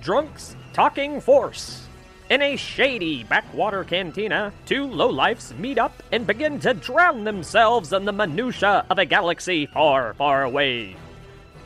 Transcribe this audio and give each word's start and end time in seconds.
drunks 0.00 0.56
talking 0.72 1.20
force. 1.20 1.86
In 2.30 2.42
a 2.42 2.56
shady 2.56 3.24
backwater 3.24 3.82
cantina, 3.82 4.52
two 4.64 4.86
lowlifes 4.86 5.56
meet 5.58 5.78
up 5.78 6.00
and 6.12 6.26
begin 6.26 6.60
to 6.60 6.74
drown 6.74 7.24
themselves 7.24 7.92
in 7.92 8.04
the 8.04 8.12
minutia 8.12 8.86
of 8.88 8.98
a 8.98 9.04
galaxy 9.04 9.66
far, 9.66 10.14
far 10.14 10.44
away. 10.44 10.96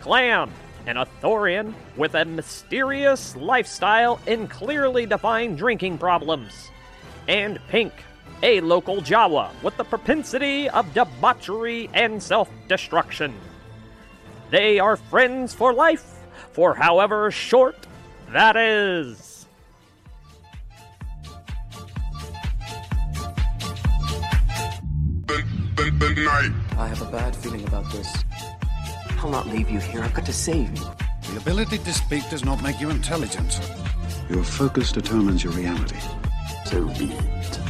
Clamm, 0.01 0.51
an 0.87 0.97
Ithorian 0.97 1.75
with 1.97 2.15
a 2.15 2.25
mysterious 2.25 3.37
lifestyle 3.37 4.21
and 4.27 4.49
clearly 4.49 5.05
defined 5.05 5.59
drinking 5.59 5.99
problems. 5.99 6.71
And 7.29 7.59
Pink, 7.69 7.93
a 8.43 8.61
local 8.61 8.97
Jawa 8.97 9.51
with 9.63 9.77
the 9.77 9.85
propensity 9.85 10.69
of 10.71 10.93
debauchery 10.95 11.91
and 11.93 12.23
self 12.23 12.51
destruction. 12.69 13.35
They 14.51 14.79
are 14.79 14.97
friends 14.97 15.53
for 15.53 15.73
life, 15.73 16.15
for 16.53 16.75
however 16.75 17.31
short 17.31 17.87
that 18.33 18.57
is. 18.57 19.47
I 26.77 26.89
have 26.89 27.03
a 27.03 27.11
bad 27.11 27.35
feeling 27.37 27.67
about 27.67 27.91
this. 27.93 28.25
I'll 29.19 29.31
not 29.31 29.47
leave 29.47 29.71
you 29.71 29.79
here. 29.79 30.03
I've 30.03 30.15
got 30.15 30.27
to 30.27 30.33
save 30.33 30.77
you. 30.77 30.85
The 31.33 31.39
ability 31.39 31.79
to 31.79 31.93
speak 31.93 32.29
does 32.31 32.45
not 32.45 32.63
make 32.63 32.81
you 32.81 32.91
intelligent. 32.91 33.61
Your 34.29 34.45
focus 34.45 34.93
determines 34.93 35.43
your 35.43 35.53
reality. 35.53 35.99
So 36.67 36.87
be 36.99 37.13
it. 37.13 37.64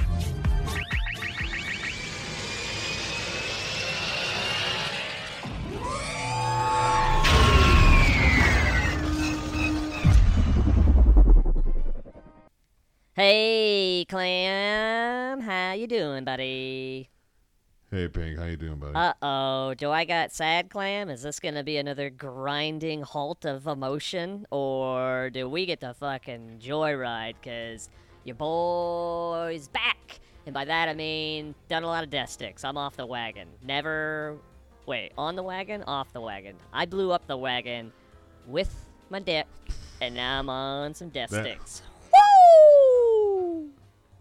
Hey, 13.17 14.05
Clamm, 14.09 15.39
how 15.41 15.73
you 15.75 15.87
doing, 15.87 16.25
buddy? 16.25 17.09
Hey, 17.89 18.09
Pink, 18.09 18.41
how 18.41 18.47
you 18.47 18.57
doing, 18.57 18.75
buddy? 18.75 18.93
Uh 18.97 19.13
oh, 19.23 19.75
do 19.75 19.93
I 19.93 20.05
got 20.05 20.33
sad 20.33 20.69
clam? 20.69 21.09
Is 21.09 21.23
this 21.23 21.39
gonna 21.39 21.63
be 21.63 21.77
another 21.77 22.11
grinding 22.11 23.03
halt 23.03 23.45
of 23.45 23.69
emotion, 23.69 24.47
or 24.51 25.31
do 25.33 25.49
we 25.49 25.65
get 25.65 25.79
to 25.83 25.95
fucking 25.95 26.59
joyride? 26.61 27.35
Cause 27.41 27.89
your 28.25 28.35
boy's 28.35 29.69
back, 29.69 30.19
and 30.45 30.53
by 30.53 30.65
that 30.65 30.89
I 30.89 30.95
mean 30.95 31.55
done 31.69 31.85
a 31.85 31.87
lot 31.87 32.03
of 32.03 32.11
death 32.11 32.31
sticks. 32.31 32.65
I'm 32.65 32.77
off 32.77 32.97
the 32.97 33.07
wagon. 33.07 33.47
Never, 33.63 34.39
wait, 34.87 35.13
on 35.17 35.37
the 35.37 35.43
wagon, 35.45 35.85
off 35.85 36.13
the 36.13 36.21
wagon. 36.21 36.57
I 36.73 36.85
blew 36.85 37.13
up 37.13 37.29
the 37.29 37.37
wagon 37.37 37.93
with 38.49 38.75
my 39.09 39.21
dick, 39.21 39.47
and 40.01 40.17
now 40.17 40.41
I'm 40.41 40.51
on 40.51 40.95
some 40.95 41.11
death 41.11 41.31
That- 41.31 41.45
sticks. 41.45 41.83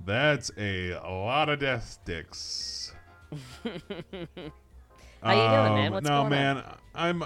That's 0.06 0.52
a 0.58 1.00
lot 1.04 1.50
of 1.50 1.60
death 1.60 2.00
sticks. 2.04 2.94
How 3.32 3.40
you 3.72 5.24
doing, 5.24 5.24
man? 5.24 5.88
Um, 5.88 5.94
What's 5.94 6.08
no, 6.08 6.10
going 6.10 6.12
on? 6.12 6.24
No, 6.24 6.30
man, 6.30 6.64
I'm, 6.94 7.24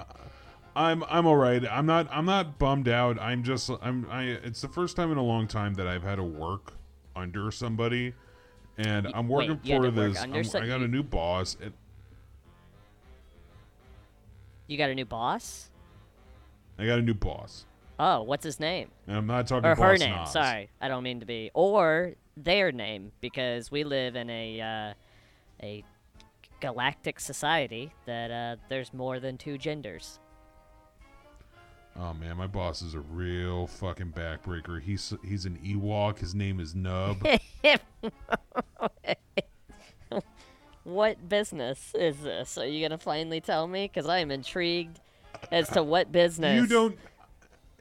I'm, 0.76 1.04
I'm 1.10 1.26
all 1.26 1.36
right. 1.36 1.66
I'm 1.66 1.88
not, 1.88 2.08
I'm 2.12 2.26
not 2.26 2.60
bummed 2.60 2.88
out. 2.88 3.20
I'm 3.20 3.44
just, 3.44 3.72
I'm, 3.82 4.08
I. 4.12 4.24
It's 4.26 4.62
the 4.62 4.68
first 4.68 4.96
time 4.96 5.12
in 5.12 5.18
a 5.18 5.24
long 5.24 5.48
time 5.48 5.74
that 5.76 5.88
I've 5.88 6.04
had 6.04 6.16
to 6.16 6.24
work 6.24 6.74
under 7.16 7.50
somebody, 7.50 8.14
and 8.78 9.08
I'm 9.14 9.28
working 9.28 9.60
you 9.64 9.74
had 9.74 9.82
for 9.82 9.88
work 9.88 9.96
this. 9.96 10.22
under 10.22 10.38
I'm- 10.38 10.64
I 10.64 10.68
got 10.68 10.82
a 10.82 10.88
new 10.88 11.04
boss. 11.04 11.58
And 11.62 11.74
You 14.68 14.78
got 14.78 14.92
a 14.92 14.96
new 14.96 15.06
boss? 15.06 15.72
I 16.78 16.86
got 16.86 17.00
a 17.00 17.02
new 17.02 17.16
boss, 17.16 17.66
Oh, 18.00 18.22
what's 18.22 18.44
his 18.44 18.60
name? 18.60 18.90
and 19.08 19.18
I'm 19.18 19.26
not 19.26 19.48
talking 19.48 19.68
or 19.68 19.74
her 19.74 19.98
name. 19.98 20.16
Nas. 20.16 20.32
Sorry, 20.32 20.70
I 20.80 20.88
don't 20.88 21.02
mean 21.02 21.22
to 21.22 21.26
be. 21.26 21.50
Or 21.56 22.14
their 22.44 22.72
name, 22.72 23.12
because 23.20 23.72
we 23.72 23.84
live 23.84 24.16
in 24.16 24.30
a 24.30 24.62
uh, 24.62 24.94
a 25.64 25.84
galactic 26.60 27.20
society 27.20 27.92
that 28.06 28.32
uh, 28.32 28.56
there's 28.70 28.94
more 28.94 29.20
than 29.20 29.38
two 29.38 29.58
genders. 29.58 30.20
Oh 32.00 32.14
man, 32.14 32.38
my 32.38 32.48
boss 32.48 32.82
is 32.82 32.94
a 32.94 33.00
real 33.00 33.68
fucking 33.68 34.14
backbreaker. 34.14 34.82
He's 34.82 35.14
he's 35.26 35.46
an 35.46 35.58
Ewok. 35.66 36.20
His 36.20 36.36
name 36.36 36.60
is 36.60 36.76
Nub. 36.76 37.26
What 40.88 41.28
business 41.28 41.94
is 42.00 42.22
this? 42.22 42.58
Are 42.58 42.66
you 42.66 42.82
gonna 42.88 42.98
finally 42.98 43.42
tell 43.42 43.68
me? 43.68 43.92
Because 43.94 44.08
I 44.08 44.20
am 44.20 44.32
intrigued 44.32 45.02
as 45.52 45.68
to 45.72 45.84
what 45.84 46.12
business. 46.14 46.56
You 46.56 46.66
don't. 46.66 46.98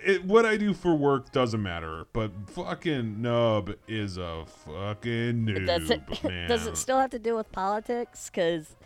It, 0.06 0.24
what 0.24 0.46
I 0.46 0.56
do 0.56 0.72
for 0.72 0.94
work 0.94 1.32
doesn't 1.32 1.62
matter, 1.62 2.06
but 2.12 2.30
fucking 2.50 3.20
Nub 3.20 3.74
is 3.88 4.18
a 4.18 4.44
fucking 4.46 5.44
noob, 5.46 5.66
Does 5.66 5.90
it 5.90 6.24
man. 6.24 6.48
does 6.48 6.66
it 6.68 6.76
still 6.76 7.00
have 7.00 7.10
to 7.10 7.18
do 7.18 7.34
with 7.34 7.50
politics? 7.50 8.30
Because 8.30 8.76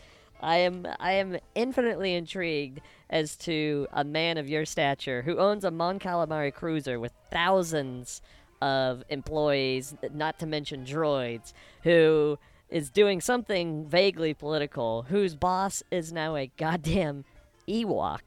I 0.41 0.57
am 0.57 0.87
I 0.99 1.13
am 1.13 1.37
infinitely 1.55 2.15
intrigued 2.15 2.81
as 3.11 3.37
to 3.39 3.87
a 3.93 4.03
man 4.03 4.39
of 4.39 4.49
your 4.49 4.65
stature 4.65 5.21
who 5.23 5.37
owns 5.39 5.65
a 5.65 5.71
Mon 5.71 5.99
Calamari 5.99 6.55
cruiser 6.55 6.99
with 6.99 7.13
thousands 7.31 8.23
of 8.63 9.03
employees, 9.11 9.95
not 10.15 10.39
to 10.39 10.47
mention 10.47 10.85
droids, 10.85 11.53
who 11.83 12.39
is 12.71 12.89
doing 12.91 13.21
something 13.21 13.87
vaguely 13.87 14.33
political, 14.33 15.03
whose 15.03 15.35
boss 15.35 15.83
is 15.91 16.13
now 16.13 16.37
a 16.37 16.47
goddamn 16.57 17.25
Ewok. 17.69 18.21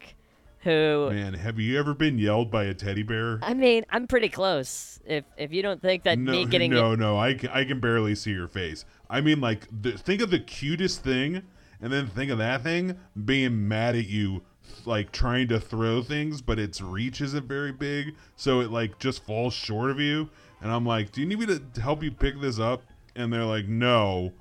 Who 0.64 1.10
Man, 1.12 1.34
have 1.34 1.60
you 1.60 1.78
ever 1.78 1.94
been 1.94 2.18
yelled 2.18 2.50
by 2.50 2.64
a 2.64 2.74
teddy 2.74 3.04
bear? 3.04 3.40
I 3.42 3.54
mean, 3.54 3.84
I'm 3.90 4.08
pretty 4.08 4.30
close. 4.30 5.00
If 5.06 5.26
if 5.38 5.52
you 5.52 5.62
don't 5.62 5.82
think 5.82 6.04
that 6.04 6.18
no, 6.18 6.32
me 6.32 6.46
getting 6.46 6.72
no, 6.72 6.96
no. 6.96 7.20
I 7.20 7.34
can, 7.34 7.50
I 7.50 7.66
can 7.66 7.82
barely 7.82 8.16
see 8.16 8.32
your 8.32 8.48
face. 8.48 8.86
I 9.10 9.20
mean, 9.20 9.42
like, 9.42 9.68
the, 9.82 9.92
think 9.92 10.22
of 10.22 10.32
the 10.32 10.40
cutest 10.40 11.04
thing, 11.04 11.44
and 11.82 11.92
then 11.92 12.08
think 12.08 12.32
of 12.32 12.38
that 12.38 12.64
thing 12.64 12.98
being 13.26 13.68
mad 13.68 13.98
at 13.98 14.08
you, 14.08 14.44
like 14.86 15.12
trying 15.12 15.50
to 15.50 15.60
throw 15.60 16.02
things, 16.02 16.42
but 16.42 16.58
its 16.58 16.80
reach 16.80 17.20
isn't 17.20 17.46
very 17.46 17.74
big, 17.74 18.16
so 18.38 18.62
it 18.62 18.72
like 18.72 19.00
just 19.00 19.26
falls 19.26 19.54
short 19.54 19.92
of 19.92 20.00
you. 20.00 20.30
And 20.62 20.72
I'm 20.72 20.86
like, 20.86 21.12
"Do 21.12 21.20
you 21.20 21.28
need 21.28 21.40
me 21.40 21.46
to 21.48 21.82
help 21.82 22.02
you 22.02 22.12
pick 22.12 22.40
this 22.40 22.58
up?" 22.58 22.84
And 23.18 23.34
they're 23.34 23.44
like, 23.44 23.68
"No, 23.68 24.32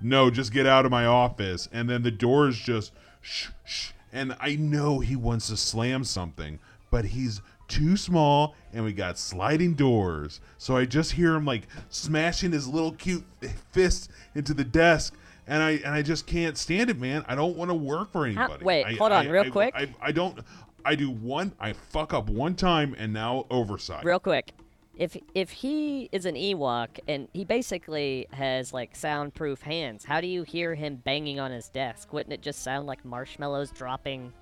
no, 0.00 0.30
just 0.30 0.50
get 0.50 0.66
out 0.66 0.86
of 0.86 0.90
my 0.90 1.04
office." 1.04 1.68
And 1.70 1.90
then 1.90 2.04
the 2.04 2.10
door 2.10 2.48
is 2.48 2.56
just 2.56 2.92
shh, 3.20 3.48
shh. 3.64 3.90
And 4.12 4.36
I 4.40 4.56
know 4.56 5.00
he 5.00 5.16
wants 5.16 5.48
to 5.48 5.56
slam 5.56 6.04
something, 6.04 6.58
but 6.90 7.06
he's 7.06 7.40
too 7.68 7.96
small 7.96 8.54
and 8.72 8.84
we 8.84 8.92
got 8.92 9.18
sliding 9.18 9.74
doors. 9.74 10.40
So 10.58 10.76
I 10.76 10.84
just 10.84 11.12
hear 11.12 11.34
him 11.34 11.44
like 11.46 11.62
smashing 11.88 12.52
his 12.52 12.68
little 12.68 12.92
cute 12.92 13.24
fist 13.72 14.10
into 14.34 14.52
the 14.52 14.64
desk. 14.64 15.14
And 15.46 15.62
I 15.62 15.70
and 15.72 15.88
I 15.88 16.02
just 16.02 16.26
can't 16.26 16.56
stand 16.56 16.88
it, 16.90 17.00
man. 17.00 17.24
I 17.26 17.34
don't 17.34 17.56
want 17.56 17.70
to 17.70 17.74
work 17.74 18.12
for 18.12 18.26
anybody. 18.26 18.64
wait, 18.64 18.84
I- 18.84 18.92
hold 18.94 19.12
on, 19.12 19.26
I- 19.26 19.30
real 19.30 19.44
I- 19.44 19.50
quick. 19.50 19.74
I, 19.74 19.88
I 20.00 20.12
don't. 20.12 20.38
I 20.84 20.94
do 20.96 21.10
one. 21.10 21.52
I 21.60 21.72
fuck 21.72 22.12
up 22.12 22.28
one 22.28 22.54
time, 22.56 22.94
and 22.98 23.12
now 23.12 23.46
oversight. 23.50 24.04
real 24.04 24.18
quick 24.18 24.52
if 24.96 25.16
if 25.34 25.50
he 25.50 26.08
is 26.12 26.26
an 26.26 26.34
ewok 26.34 26.88
and 27.08 27.28
he 27.32 27.44
basically 27.44 28.26
has 28.32 28.72
like 28.72 28.94
soundproof 28.94 29.62
hands 29.62 30.04
how 30.04 30.20
do 30.20 30.26
you 30.26 30.42
hear 30.42 30.74
him 30.74 30.96
banging 30.96 31.40
on 31.40 31.50
his 31.50 31.68
desk 31.68 32.12
wouldn't 32.12 32.32
it 32.32 32.42
just 32.42 32.62
sound 32.62 32.86
like 32.86 33.04
marshmallows 33.04 33.70
dropping 33.70 34.32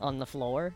on 0.00 0.18
the 0.18 0.26
floor 0.26 0.74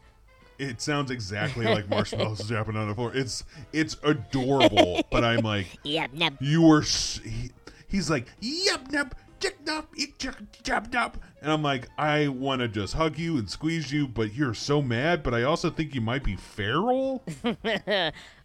It 0.59 0.81
sounds 0.81 1.11
exactly 1.11 1.67
like 1.67 1.89
marshmallows 1.91 2.49
dropping 2.49 2.77
on 2.77 2.89
the 2.89 2.95
floor. 2.95 3.13
It's 3.15 3.45
it's 3.73 3.97
adorable, 4.03 5.03
but 5.11 5.23
I'm 5.25 5.41
like, 5.45 5.67
yep 5.85 6.11
yep 6.15 6.35
you 6.41 6.63
were. 6.63 6.81
He, 6.81 7.51
he's 7.87 8.11
like, 8.11 8.27
yep, 8.41 8.91
nub, 8.91 9.15
chick, 9.41 9.59
nub, 9.65 9.87
eat, 9.97 10.19
chick. 10.19 10.35
And 11.41 11.53
I'm 11.53 11.63
like, 11.63 11.89
I 11.97 12.29
want 12.29 12.61
to 12.61 12.69
just 12.69 12.95
hug 12.95 13.19
you 13.19 13.37
and 13.39 13.49
squeeze 13.49 13.93
you, 13.93 14.09
but 14.09 14.35
you're 14.35 14.55
so 14.55 14.83
mad. 14.83 15.23
But 15.23 15.35
I 15.35 15.45
also 15.45 15.71
think 15.71 15.95
you 15.95 16.01
might 16.01 16.25
be 16.25 16.37
feral. 16.37 17.23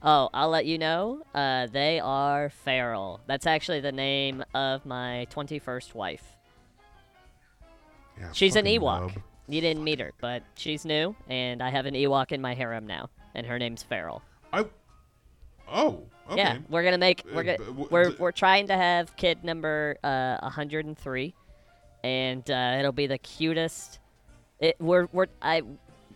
oh 0.04 0.30
i'll 0.34 0.50
let 0.50 0.66
you 0.66 0.78
know 0.78 1.22
uh, 1.34 1.68
they 1.68 2.00
are 2.00 2.50
feral 2.50 3.20
that's 3.28 3.48
actually 3.48 3.80
the 3.80 3.92
name 3.92 4.44
of 4.54 4.86
my 4.86 5.26
21st 5.32 5.94
wife 5.96 6.24
Yeah, 8.20 8.32
she's 8.34 8.56
an 8.56 8.66
ewok 8.66 9.02
nub. 9.14 9.24
you 9.48 9.62
didn't 9.62 9.84
meet 9.84 10.00
her 10.00 10.12
but 10.22 10.44
she's 10.56 10.86
new 10.86 11.16
and 11.30 11.62
i 11.64 11.70
have 11.70 11.86
an 11.86 11.94
ewok 11.94 12.32
in 12.32 12.42
my 12.42 12.54
harem 12.54 12.86
now 12.86 13.10
and 13.36 13.46
her 13.48 13.58
name's 13.58 13.84
feral 13.84 14.22
I. 14.52 14.66
Oh. 15.72 16.04
Okay. 16.30 16.38
Yeah, 16.42 16.58
we're 16.70 16.84
gonna 16.84 16.98
make 16.98 17.24
we're 17.34 17.42
Uh, 17.42 17.58
gonna 17.58 17.72
we're 17.92 18.16
we're 18.18 18.32
trying 18.32 18.68
to 18.68 18.76
have 18.78 19.14
kid 19.18 19.44
number 19.44 19.98
uh 20.04 20.38
103, 20.42 21.34
and 22.04 22.50
uh, 22.50 22.76
it'll 22.80 22.92
be 22.94 23.08
the 23.08 23.18
cutest. 23.18 24.00
It 24.60 24.78
we're 24.80 25.08
we're 25.12 25.28
I 25.42 25.64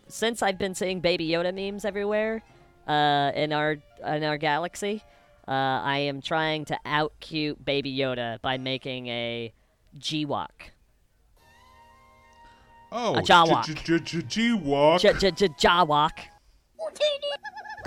since 0.07 0.41
I've 0.41 0.57
been 0.57 0.73
seeing 0.75 1.01
Baby 1.01 1.27
Yoda 1.27 1.53
memes 1.53 1.83
everywhere, 1.83 2.41
uh 2.87 3.31
in 3.35 3.51
our 3.51 3.77
in 4.05 4.23
our 4.23 4.37
galaxy, 4.37 5.03
uh 5.47 5.51
I 5.51 5.97
am 5.97 6.21
trying 6.21 6.63
to 6.65 6.79
out 6.85 7.11
cute 7.19 7.63
Baby 7.65 7.95
Yoda 7.97 8.41
by 8.41 8.57
making 8.57 9.07
a 9.07 9.51
G-Walk. 9.97 10.71
Oh. 12.91 13.15
a 13.17 13.21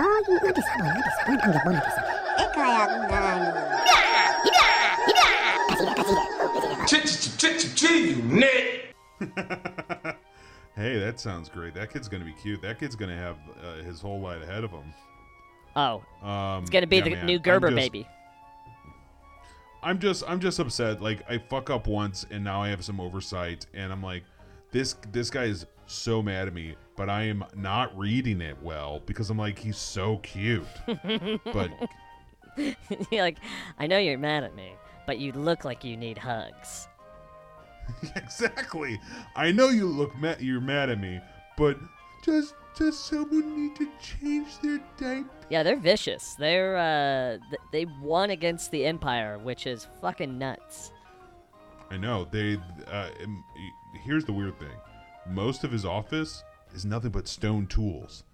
Jawok. 0.01 1.85
J- 6.89 7.03
j- 7.03 7.03
j- 7.03 7.03
G-walk. 7.03 7.03
J- 7.03 7.03
j- 7.03 7.31
j- 7.37 7.75
Jawok. 7.75 8.47
Hey, 10.77 10.99
that 10.99 11.21
sounds 11.21 11.49
great. 11.49 11.75
That 11.75 11.93
kid's 11.93 12.09
gonna 12.09 12.25
be 12.25 12.35
cute. 12.43 12.63
That 12.63 12.79
kid's 12.79 12.97
gonna 12.97 13.17
have 13.17 13.37
uh, 13.63 13.83
his 13.85 14.01
whole 14.01 14.21
life 14.21 14.43
ahead 14.43 14.65
of 14.65 14.71
him. 14.71 14.95
Oh, 15.77 16.03
Um, 16.23 16.63
it's 16.63 16.71
gonna 16.71 16.87
be 16.87 16.97
yeah, 16.97 17.05
the 17.05 17.11
man, 17.11 17.27
new 17.27 17.39
Gerber 17.39 17.71
just- 17.71 17.77
baby. 17.93 18.09
I'm 19.83 19.99
just 19.99 20.25
I'm 20.29 20.41
just 20.41 20.59
upset. 20.59 21.01
Like 21.03 21.23
I 21.31 21.39
fuck 21.39 21.69
up 21.71 21.87
once 21.87 22.27
and 22.31 22.43
now 22.45 22.63
I 22.63 22.69
have 22.69 22.85
some 22.85 23.01
oversight 23.01 23.65
and 23.75 23.91
I'm 23.93 24.03
like 24.03 24.25
this 24.73 24.95
this 25.13 25.31
guy 25.31 25.45
is 25.45 25.65
so 25.87 26.23
mad 26.23 26.49
at 26.49 26.55
me, 26.55 26.75
but 27.01 27.09
I 27.09 27.23
am 27.23 27.43
not 27.57 27.97
reading 27.97 28.43
it 28.43 28.63
well 28.63 29.01
because 29.07 29.31
I'm 29.31 29.39
like 29.39 29.59
he's 29.59 29.79
so 29.79 30.19
cute. 30.19 30.67
but 30.87 31.71
you're 33.11 33.23
like, 33.23 33.39
I 33.79 33.87
know 33.87 33.97
you're 33.97 34.19
mad 34.19 34.45
at 34.45 34.55
me, 34.55 34.75
but 35.07 35.19
you 35.19 35.33
look 35.33 35.65
like 35.65 35.83
you 35.83 35.97
need 35.97 36.19
hugs. 36.19 36.89
exactly. 38.17 39.01
I 39.35 39.51
know 39.51 39.71
you 39.71 39.87
look 39.87 40.15
mad 40.19 40.43
you're 40.43 40.61
mad 40.61 40.91
at 40.91 41.01
me, 41.01 41.23
but 41.57 41.79
just 42.23 42.53
does 42.77 42.99
someone 42.99 43.57
need 43.57 43.77
to 43.77 43.89
change 43.99 44.59
their 44.59 44.81
diaper? 44.99 45.31
Yeah, 45.49 45.63
they're 45.63 45.77
vicious. 45.77 46.35
They're 46.35 46.77
uh, 46.77 47.39
th- 47.49 47.63
they 47.73 47.87
won 48.03 48.29
against 48.29 48.73
the 48.73 48.85
Empire, 48.85 49.39
which 49.39 49.67
is 49.67 49.89
fucking 50.03 50.39
nuts. 50.39 50.93
I 51.91 51.97
know. 51.97 52.27
They 52.31 52.59
uh 52.93 53.09
here's 54.05 54.27
the 54.27 54.35
weird 54.35 54.59
thing. 54.59 54.77
Most 55.27 55.65
of 55.65 55.73
his 55.73 55.87
office 55.87 56.45
is 56.75 56.85
nothing 56.85 57.11
but 57.11 57.29
stone 57.29 57.67
tools. 57.67 58.25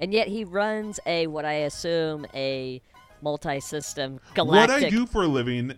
And 0.00 0.12
yet 0.12 0.28
he 0.28 0.44
runs 0.44 1.00
a 1.06 1.26
what 1.26 1.44
I 1.44 1.54
assume 1.54 2.26
a 2.34 2.80
multi-system 3.22 4.20
galactic. 4.34 4.74
What. 4.74 4.84
I 4.84 4.90
do 4.90 5.06
for 5.06 5.22
a 5.22 5.26
living 5.26 5.74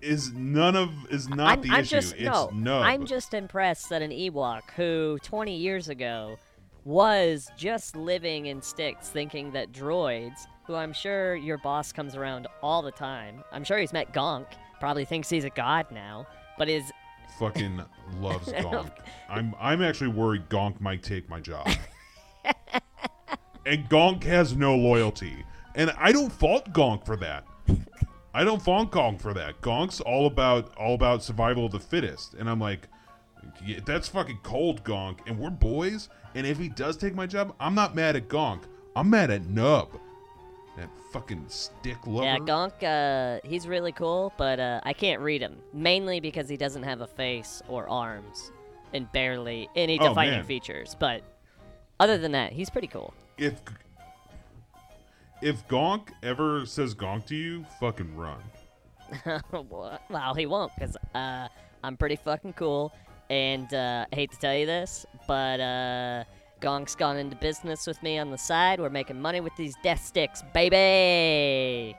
is 0.00 0.32
none 0.32 0.76
of 0.76 0.90
is 1.10 1.28
not 1.28 1.58
I'm, 1.58 1.62
the 1.62 1.70
I'm 1.70 1.80
issue. 1.80 1.96
just 1.96 2.14
it's 2.14 2.24
no. 2.24 2.50
nub. 2.52 2.82
I'm 2.82 3.06
just 3.06 3.34
impressed 3.34 3.90
that 3.90 4.02
an 4.02 4.10
Ewok 4.10 4.62
who 4.76 5.18
20 5.22 5.56
years 5.56 5.88
ago 5.88 6.38
was 6.84 7.50
just 7.56 7.94
living 7.94 8.46
in 8.46 8.62
sticks, 8.62 9.08
thinking 9.08 9.52
that 9.52 9.72
droids, 9.72 10.46
who 10.66 10.74
I'm 10.74 10.92
sure 10.92 11.36
your 11.36 11.58
boss 11.58 11.92
comes 11.92 12.16
around 12.16 12.46
all 12.62 12.80
the 12.80 12.92
time. 12.92 13.44
I'm 13.52 13.64
sure 13.64 13.78
he's 13.78 13.92
met 13.92 14.14
Gonk. 14.14 14.46
Probably 14.78 15.04
thinks 15.04 15.28
he's 15.28 15.44
a 15.44 15.50
god 15.50 15.86
now, 15.90 16.26
but 16.56 16.70
is 16.70 16.90
fucking 17.38 17.82
loves 18.20 18.48
Gonk. 18.52 18.92
I'm 19.28 19.54
I'm 19.60 19.82
actually 19.82 20.08
worried 20.08 20.48
Gonk 20.48 20.80
might 20.80 21.02
take 21.02 21.28
my 21.28 21.40
job. 21.40 21.68
and 23.66 23.88
Gonk 23.88 24.24
has 24.24 24.56
no 24.56 24.74
loyalty. 24.76 25.44
And 25.74 25.92
I 25.98 26.12
don't 26.12 26.32
fault 26.32 26.72
Gonk 26.72 27.06
for 27.06 27.16
that. 27.16 27.44
I 28.34 28.44
don't 28.44 28.62
fault 28.62 28.90
Gonk 28.90 29.20
for 29.20 29.34
that. 29.34 29.60
Gonk's 29.60 30.00
all 30.00 30.26
about 30.26 30.76
all 30.76 30.94
about 30.94 31.22
survival 31.22 31.66
of 31.66 31.72
the 31.72 31.80
fittest. 31.80 32.34
And 32.34 32.48
I'm 32.48 32.60
like, 32.60 32.88
yeah, 33.64 33.80
that's 33.84 34.08
fucking 34.08 34.40
cold, 34.42 34.84
Gonk. 34.84 35.20
And 35.26 35.38
we're 35.38 35.50
boys. 35.50 36.08
And 36.34 36.46
if 36.46 36.58
he 36.58 36.68
does 36.68 36.96
take 36.96 37.14
my 37.14 37.26
job, 37.26 37.54
I'm 37.58 37.74
not 37.74 37.94
mad 37.94 38.16
at 38.16 38.28
Gonk. 38.28 38.62
I'm 38.94 39.10
mad 39.10 39.30
at 39.30 39.46
Nub. 39.46 39.88
That 40.80 40.88
fucking 41.12 41.44
stick 41.48 41.98
lover. 42.06 42.24
yeah 42.24 42.38
Gonk. 42.38 42.82
Uh, 42.82 43.46
he's 43.46 43.68
really 43.68 43.92
cool, 43.92 44.32
but 44.38 44.58
uh, 44.58 44.80
I 44.82 44.94
can't 44.94 45.20
read 45.20 45.42
him 45.42 45.58
mainly 45.74 46.20
because 46.20 46.48
he 46.48 46.56
doesn't 46.56 46.84
have 46.84 47.02
a 47.02 47.06
face 47.06 47.60
or 47.68 47.86
arms, 47.88 48.50
and 48.94 49.10
barely 49.12 49.68
any 49.76 49.98
Oh, 50.00 50.08
defining 50.08 50.36
man. 50.38 50.44
features. 50.44 50.96
But 50.98 51.22
other 51.98 52.16
than 52.16 52.32
that, 52.32 52.52
he's 52.52 52.70
pretty 52.70 52.86
cool. 52.86 53.12
if 53.36 53.60
if 55.42 55.66
Gonk 55.68 56.08
ever 56.22 56.64
says 56.66 56.94
Gonk 56.94 57.26
to 57.26 57.36
you, 57.36 57.64
fucking 57.78 58.16
run. 58.16 58.40
well, 59.52 60.34
he 60.34 60.46
won't, 60.46 60.72
because 60.78 60.96
uh, 61.14 61.48
I'm 61.84 61.96
pretty 61.96 62.16
fucking 62.16 62.52
cool. 62.54 62.92
And 63.28 63.72
uh, 63.74 64.06
I 64.12 64.14
hate 64.16 64.30
to 64.32 64.38
tell 64.38 64.54
you 64.54 64.66
this, 64.66 65.04
but 65.28 65.60
Gonk's 66.60 66.94
gone 66.94 67.16
into 67.16 67.36
business 67.36 67.86
with 67.86 68.02
me 68.02 68.18
on 68.18 68.30
the 68.30 68.38
side. 68.38 68.80
We're 68.80 68.90
making 68.90 69.20
money 69.20 69.40
with 69.40 69.56
these 69.56 69.74
death 69.82 70.04
sticks, 70.04 70.42
baby! 70.52 71.96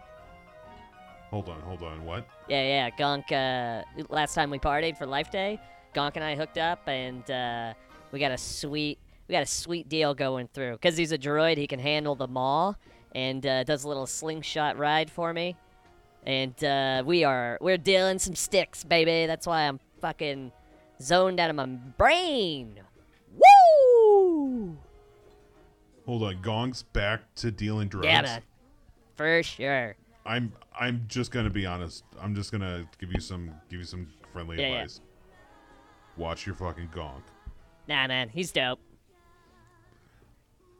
Hold 1.31 1.49
on, 1.49 1.61
hold 1.61 1.81
on. 1.81 2.05
What? 2.05 2.27
Yeah, 2.47 2.61
yeah. 2.61 2.89
Gonk, 2.91 3.31
uh, 3.31 3.83
last 4.09 4.35
time 4.35 4.49
we 4.49 4.59
partied 4.59 4.97
for 4.97 5.05
Life 5.05 5.31
Day, 5.31 5.59
Gonk 5.95 6.11
and 6.15 6.23
I 6.23 6.35
hooked 6.35 6.57
up, 6.57 6.87
and 6.87 7.29
uh, 7.31 7.73
we 8.11 8.19
got 8.19 8.31
a 8.31 8.37
sweet, 8.37 8.99
we 9.27 9.33
got 9.33 9.43
a 9.43 9.47
sweet 9.47 9.87
deal 9.89 10.13
going 10.13 10.49
through. 10.53 10.77
Cause 10.79 10.97
he's 10.97 11.11
a 11.13 11.17
droid, 11.17 11.57
he 11.57 11.67
can 11.67 11.79
handle 11.79 12.15
the 12.15 12.27
maw, 12.27 12.73
and 13.13 13.45
uh, 13.45 13.63
does 13.63 13.85
a 13.85 13.87
little 13.87 14.05
slingshot 14.05 14.77
ride 14.77 15.09
for 15.09 15.33
me. 15.33 15.55
And 16.23 16.61
uh, 16.63 17.01
we 17.05 17.23
are, 17.23 17.57
we're 17.61 17.77
dealing 17.77 18.19
some 18.19 18.35
sticks, 18.35 18.83
baby. 18.83 19.25
That's 19.25 19.47
why 19.47 19.67
I'm 19.67 19.79
fucking 20.01 20.51
zoned 21.01 21.39
out 21.39 21.49
of 21.49 21.55
my 21.55 21.65
brain. 21.65 22.81
Hold 26.05 26.23
on. 26.23 26.35
Gonk's 26.41 26.83
back 26.83 27.33
to 27.35 27.51
dealing 27.51 27.87
drugs. 27.87 28.07
Yeah. 28.07 28.39
For 29.15 29.43
sure. 29.43 29.95
I'm 30.25 30.53
I'm 30.79 31.05
just 31.07 31.31
gonna 31.31 31.49
be 31.49 31.65
honest. 31.65 32.03
I'm 32.19 32.35
just 32.35 32.51
gonna 32.51 32.85
give 32.99 33.11
you 33.11 33.19
some 33.19 33.51
give 33.69 33.79
you 33.79 33.85
some 33.85 34.07
friendly 34.33 34.59
Yeah, 34.59 34.67
yeah. 34.67 34.73
advice. 34.75 35.01
Watch 36.17 36.45
your 36.45 36.55
fucking 36.55 36.89
Gonk. 36.89 37.21
Nah, 37.87 38.07
man, 38.07 38.29
he's 38.29 38.51
dope. 38.51 38.79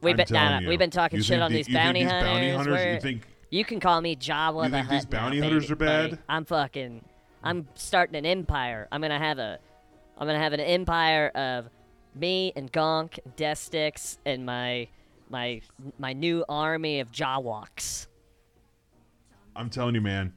We've 0.02 0.12
I'm 0.14 0.18
been, 0.18 0.26
nah, 0.34 0.60
you. 0.60 0.68
we've 0.68 0.80
been 0.80 0.90
talking 0.90 1.22
shit 1.22 1.42
on 1.42 1.52
the- 1.52 1.58
these 1.58 1.70
bounty 1.74 2.02
these 2.02 2.12
hunters. 2.12 2.28
bounty 2.30 2.52
hunters- 2.52 2.94
you 2.96 3.00
think- 3.02 3.28
you 3.52 3.66
can 3.66 3.80
call 3.80 4.02
me 4.02 4.16
Jawa 4.16 4.64
You 4.66 4.70
the 4.72 4.78
think 4.78 4.90
these 4.90 5.06
bounty 5.06 5.40
now, 5.40 5.44
hunters 5.48 5.64
baby, 5.68 5.74
are 5.74 5.76
bad? 5.76 6.10
buddy. 6.12 6.22
I'm 6.30 6.46
fucking. 6.46 7.06
I'm 7.44 7.68
starting 7.76 8.16
an 8.16 8.26
empire. 8.26 8.88
I'm 8.92 9.02
gonna 9.02 9.20
have 9.20 9.38
a. 9.40 9.60
I'm 10.18 10.28
gonna 10.28 10.40
have 10.40 10.54
an 10.54 10.60
empire 10.60 11.30
of 11.30 11.70
me 12.16 12.54
and 12.56 12.72
Gonk, 12.72 13.20
Sticks, 13.58 14.20
and 14.26 14.46
my 14.46 14.88
my 15.32 15.62
my 15.98 16.14
new 16.14 16.46
army 16.48 17.00
of 17.00 17.12
Jawoks. 17.12 18.08
I'm 19.56 19.70
telling 19.70 19.96
you, 19.96 20.02
man. 20.02 20.34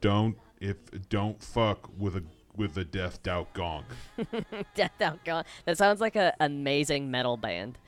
Don't 0.00 0.36
if 0.60 0.76
don't 1.08 1.42
fuck 1.42 1.90
with 1.98 2.16
a 2.16 2.24
with 2.56 2.76
a 2.76 2.84
death 2.84 3.22
doubt 3.22 3.52
Gonk. 3.54 3.84
Death 4.74 5.00
Out 5.00 5.24
Gonk. 5.24 5.44
That 5.64 5.78
sounds 5.78 6.00
like 6.00 6.16
an 6.16 6.32
amazing 6.40 7.10
metal 7.10 7.36
band. 7.36 7.78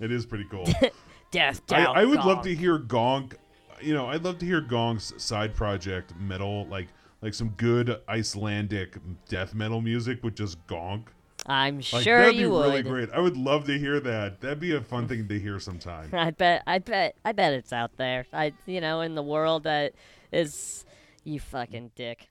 It 0.00 0.10
is 0.10 0.26
pretty 0.26 0.44
cool. 0.50 0.66
Death 1.30 1.62
I, 1.70 1.82
Out 1.82 1.96
I 1.96 2.04
would 2.04 2.24
love 2.24 2.42
to 2.44 2.54
hear 2.54 2.78
Gonk. 2.78 3.34
You 3.80 3.94
know, 3.94 4.06
I'd 4.06 4.22
love 4.22 4.38
to 4.38 4.46
hear 4.46 4.62
Gonk's 4.62 5.12
side 5.22 5.54
project 5.54 6.14
metal, 6.18 6.66
like 6.66 6.88
like 7.20 7.34
some 7.34 7.50
good 7.50 8.00
Icelandic 8.08 8.96
death 9.28 9.54
metal 9.54 9.80
music 9.80 10.22
with 10.22 10.34
just 10.36 10.64
Gonk. 10.66 11.06
I'm 11.46 11.76
Like, 11.76 11.84
sure 12.04 12.18
that'd 12.20 12.34
you 12.36 12.46
be 12.46 12.52
would. 12.52 12.64
really 12.66 12.82
great. 12.82 13.10
I 13.10 13.18
would 13.20 13.36
love 13.36 13.64
to 13.66 13.78
hear 13.78 13.98
that. 14.00 14.40
That'd 14.40 14.60
be 14.60 14.74
a 14.74 14.80
fun 14.80 15.08
thing 15.08 15.26
to 15.28 15.38
hear 15.38 15.58
sometime. 15.58 16.10
I 16.12 16.30
bet, 16.30 16.62
I 16.66 16.78
bet, 16.78 17.16
I 17.24 17.32
bet 17.32 17.52
it's 17.52 17.72
out 17.72 17.96
there. 17.96 18.26
I, 18.32 18.52
you 18.66 18.80
know, 18.80 19.00
in 19.00 19.14
the 19.14 19.22
world 19.22 19.64
that 19.64 19.92
is, 20.32 20.84
you 21.24 21.40
fucking 21.40 21.92
dick. 21.96 22.28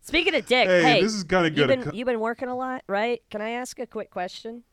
Speaking 0.00 0.34
of 0.34 0.46
dick, 0.46 0.66
Hey, 0.66 0.82
hey, 0.82 1.00
this 1.00 1.14
is 1.14 1.22
kinda 1.22 1.44
You've 1.44 1.54
good. 1.54 1.84
been, 1.84 1.94
you've 1.94 2.06
been 2.06 2.18
working 2.18 2.48
a 2.48 2.56
lot, 2.56 2.82
right? 2.88 3.22
Can 3.30 3.40
I 3.40 3.50
ask 3.50 3.78
a 3.78 3.86
quick 3.86 4.10
question? 4.10 4.64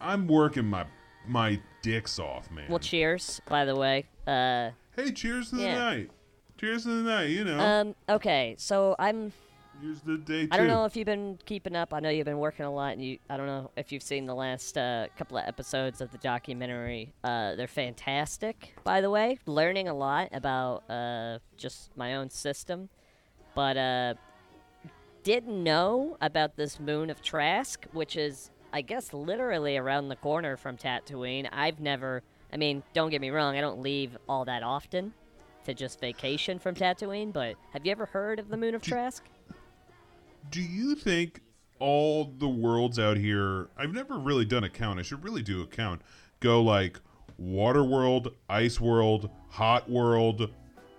I'm 0.00 0.26
working 0.26 0.64
my 0.64 0.86
my 1.26 1.60
dicks 1.82 2.18
off, 2.18 2.50
man. 2.50 2.64
Well, 2.70 2.78
cheers, 2.78 3.42
by 3.46 3.66
the 3.66 3.76
way. 3.76 4.06
Uh, 4.26 4.70
hey, 4.96 5.12
cheers 5.12 5.50
to 5.50 5.56
the 5.56 5.64
yeah. 5.64 5.78
night. 5.78 6.10
Cheers 6.56 6.84
to 6.84 7.02
the 7.02 7.02
night. 7.02 7.28
You 7.28 7.44
know, 7.44 7.60
um, 7.60 7.94
okay, 8.08 8.54
so 8.56 8.96
I'm. 8.98 9.34
Here's 9.82 10.00
the 10.00 10.16
day 10.16 10.42
too. 10.42 10.48
I 10.52 10.56
don't 10.56 10.68
know 10.68 10.84
if 10.84 10.96
you've 10.96 11.06
been 11.06 11.38
keeping 11.44 11.74
up. 11.76 11.92
I 11.92 12.00
know 12.00 12.08
you've 12.08 12.24
been 12.24 12.38
working 12.38 12.64
a 12.64 12.72
lot, 12.72 12.92
and 12.92 13.04
you. 13.04 13.18
I 13.28 13.36
don't 13.36 13.46
know 13.46 13.70
if 13.76 13.92
you've 13.92 14.02
seen 14.02 14.26
the 14.26 14.34
last 14.34 14.78
uh, 14.78 15.06
couple 15.18 15.36
of 15.38 15.44
episodes 15.46 16.00
of 16.00 16.10
the 16.12 16.18
documentary. 16.18 17.12
Uh, 17.22 17.54
they're 17.54 17.66
fantastic, 17.66 18.74
by 18.84 19.00
the 19.00 19.10
way. 19.10 19.38
Learning 19.46 19.88
a 19.88 19.94
lot 19.94 20.28
about 20.32 20.88
uh, 20.90 21.38
just 21.56 21.96
my 21.96 22.14
own 22.14 22.30
system, 22.30 22.88
but 23.54 23.76
uh, 23.76 24.14
didn't 25.22 25.62
know 25.62 26.16
about 26.20 26.56
this 26.56 26.80
moon 26.80 27.10
of 27.10 27.22
Trask, 27.22 27.84
which 27.92 28.16
is 28.16 28.50
I 28.72 28.80
guess 28.80 29.12
literally 29.12 29.76
around 29.76 30.08
the 30.08 30.16
corner 30.16 30.56
from 30.56 30.76
Tatooine. 30.76 31.48
I've 31.52 31.80
never. 31.80 32.22
I 32.52 32.56
mean, 32.56 32.82
don't 32.92 33.10
get 33.10 33.20
me 33.20 33.30
wrong. 33.30 33.56
I 33.56 33.60
don't 33.60 33.80
leave 33.80 34.16
all 34.28 34.44
that 34.44 34.62
often 34.62 35.14
to 35.64 35.74
just 35.74 36.00
vacation 36.00 36.58
from 36.58 36.74
Tatooine. 36.74 37.32
But 37.32 37.56
have 37.72 37.84
you 37.84 37.92
ever 37.92 38.06
heard 38.06 38.38
of 38.38 38.48
the 38.48 38.56
Moon 38.56 38.74
of 38.74 38.82
Trask? 38.82 39.24
Do 40.50 40.60
you 40.60 40.94
think 40.94 41.40
all 41.78 42.32
the 42.38 42.48
worlds 42.48 42.98
out 42.98 43.16
here? 43.16 43.68
I've 43.76 43.92
never 43.92 44.18
really 44.18 44.44
done 44.44 44.64
a 44.64 44.68
count. 44.68 44.98
I 44.98 45.02
should 45.02 45.24
really 45.24 45.42
do 45.42 45.62
a 45.62 45.66
count. 45.66 46.02
Go 46.40 46.62
like 46.62 47.00
water 47.38 47.84
world, 47.84 48.34
ice 48.48 48.80
world, 48.80 49.30
hot 49.48 49.88
world, 49.88 50.50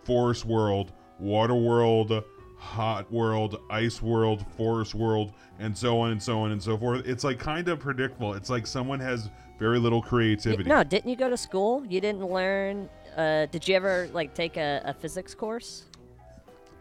forest 0.03 0.45
world, 0.45 0.91
water 1.19 1.55
world, 1.55 2.23
hot 2.57 3.12
world, 3.12 3.59
ice 3.69 4.01
world, 4.01 4.45
forest 4.57 4.95
world, 4.95 5.33
and 5.59 5.77
so 5.77 6.00
on 6.00 6.12
and 6.12 6.21
so 6.21 6.39
on 6.39 6.51
and 6.51 6.62
so 6.62 6.77
forth. 6.77 7.05
It's 7.05 7.23
like 7.23 7.39
kind 7.39 7.67
of 7.67 7.79
predictable. 7.79 8.33
It's 8.33 8.50
like 8.50 8.65
someone 8.65 9.00
has 9.00 9.29
very 9.59 9.79
little 9.79 10.01
creativity. 10.01 10.69
No, 10.69 10.83
didn't 10.83 11.09
you 11.09 11.15
go 11.15 11.29
to 11.29 11.38
school? 11.38 11.85
You 11.88 12.01
didn't 12.01 12.25
learn. 12.25 12.89
Uh, 13.15 13.45
did 13.47 13.67
you 13.67 13.75
ever 13.75 14.09
like 14.13 14.33
take 14.33 14.57
a, 14.57 14.81
a 14.85 14.93
physics 14.93 15.35
course? 15.35 15.83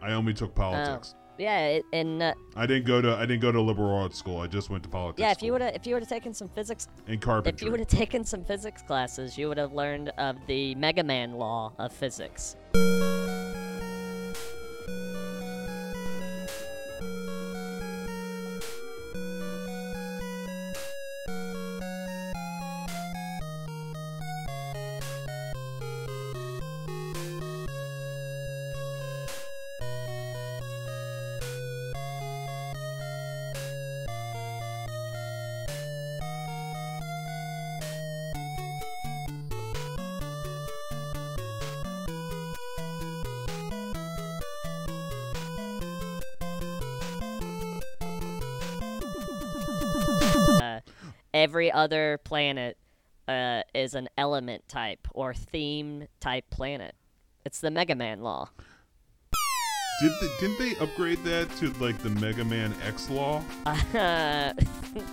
I 0.01 0.13
only 0.13 0.33
took 0.33 0.55
politics. 0.55 1.15
Oh. 1.15 1.22
Yeah, 1.37 1.79
and 1.91 2.21
uh, 2.21 2.33
I 2.55 2.65
didn't 2.67 2.85
go 2.85 3.01
to 3.01 3.15
I 3.15 3.21
didn't 3.21 3.41
go 3.41 3.51
to 3.51 3.59
liberal 3.61 3.89
arts 3.89 4.17
school. 4.17 4.39
I 4.39 4.47
just 4.47 4.69
went 4.69 4.83
to 4.83 4.89
politics. 4.89 5.19
yeah, 5.19 5.31
if 5.31 5.41
you 5.41 5.51
would 5.51 5.61
have 5.61 5.75
if 5.75 5.87
you 5.87 5.95
would 5.95 6.03
have 6.03 6.09
taken 6.09 6.33
some 6.33 6.49
physics 6.49 6.87
and 7.07 7.19
carpentry. 7.19 7.55
if 7.55 7.65
you 7.65 7.71
would 7.71 7.79
have 7.79 7.87
taken 7.99 8.23
some 8.23 8.43
physics 8.45 8.81
classes, 8.83 9.37
you 9.37 9.47
would 9.49 9.57
have 9.57 9.73
learned 9.73 10.09
of 10.17 10.35
the 10.47 10.75
Mega 10.75 11.03
Man 11.03 11.33
law 11.33 11.73
of 11.79 11.91
physics. 11.91 12.55
Every 51.53 51.71
other 51.71 52.19
planet 52.23 52.75
uh, 53.27 53.61
is 53.75 53.93
an 53.93 54.09
element 54.17 54.67
type 54.67 55.07
or 55.13 55.35
theme 55.35 56.07
type 56.19 56.49
planet. 56.49 56.95
It's 57.45 57.59
the 57.59 57.69
Mega 57.69 57.93
Man 57.93 58.23
law. 58.23 58.49
Did 60.01 60.11
they, 60.19 60.29
didn't 60.39 60.57
they 60.57 60.75
upgrade 60.83 61.23
that 61.25 61.55
to 61.57 61.71
like 61.73 61.99
the 61.99 62.09
Mega 62.09 62.43
Man 62.43 62.73
X 62.83 63.07
law? 63.11 63.43
Uh, 63.67 63.75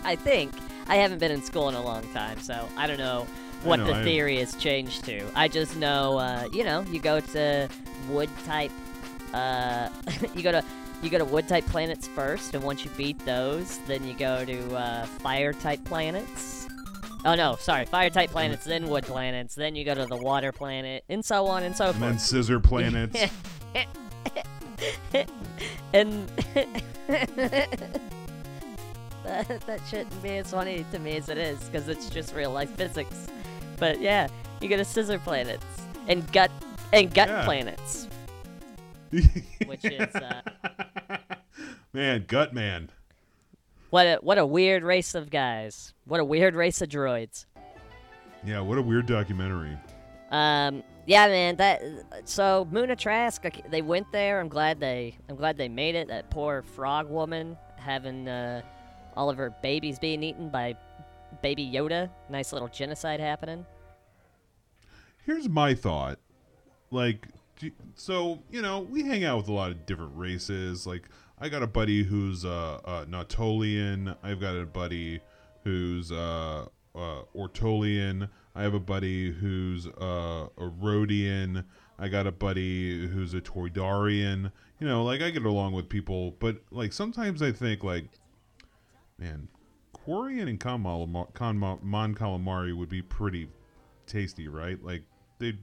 I 0.03 0.17
think 0.17 0.55
I 0.89 0.97
haven't 0.97 1.19
been 1.19 1.31
in 1.31 1.43
school 1.43 1.69
in 1.69 1.75
a 1.75 1.85
long 1.85 2.11
time, 2.15 2.41
so 2.41 2.67
I 2.75 2.87
don't 2.87 2.97
know 2.97 3.27
what 3.63 3.77
know, 3.81 3.89
the 3.89 3.97
I- 3.97 4.03
theory 4.03 4.39
has 4.39 4.55
changed 4.55 5.05
to. 5.05 5.23
I 5.35 5.47
just 5.47 5.77
know, 5.77 6.17
uh, 6.17 6.49
you 6.55 6.65
know, 6.65 6.81
you 6.91 7.01
go 7.01 7.21
to 7.21 7.69
wood 8.09 8.31
type. 8.47 8.73
Uh, 9.35 9.91
you 10.35 10.43
go 10.43 10.53
to 10.53 10.65
you 11.03 11.11
go 11.11 11.19
to 11.19 11.25
wood 11.25 11.49
type 11.49 11.67
planets 11.67 12.07
first, 12.09 12.55
and 12.55 12.63
once 12.63 12.85
you 12.85 12.91
beat 12.97 13.19
those, 13.25 13.79
then 13.87 14.05
you 14.05 14.15
go 14.15 14.45
to 14.45 14.77
uh, 14.77 15.07
fire 15.07 15.53
type 15.53 15.85
planets. 15.85 16.67
Oh 17.25 17.35
no, 17.35 17.57
sorry, 17.57 17.85
fire 17.85 18.09
type 18.11 18.31
planets, 18.31 18.65
then 18.65 18.89
wood 18.89 19.05
planets, 19.05 19.55
then 19.55 19.77
you 19.77 19.85
go 19.85 19.95
to 19.95 20.07
the 20.07 20.17
water 20.17 20.53
planet, 20.53 21.05
and 21.09 21.25
so 21.25 21.47
on 21.47 21.63
and 21.65 21.77
so 21.77 21.87
forth. 21.93 21.97
And 21.97 22.13
then 22.13 22.19
scissor 22.19 22.61
planets. 22.61 23.27
and 25.93 26.29
that, 27.09 28.01
that 29.67 29.81
shouldn't 29.89 30.23
be 30.23 30.39
as 30.39 30.51
funny 30.51 30.85
to 30.93 30.99
me 30.99 31.17
as 31.17 31.29
it 31.29 31.39
is 31.39 31.59
because 31.65 31.89
it's 31.89 32.09
just 32.09 32.35
real 32.35 32.51
life 32.53 32.71
physics. 32.71 33.27
But 33.79 34.01
yeah, 34.01 34.29
you 34.61 34.69
go 34.69 34.77
to 34.77 34.85
scissor 34.85 35.19
planets 35.19 35.65
and 36.09 36.31
gut 36.33 36.51
and 36.93 37.13
gut 37.13 37.29
Yeah. 37.29 37.45
planets, 37.45 38.09
which 39.67 39.85
is 39.85 40.15
uh, 40.17 40.41
man, 41.93 42.25
Gut 42.27 42.53
Man. 42.53 42.91
what 43.91 44.07
a 44.07 44.19
what 44.23 44.39
a 44.39 44.47
weird 44.47 44.83
race 44.83 45.15
of 45.15 45.31
guys. 45.31 45.95
What 46.05 46.21
a 46.21 46.25
weird 46.25 46.55
race 46.55 46.81
of 46.83 46.89
droids. 46.89 47.47
Yeah, 48.45 48.61
what 48.61 48.79
a 48.79 48.83
weird 48.83 49.07
documentary. 49.07 49.77
Um, 50.31 50.83
yeah, 51.07 51.27
man. 51.27 51.57
That 51.57 51.83
so 52.25 52.69
of 52.73 52.99
Trask. 52.99 53.45
They 53.71 53.83
went 53.83 54.11
there. 54.13 54.41
I'm 54.41 54.49
glad 54.49 54.81
they. 54.81 55.17
I'm 55.29 55.37
glad 55.37 55.57
they 55.57 55.69
made 55.69 55.95
it. 55.95 56.09
That 56.09 56.31
poor 56.31 56.63
frog 56.63 57.09
woman 57.09 57.57
having 57.77 58.29
uh, 58.29 58.63
all 59.17 59.29
of 59.29 59.37
her 59.37 59.51
babies 59.63 59.99
being 59.99 60.23
eaten 60.23 60.49
by 60.51 60.77
Baby 61.43 61.71
Yoda. 61.73 62.11
Nice 62.29 62.53
little 62.53 62.69
genocide 62.69 63.21
happening. 63.21 63.67
Here's 65.27 65.49
my 65.49 65.75
thought. 65.75 66.19
Like, 66.91 67.29
so 67.95 68.43
you 68.51 68.63
know, 68.63 68.81
we 68.81 69.03
hang 69.03 69.25
out 69.25 69.37
with 69.39 69.49
a 69.49 69.53
lot 69.53 69.71
of 69.71 69.87
different 69.87 70.13
races. 70.17 70.87
Like, 70.87 71.09
I 71.41 71.49
got 71.49 71.63
a 71.63 71.67
buddy 71.67 72.03
who's 72.03 72.45
uh, 72.45 72.81
uh 72.85 73.07
Nautolian. 73.09 74.15
I've 74.23 74.41
got 74.41 74.57
a 74.57 74.67
buddy 74.67 75.21
who's 75.65 76.13
uh, 76.13 76.67
uh 76.95 77.23
Ortolian. 77.35 78.29
I 78.55 78.63
have 78.63 78.75
a 78.75 78.81
buddy 78.81 79.31
who's 79.31 79.87
uh, 79.87 80.49
a 80.59 80.71
Rodian. 80.83 81.65
I 81.99 82.09
got 82.09 82.27
a 82.27 82.33
buddy 82.33 83.07
who's 83.07 83.33
a 83.33 83.41
Toydarian. 83.41 84.53
You 84.81 84.87
know, 84.87 85.05
like 85.05 85.23
I 85.23 85.31
get 85.31 85.45
along 85.45 85.73
with 85.73 85.89
people, 85.89 86.33
but 86.41 86.57
like 86.71 86.93
sometimes 86.93 87.43
I 87.43 87.53
think 87.53 87.85
like, 87.85 88.07
man, 89.19 89.49
Quarren 89.93 90.49
and 90.49 90.63
Mon 90.63 92.15
Calamari 92.15 92.77
would 92.77 92.89
be 92.89 93.03
pretty 93.03 93.49
tasty, 94.07 94.49
right? 94.49 94.83
Like 94.83 95.05
they'd 95.39 95.59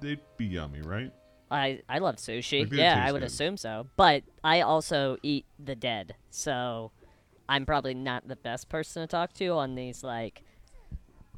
they'd 0.00 0.20
be 0.36 0.46
yummy, 0.46 0.80
right? 0.82 1.12
I 1.50 1.82
I 1.88 1.98
love 1.98 2.16
sushi. 2.16 2.70
Yeah, 2.72 3.02
I 3.06 3.12
would 3.12 3.22
assume 3.22 3.56
so. 3.56 3.86
But 3.96 4.22
I 4.42 4.60
also 4.62 5.18
eat 5.22 5.44
the 5.62 5.74
dead, 5.76 6.14
so 6.30 6.90
I'm 7.48 7.66
probably 7.66 7.94
not 7.94 8.26
the 8.26 8.36
best 8.36 8.68
person 8.68 9.02
to 9.02 9.06
talk 9.06 9.32
to 9.34 9.48
on 9.48 9.74
these 9.74 10.02
like. 10.02 10.42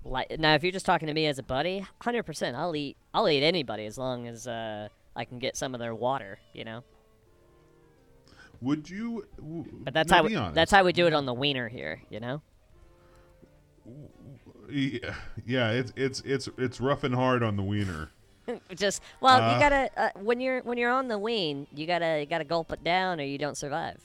Like 0.05 0.39
now, 0.39 0.55
if 0.55 0.63
you're 0.63 0.71
just 0.73 0.87
talking 0.87 1.09
to 1.09 1.15
me 1.15 1.27
as 1.27 1.41
a 1.41 1.43
buddy, 1.43 1.85
hundred 2.01 2.23
percent, 2.23 2.57
I'll 2.57 2.77
eat. 2.77 2.97
I'll 3.13 3.29
eat 3.29 3.43
anybody 3.43 3.87
as 3.87 3.99
long 3.99 4.29
as 4.29 4.47
uh, 4.47 4.89
I 5.17 5.25
can 5.25 5.41
get 5.41 5.57
some 5.57 5.75
of 5.75 5.81
their 5.81 5.95
water. 5.97 6.39
You 6.55 6.65
know. 6.65 6.85
Would 8.61 8.89
you? 8.89 9.27
w- 9.37 9.65
But 9.83 9.93
that's 9.95 10.11
how 10.13 10.23
we, 10.23 10.37
honest. 10.37 10.55
that's 10.55 10.71
how 10.71 10.85
we 10.85 10.93
do 10.93 11.07
it 11.09 11.13
on 11.13 11.27
the 11.27 11.35
wiener 11.35 11.69
here. 11.69 12.01
You 12.09 12.21
know. 12.21 12.43
Yeah, 14.71 15.15
yeah, 15.45 15.71
it's 15.71 15.93
it's 15.97 16.21
it's 16.25 16.49
it's 16.57 16.81
rough 16.81 17.05
and 17.05 17.15
hard 17.15 17.43
on 17.43 17.57
the 17.57 17.63
wiener. 17.63 18.11
Just 18.77 19.03
well, 19.21 19.43
Uh. 19.43 19.55
you 19.55 19.59
gotta 19.61 19.91
uh, 19.97 20.09
when 20.21 20.41
you're 20.41 20.61
when 20.63 20.79
you're 20.79 20.91
on 20.91 21.09
the 21.09 21.19
ween, 21.19 21.67
you 21.75 21.87
gotta 21.87 22.21
you 22.21 22.27
gotta 22.27 22.45
gulp 22.45 22.73
it 22.73 22.83
down 22.85 23.21
or 23.21 23.25
you 23.25 23.39
don't 23.39 23.57
survive. 23.57 24.01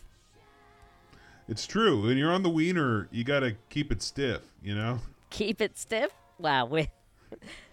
It's 1.47 1.67
true. 1.67 2.01
When 2.07 2.17
you're 2.17 2.31
on 2.31 2.43
the 2.43 2.49
wiener, 2.49 3.07
you 3.11 3.23
gotta 3.23 3.55
keep 3.69 3.91
it 3.91 4.01
stiff. 4.01 4.41
You 4.63 4.75
know. 4.75 4.99
keep 5.29 5.59
it 5.61 5.77
stiff. 5.77 6.11
Wow, 6.39 6.65
we 6.65 6.89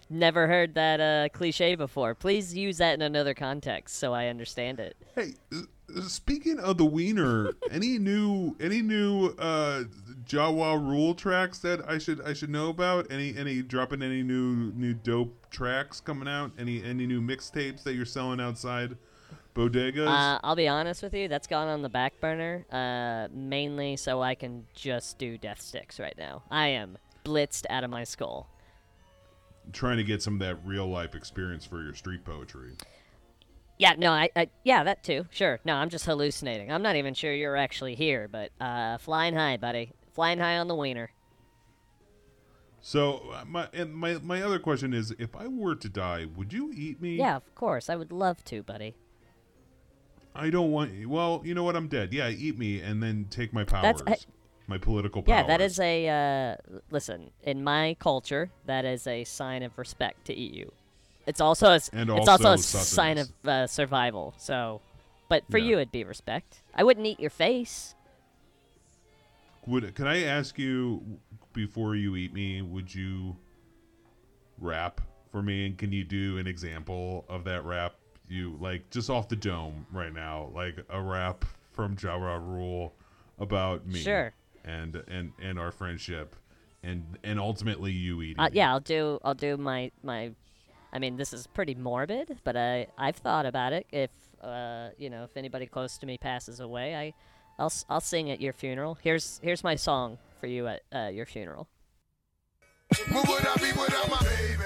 never 0.09 0.47
heard 0.47 0.73
that 0.75 0.99
uh, 0.99 1.29
cliche 1.29 1.75
before. 1.75 2.15
Please 2.15 2.55
use 2.55 2.77
that 2.77 2.93
in 2.93 3.01
another 3.01 3.33
context 3.33 3.97
so 3.97 4.13
I 4.13 4.27
understand 4.27 4.79
it. 4.79 4.95
Hey, 5.15 5.33
speaking 6.07 6.59
of 6.59 6.77
the 6.77 6.85
wiener, 6.85 7.51
any 7.71 7.97
new 7.97 8.55
any 8.59 8.81
new 8.81 9.27
uh 9.37 9.83
Jawa 10.25 10.79
rule 10.79 11.15
tracks 11.15 11.59
that 11.59 11.87
I 11.89 11.97
should 11.97 12.21
I 12.21 12.33
should 12.33 12.49
know 12.49 12.69
about? 12.69 13.11
Any 13.11 13.35
any 13.35 13.61
dropping 13.61 14.01
any 14.01 14.23
new 14.23 14.71
new 14.75 14.93
dope 14.93 15.49
tracks 15.49 15.99
coming 16.01 16.27
out? 16.27 16.51
Any 16.57 16.83
any 16.83 17.05
new 17.05 17.21
mixtapes 17.21 17.83
that 17.83 17.93
you're 17.93 18.05
selling 18.05 18.39
outside 18.39 18.97
bodegas? 19.55 20.07
Uh, 20.07 20.39
I'll 20.43 20.55
be 20.55 20.67
honest 20.67 21.03
with 21.03 21.13
you, 21.13 21.27
that's 21.27 21.47
gone 21.47 21.67
on 21.67 21.81
the 21.81 21.89
back 21.89 22.19
burner, 22.19 22.65
uh, 22.71 23.27
mainly 23.33 23.97
so 23.97 24.21
I 24.21 24.35
can 24.35 24.65
just 24.73 25.17
do 25.17 25.37
death 25.37 25.61
sticks 25.61 25.99
right 25.99 26.15
now. 26.17 26.43
I 26.49 26.67
am 26.67 26.97
blitzed 27.25 27.65
out 27.69 27.83
of 27.83 27.89
my 27.89 28.03
skull. 28.03 28.47
Trying 29.71 29.97
to 29.97 30.03
get 30.03 30.21
some 30.21 30.35
of 30.35 30.39
that 30.39 30.57
real 30.65 30.87
life 30.87 31.15
experience 31.15 31.65
for 31.65 31.81
your 31.83 31.93
street 31.93 32.25
poetry. 32.25 32.73
Yeah, 33.77 33.93
no, 33.97 34.11
I, 34.11 34.29
I, 34.35 34.49
yeah, 34.63 34.83
that 34.83 35.03
too. 35.03 35.25
Sure. 35.29 35.59
No, 35.63 35.75
I'm 35.75 35.89
just 35.89 36.05
hallucinating. 36.05 36.71
I'm 36.71 36.81
not 36.81 36.97
even 36.97 37.13
sure 37.13 37.33
you're 37.33 37.55
actually 37.55 37.95
here, 37.95 38.27
but 38.27 38.51
uh, 38.59 38.97
flying 38.97 39.35
high, 39.35 39.57
buddy. 39.57 39.93
Flying 40.13 40.39
high 40.39 40.57
on 40.57 40.67
the 40.67 40.75
wiener. 40.75 41.11
So 42.81 43.31
uh, 43.33 43.45
my 43.45 43.67
and 43.73 43.93
my 43.93 44.15
my 44.15 44.41
other 44.41 44.59
question 44.59 44.93
is, 44.93 45.13
if 45.19 45.35
I 45.35 45.47
were 45.47 45.75
to 45.75 45.89
die, 45.89 46.25
would 46.35 46.51
you 46.51 46.71
eat 46.75 47.01
me? 47.01 47.15
Yeah, 47.15 47.35
of 47.35 47.55
course. 47.55 47.89
I 47.89 47.95
would 47.95 48.11
love 48.11 48.43
to, 48.45 48.63
buddy. 48.63 48.95
I 50.35 50.49
don't 50.49 50.71
want. 50.71 51.07
Well, 51.07 51.41
you 51.45 51.53
know 51.53 51.63
what? 51.63 51.75
I'm 51.75 51.87
dead. 51.87 52.13
Yeah, 52.13 52.29
eat 52.29 52.57
me 52.57 52.81
and 52.81 53.01
then 53.01 53.27
take 53.29 53.53
my 53.53 53.63
powers. 53.63 54.01
That's 54.05 54.25
my 54.69 54.77
political 54.77 55.23
Yeah, 55.25 55.43
that 55.47 55.59
is 55.59 55.79
a 55.79 56.07
uh, 56.07 56.77
listen. 56.91 57.31
In 57.43 57.63
my 57.63 57.97
culture, 57.99 58.51
that 58.65 58.85
is 58.85 59.07
a 59.07 59.23
sign 59.23 59.63
of 59.63 59.77
respect 59.77 60.25
to 60.25 60.33
eat 60.33 60.53
you. 60.53 60.71
It's 61.25 61.41
also 61.41 61.71
a, 61.71 61.75
it's 61.75 61.93
also 61.93 62.49
a 62.49 62.51
also 62.51 62.55
sign 62.55 63.17
of 63.17 63.29
uh, 63.45 63.67
survival. 63.67 64.33
So, 64.37 64.81
but 65.27 65.43
for 65.49 65.57
Yeah. 65.57 65.65
you, 65.65 65.75
it'd 65.77 65.91
be 65.91 66.03
respect. 66.03 66.61
I 66.73 66.83
wouldn't 66.83 67.05
eat 67.05 67.19
your 67.19 67.29
face. 67.29 67.95
Would 69.65 69.93
can 69.95 70.07
I 70.07 70.23
ask 70.23 70.57
you 70.57 71.19
before 71.53 71.95
you 71.95 72.15
eat 72.15 72.33
me? 72.33 72.61
Would 72.61 72.93
you 72.93 73.35
rap 74.59 75.01
for 75.31 75.41
me, 75.41 75.65
and 75.65 75.77
can 75.77 75.91
you 75.91 76.03
do 76.03 76.37
an 76.37 76.47
example 76.47 77.25
of 77.27 77.43
that 77.43 77.65
rap? 77.65 77.95
You 78.27 78.57
like 78.59 78.89
just 78.91 79.09
off 79.09 79.27
the 79.27 79.35
dome 79.35 79.87
right 79.91 80.13
now, 80.13 80.51
like 80.53 80.77
a 80.89 81.01
rap 81.01 81.45
from 81.73 81.95
Jawa 81.95 82.39
Rule 82.39 82.93
about 83.39 83.87
me, 83.87 83.99
Sure. 83.99 84.33
And 84.69 84.95
and 85.07 85.31
and 85.41 85.57
our 85.59 85.71
friendship, 85.71 86.35
and 86.83 87.17
and 87.23 87.39
ultimately 87.39 87.91
you 87.91 88.21
eating. 88.21 88.39
Uh, 88.39 88.49
yeah, 88.51 88.71
I'll 88.71 88.79
do. 88.79 89.19
I'll 89.23 89.33
do 89.33 89.57
my 89.57 89.91
my. 90.03 90.31
I 90.91 90.99
mean, 90.99 91.17
this 91.17 91.33
is 91.33 91.45
pretty 91.47 91.75
morbid, 91.75 92.39
but 92.43 92.55
I 92.55 92.87
I've 92.97 93.15
thought 93.17 93.45
about 93.45 93.73
it. 93.73 93.85
If 93.91 94.11
uh, 94.41 94.89
you 94.97 95.09
know, 95.09 95.23
if 95.23 95.35
anybody 95.37 95.65
close 95.65 95.97
to 95.99 96.05
me 96.05 96.17
passes 96.17 96.59
away, 96.59 96.95
I, 96.95 97.13
I'll 97.61 97.67
s- 97.67 97.85
I'll 97.89 98.01
sing 98.01 98.31
at 98.31 98.39
your 98.41 98.53
funeral. 98.53 98.97
Here's 99.01 99.39
here's 99.43 99.63
my 99.63 99.75
song 99.75 100.17
for 100.39 100.47
you 100.47 100.67
at 100.67 100.81
uh, 100.93 101.09
your 101.13 101.25
funeral. 101.25 101.67
What 103.11 103.27
would 103.27 103.45
I 103.45 103.55
be 103.57 103.71
without 103.79 104.09
my 104.09 104.19
baby? 104.23 104.63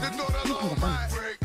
The 0.00 0.10
thought 0.16 1.39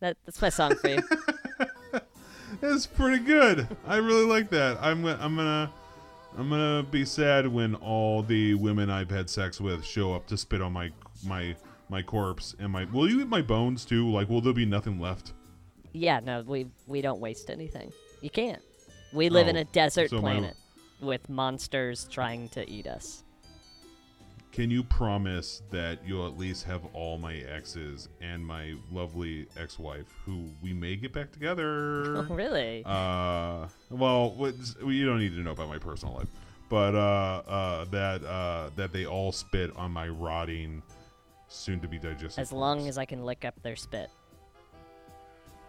That 0.00 0.16
that's 0.24 0.40
my 0.40 0.48
song 0.48 0.74
for 0.76 0.88
you. 0.88 1.02
That's 2.60 2.84
pretty 2.86 3.22
good. 3.24 3.66
I 3.86 3.96
really 3.96 4.24
like 4.26 4.50
that. 4.50 4.76
I'm 4.82 5.02
gonna, 5.02 5.18
I'm 5.20 5.36
gonna 5.36 5.70
I'm 6.36 6.50
gonna 6.50 6.82
be 6.90 7.04
sad 7.04 7.46
when 7.46 7.74
all 7.76 8.22
the 8.22 8.54
women 8.54 8.90
I've 8.90 9.08
had 9.10 9.30
sex 9.30 9.60
with 9.60 9.84
show 9.84 10.12
up 10.14 10.26
to 10.26 10.36
spit 10.36 10.60
on 10.60 10.72
my 10.72 10.90
my 11.24 11.54
my 11.88 12.02
corpse 12.02 12.54
and 12.58 12.70
my. 12.72 12.84
Will 12.86 13.08
you 13.08 13.20
eat 13.20 13.28
my 13.28 13.40
bones 13.42 13.84
too? 13.84 14.10
Like, 14.10 14.28
will 14.28 14.40
there 14.40 14.52
be 14.52 14.66
nothing 14.66 15.00
left? 15.00 15.32
yeah. 15.92 16.20
No, 16.20 16.42
we 16.42 16.66
we 16.86 17.00
don't 17.02 17.20
waste 17.20 17.50
anything. 17.50 17.92
You 18.20 18.30
can't. 18.30 18.60
We 19.12 19.28
live 19.28 19.48
in 19.48 19.56
Oh, 19.56 19.60
a 19.60 19.64
desert 19.64 20.10
so 20.10 20.16
my- 20.20 20.32
planet 20.32 20.56
with 21.00 21.28
monsters 21.30 22.06
trying 22.10 22.48
to 22.50 22.68
eat 22.68 22.86
us. 22.86 23.22
Can 24.52 24.68
you 24.68 24.82
promise 24.82 25.62
that 25.70 26.00
you'll 26.04 26.26
at 26.26 26.36
least 26.36 26.64
have 26.64 26.82
all 26.92 27.18
my 27.18 27.34
exes 27.36 28.08
and 28.20 28.44
my 28.44 28.74
lovely 28.90 29.46
ex-wife, 29.56 30.06
who 30.26 30.44
we 30.60 30.72
may 30.72 30.96
get 30.96 31.12
back 31.12 31.30
together? 31.30 32.16
Oh, 32.30 32.34
really? 32.34 32.82
Uh, 32.84 33.68
well, 33.90 34.34
you 34.84 35.06
don't 35.06 35.18
need 35.20 35.34
to 35.36 35.40
know 35.40 35.52
about 35.52 35.68
my 35.68 35.78
personal 35.78 36.14
life, 36.16 36.28
but 36.68 36.94
uh, 36.96 37.42
uh, 37.48 37.84
that 37.86 38.24
uh, 38.24 38.70
that 38.76 38.92
they 38.92 39.06
all 39.06 39.30
spit 39.32 39.74
on 39.76 39.92
my 39.92 40.08
rotting, 40.08 40.82
soon-to-be 41.48 41.98
digested. 41.98 42.40
as 42.42 42.52
long 42.52 42.88
as 42.88 42.98
I 42.98 43.04
can 43.04 43.24
lick 43.24 43.44
up 43.44 43.54
their 43.62 43.76
spit. 43.76 44.10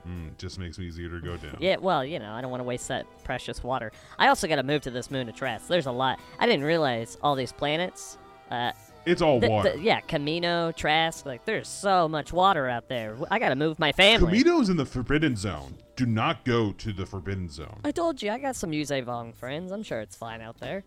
mm, 0.08 0.36
just 0.40 0.58
makes 0.60 0.80
me 0.80 0.86
easier 0.88 1.10
to 1.10 1.20
go 1.22 1.38
down. 1.38 1.56
Yeah, 1.60 1.78
well, 1.78 2.04
you 2.04 2.18
know, 2.20 2.34
I 2.34 2.42
don't 2.42 2.50
want 2.52 2.62
to 2.62 2.66
waste 2.66 2.88
that 2.88 3.06
precious 3.24 3.64
water. 3.64 3.92
I 4.18 4.28
also 4.28 4.48
got 4.48 4.56
to 4.56 4.64
move 4.64 4.82
to 4.84 4.92
this 4.92 5.12
moon 5.12 5.30
of 5.30 5.36
Trask. 5.36 5.68
There's 5.68 5.86
a 5.86 5.92
lot. 5.92 6.20
I 6.40 6.48
didn't 6.48 6.66
realize 6.66 7.18
all 7.22 7.36
these 7.36 7.52
planets. 7.52 8.18
Uh, 8.52 8.72
it's 9.06 9.22
all 9.22 9.40
th- 9.40 9.50
water. 9.50 9.72
th- 9.72 9.82
yeah, 9.84 10.02
Kamino, 10.02 10.76
Trask. 10.76 11.26
Like, 11.26 11.46
there's 11.46 11.68
so 11.68 12.08
much 12.08 12.32
water 12.34 12.68
out 12.68 12.88
there. 12.90 13.18
I 13.32 13.40
got 13.40 13.50
to 13.50 13.56
move 13.56 13.80
my 13.80 13.92
family. 13.92 14.40
Kamino's 14.44 14.70
in 14.70 14.78
the 14.78 14.86
Forbidden 14.86 15.36
Zone. 15.36 15.76
Do 15.96 16.06
not 16.06 16.46
go 16.46 16.72
to 16.74 16.94
the 16.94 17.06
Forbidden 17.06 17.50
Zone. 17.50 17.80
I 17.84 17.92
told 17.92 18.22
you, 18.22 18.30
I 18.32 18.38
got 18.38 18.56
some 18.56 18.72
Yuuzhan 18.72 19.06
Vong 19.06 19.34
friends. 19.34 19.72
I'm 19.72 19.84
sure 19.84 20.02
it's 20.02 20.16
fine 20.16 20.42
out 20.42 20.60
there. 20.60 20.84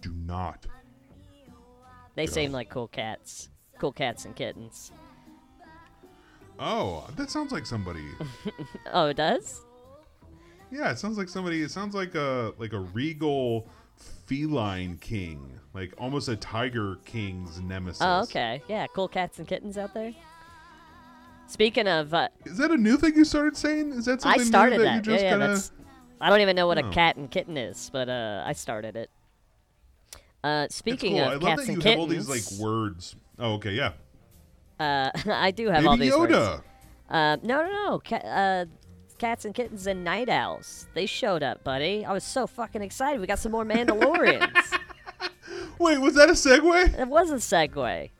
Do 0.00 0.12
not. 0.14 0.66
They 2.14 2.26
seem 2.26 2.52
like 2.52 2.70
cool 2.70 2.88
cats. 2.88 3.50
Cool 3.78 3.92
cats 3.92 4.24
and 4.24 4.34
kittens. 4.34 4.92
Oh, 6.58 7.06
that 7.16 7.30
sounds 7.30 7.52
like 7.52 7.66
somebody. 7.66 8.04
Oh, 8.92 9.06
it 9.06 9.16
does? 9.16 9.62
Yeah, 10.70 10.90
it 10.90 10.98
sounds 10.98 11.16
like 11.18 11.28
somebody. 11.28 11.62
It 11.62 11.70
sounds 11.70 11.94
like 11.94 12.14
a 12.14 12.52
like 12.58 12.72
a 12.72 12.80
regal 12.80 13.68
feline 14.26 14.96
king, 14.98 15.59
like 15.74 15.94
almost 15.98 16.28
a 16.28 16.36
tiger 16.36 16.96
king's 17.04 17.60
nemesis. 17.60 18.02
Oh, 18.02 18.22
okay. 18.22 18.62
Yeah, 18.68 18.86
cool 18.94 19.08
cats 19.08 19.38
and 19.38 19.46
kittens 19.46 19.78
out 19.78 19.94
there. 19.94 20.12
Speaking 21.46 21.88
of, 21.88 22.14
uh, 22.14 22.28
Is 22.44 22.58
that 22.58 22.70
a 22.70 22.76
new 22.76 22.96
thing 22.96 23.16
you 23.16 23.24
started 23.24 23.56
saying? 23.56 23.92
Is 23.92 24.04
that 24.04 24.24
I 24.24 24.34
something 24.34 24.44
started 24.46 24.76
new 24.78 24.84
that. 24.84 24.90
that, 24.90 24.94
you 24.96 25.02
just 25.12 25.24
yeah, 25.24 25.30
yeah, 25.30 25.36
kinda... 25.38 25.48
that's. 25.48 25.72
I 26.20 26.28
don't 26.28 26.40
even 26.40 26.54
know 26.54 26.66
what 26.66 26.78
Oh. 26.78 26.88
a 26.88 26.92
cat 26.92 27.16
and 27.16 27.30
kitten 27.30 27.56
is, 27.56 27.90
but 27.92 28.08
uh, 28.08 28.42
I 28.46 28.52
started 28.52 28.94
it. 28.94 29.10
Uh, 30.44 30.66
speaking 30.70 31.16
cool. 31.16 31.22
of 31.22 31.28
I 31.28 31.32
love 31.34 31.42
cats 31.42 31.66
that 31.66 31.66
you 31.68 31.74
and 31.74 31.82
have 31.82 31.92
kittens, 31.96 32.00
all 32.00 32.06
these 32.06 32.28
like 32.28 32.60
words. 32.60 33.16
Oh, 33.38 33.54
okay, 33.54 33.72
yeah. 33.72 33.92
uh, 34.78 35.10
I 35.26 35.50
do 35.50 35.68
have 35.68 35.86
all 35.86 35.96
Baby 35.96 36.10
these 36.10 36.18
words. 36.18 36.32
Yoda. 36.32 36.62
Uh, 37.08 37.36
no, 37.42 37.64
no, 37.64 37.70
no. 37.70 38.02
Ca- 38.06 38.16
uh, 38.16 38.64
cats 39.18 39.44
and 39.44 39.54
kittens 39.54 39.86
and 39.86 40.04
night 40.04 40.28
owls. 40.28 40.86
They 40.94 41.06
showed 41.06 41.42
up, 41.42 41.64
buddy. 41.64 42.04
I 42.04 42.12
was 42.12 42.24
so 42.24 42.46
fucking 42.46 42.80
excited. 42.82 43.20
We 43.20 43.26
got 43.26 43.38
some 43.38 43.52
more 43.52 43.64
Mandalorians. 43.64 44.78
Wait, 45.80 45.98
was 45.98 46.14
that 46.14 46.28
a 46.28 46.34
segue? 46.34 46.98
it 46.98 47.08
was 47.08 47.30
a 47.30 47.36
segue. 47.36 48.10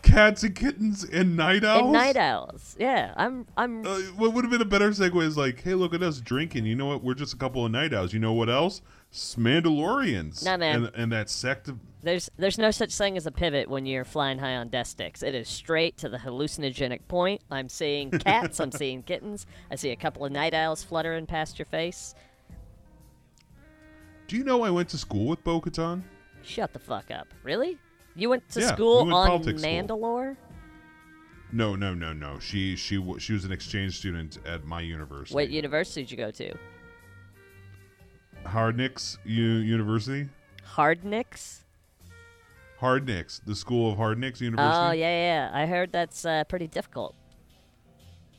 Cats 0.00 0.42
and 0.44 0.54
kittens 0.54 1.04
and 1.04 1.36
night 1.36 1.62
owls. 1.62 1.82
And 1.82 1.92
night 1.92 2.16
owls. 2.16 2.74
Yeah, 2.78 3.12
I'm. 3.16 3.46
I'm. 3.56 3.86
Uh, 3.86 3.98
what 4.16 4.32
would 4.32 4.44
have 4.44 4.50
been 4.50 4.62
a 4.62 4.64
better 4.64 4.88
segue 4.90 5.22
is 5.22 5.36
like, 5.36 5.60
hey, 5.62 5.74
look 5.74 5.92
at 5.92 6.02
us 6.02 6.20
drinking. 6.20 6.64
You 6.64 6.74
know 6.74 6.86
what? 6.86 7.04
We're 7.04 7.14
just 7.14 7.34
a 7.34 7.36
couple 7.36 7.66
of 7.66 7.70
night 7.70 7.92
owls. 7.92 8.14
You 8.14 8.18
know 8.18 8.32
what 8.32 8.48
else? 8.48 8.80
Mandalorians. 9.12 10.42
Nah, 10.42 10.56
man. 10.56 10.84
And, 10.86 10.94
and 10.94 11.12
that 11.12 11.28
sect 11.28 11.68
of. 11.68 11.78
There's 12.00 12.30
there's 12.38 12.56
no 12.56 12.70
such 12.70 12.96
thing 12.96 13.18
as 13.18 13.26
a 13.26 13.32
pivot 13.32 13.68
when 13.68 13.84
you're 13.84 14.04
flying 14.04 14.38
high 14.38 14.56
on 14.56 14.68
death 14.68 14.86
sticks. 14.86 15.22
It 15.22 15.34
is 15.34 15.48
straight 15.48 15.98
to 15.98 16.08
the 16.08 16.16
hallucinogenic 16.16 17.00
point. 17.08 17.42
I'm 17.50 17.68
seeing 17.68 18.10
cats. 18.18 18.58
I'm 18.60 18.72
seeing 18.72 19.02
kittens. 19.02 19.44
I 19.70 19.74
see 19.74 19.90
a 19.90 19.96
couple 19.96 20.24
of 20.24 20.32
night 20.32 20.54
owls 20.54 20.82
fluttering 20.82 21.26
past 21.26 21.58
your 21.58 21.66
face. 21.66 22.14
Do 24.28 24.36
you 24.36 24.44
know 24.44 24.62
I 24.62 24.70
went 24.70 24.88
to 24.90 24.98
school 24.98 25.26
with 25.26 25.44
Bo 25.44 25.60
Katan? 25.60 26.04
Shut 26.42 26.72
the 26.72 26.78
fuck 26.78 27.10
up. 27.10 27.28
Really? 27.42 27.78
You 28.14 28.30
went 28.30 28.48
to 28.50 28.60
Yeah, 28.60 28.74
school 28.74 29.04
we 29.04 29.12
went 29.12 29.14
on 29.14 29.26
politics 29.28 29.62
school. 29.62 29.72
Mandalore? 29.72 30.36
No, 31.52 31.76
no, 31.76 31.94
no, 31.94 32.12
no. 32.12 32.38
She 32.38 32.76
she 32.76 33.02
she 33.18 33.32
was 33.32 33.44
an 33.44 33.52
exchange 33.52 33.96
student 33.98 34.38
at 34.46 34.64
my 34.64 34.80
university. 34.80 35.34
What 35.34 35.50
university 35.50 36.02
did 36.02 36.10
you 36.10 36.16
go 36.16 36.30
to? 36.30 36.54
Hardnicks 38.44 39.18
U- 39.24 39.42
University. 39.42 40.28
Hardnicks? 40.74 41.60
Hardnicks, 42.80 43.40
the 43.44 43.56
school 43.56 43.92
of 43.92 43.98
Hardnicks 43.98 44.40
University. 44.40 44.78
Oh 44.78 44.92
yeah, 44.92 45.48
yeah. 45.48 45.50
I 45.52 45.66
heard 45.66 45.90
that's 45.92 46.24
uh, 46.24 46.44
pretty 46.44 46.68
difficult. 46.68 47.14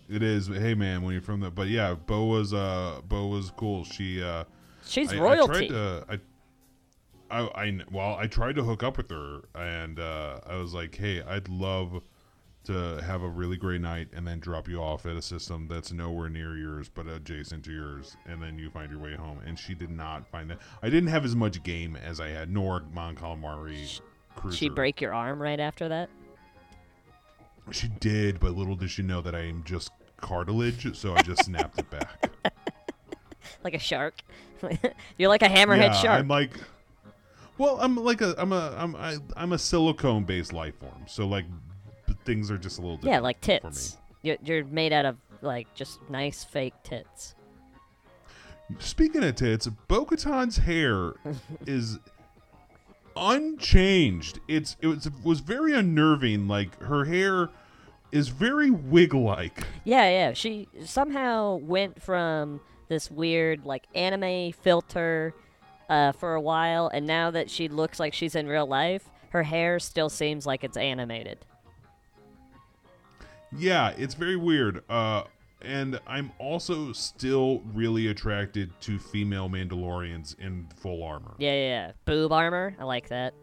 It 0.10 0.24
is. 0.24 0.48
Hey 0.48 0.74
man, 0.74 1.02
when 1.02 1.14
you're 1.14 1.22
from 1.22 1.40
the 1.42 1.52
but 1.52 1.68
yeah, 1.68 1.94
Bo 1.94 2.26
was 2.26 2.54
uh 2.54 3.02
Bo 3.08 3.28
was 3.28 3.52
cool. 3.52 3.84
She 3.84 4.24
uh 4.24 4.46
She's 4.86 5.12
I, 5.14 5.18
royalty. 5.18 5.52
I 5.52 5.58
tried 5.58 5.68
to 5.70 6.06
I, 6.10 6.20
I 7.32 7.42
I 7.56 7.80
well 7.92 8.16
I 8.16 8.28
tried 8.28 8.56
to 8.56 8.64
hook 8.64 8.84
up 8.84 8.98
with 8.98 9.10
her 9.10 9.42
and 9.56 10.00
uh 10.00 10.40
I 10.46 10.56
was 10.56 10.74
like, 10.74 10.96
"Hey, 10.96 11.22
I'd 11.22 11.48
love 11.48 12.02
to 12.66 13.02
have 13.04 13.22
a 13.24 13.28
really 13.30 13.58
great 13.58 13.82
night 13.82 14.10
and 14.14 14.28
then 14.28 14.40
drop 14.40 14.68
you 14.68 14.80
off 14.82 15.06
at 15.06 15.16
a 15.16 15.22
system 15.22 15.68
that's 15.70 15.92
nowhere 15.92 16.30
near 16.30 16.58
yours 16.58 16.90
but 16.94 17.08
adjacent 17.08 17.64
to 17.66 17.72
yours 17.72 18.18
and 18.26 18.44
then 18.44 18.60
you 18.60 18.70
find 18.70 18.92
your 18.92 19.00
way 19.00 19.16
home." 19.16 19.40
And 19.46 19.58
she 19.58 19.74
did 19.74 19.90
not 19.92 20.28
find 20.28 20.50
that. 20.50 20.60
I 20.82 20.90
didn't 20.90 21.10
have 21.10 21.26
as 21.26 21.36
much 21.36 21.62
game 21.64 21.96
as 21.96 22.20
I 22.20 22.30
had 22.30 22.50
nor 22.50 22.84
Mon 22.94 23.16
Calamari 23.16 24.00
Cruiser. 24.36 24.58
she 24.58 24.70
break 24.70 25.02
your 25.02 25.14
arm 25.14 25.42
right 25.42 25.60
after 25.60 25.88
that? 25.90 26.10
She 27.72 27.88
did, 27.88 28.40
but 28.40 28.56
little 28.56 28.76
did 28.76 28.90
she 28.90 29.04
know 29.04 29.22
that 29.22 29.36
I 29.36 29.42
am 29.42 29.64
just 29.64 29.92
cartilage, 30.18 30.96
so 30.96 31.14
I 31.14 31.22
just 31.22 31.46
snapped 31.46 31.78
it 31.80 31.90
back. 31.90 32.32
Like 33.64 33.74
a 33.74 33.80
shark. 33.80 34.16
You're 35.18 35.30
like 35.30 35.42
a 35.42 35.48
hammerhead 35.48 35.90
yeah, 35.90 35.94
shark. 35.94 36.20
I'm 36.20 36.28
like, 36.28 36.52
well, 37.60 37.78
I'm 37.80 37.96
like 37.96 38.22
a, 38.22 38.34
I'm 38.38 38.52
a, 38.52 38.74
I'm, 38.76 38.96
I, 38.96 39.18
I'm 39.38 39.54
a 39.54 39.58
silicone 39.60 40.24
based 40.24 40.54
life 40.54 40.76
form. 40.80 41.06
So 41.08 41.28
like, 41.28 41.46
things 42.26 42.50
are 42.50 42.58
just 42.58 42.80
a 42.80 42.82
little 42.82 42.98
different. 42.98 43.14
yeah, 43.14 43.20
like 43.20 43.44
for 43.44 43.52
me. 43.52 43.60
tits. 43.60 43.98
You're, 44.24 44.38
you're 44.44 44.66
made 44.66 44.94
out 44.94 45.06
of 45.06 45.18
like 45.42 45.74
just 45.76 46.00
nice 46.10 46.44
fake 46.44 46.74
tits. 46.84 47.36
Speaking 48.80 49.24
of 49.24 49.36
tits, 49.36 49.68
Bo-Katan's 49.88 50.58
hair 50.58 51.14
is 51.68 52.00
unchanged. 53.16 54.40
It's 54.48 54.78
it 54.82 54.88
was, 54.88 55.10
was 55.24 55.40
very 55.40 55.74
unnerving. 55.74 56.48
Like 56.48 56.80
her 56.82 57.06
hair 57.06 57.50
is 58.12 58.30
very 58.30 58.72
wig-like. 58.72 59.64
Yeah, 59.84 60.10
yeah. 60.10 60.34
She 60.34 60.68
somehow 60.86 61.56
went 61.58 62.02
from 62.02 62.62
this 62.88 63.10
weird 63.12 63.66
like 63.66 63.86
anime 63.96 64.52
filter 64.52 65.34
uh, 65.90 66.12
for 66.14 66.36
a 66.36 66.42
while, 66.42 66.88
and 66.94 67.06
now 67.06 67.32
that 67.32 67.50
she 67.50 67.68
looks 67.68 68.00
like 68.00 68.14
she's 68.14 68.36
in 68.36 68.48
real 68.48 68.68
life, 68.68 69.10
her 69.30 69.44
hair 69.44 69.80
still 69.80 70.10
seems 70.10 70.46
like 70.46 70.64
it's 70.64 70.78
animated. 70.78 71.40
Yeah, 73.58 73.90
it's 73.98 74.14
very 74.14 74.36
weird. 74.36 74.84
Uh, 74.90 75.24
and 75.62 76.00
I'm 76.08 76.32
also 76.40 76.94
still 76.94 77.62
really 77.74 78.08
attracted 78.08 78.72
to 78.82 79.00
female 79.00 79.50
Mandalorians 79.50 80.38
in 80.40 80.68
full 80.76 81.04
armor. 81.04 81.34
Yeah, 81.38 81.54
yeah, 81.54 81.68
yeah. 81.88 81.92
Boob 82.06 82.32
armor. 82.32 82.76
I 82.80 82.84
like 82.84 83.10
that. 83.10 83.34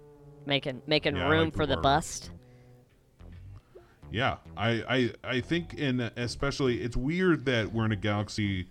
Making 0.47 0.81
making 0.87 1.17
Yeah, 1.17 1.29
room 1.29 1.47
like 1.47 1.57
for 1.57 1.67
the 1.67 1.75
armor. 1.75 1.83
bust. 1.83 2.31
Yeah, 4.13 4.37
I, 4.57 4.71
I 4.89 5.11
I 5.25 5.41
think 5.41 5.75
in 5.75 6.01
especially 6.17 6.81
it's 6.81 6.97
weird 6.97 7.45
that 7.47 7.73
we're 7.73 7.85
in 7.85 7.93
a 7.93 7.97
galaxy 7.97 8.69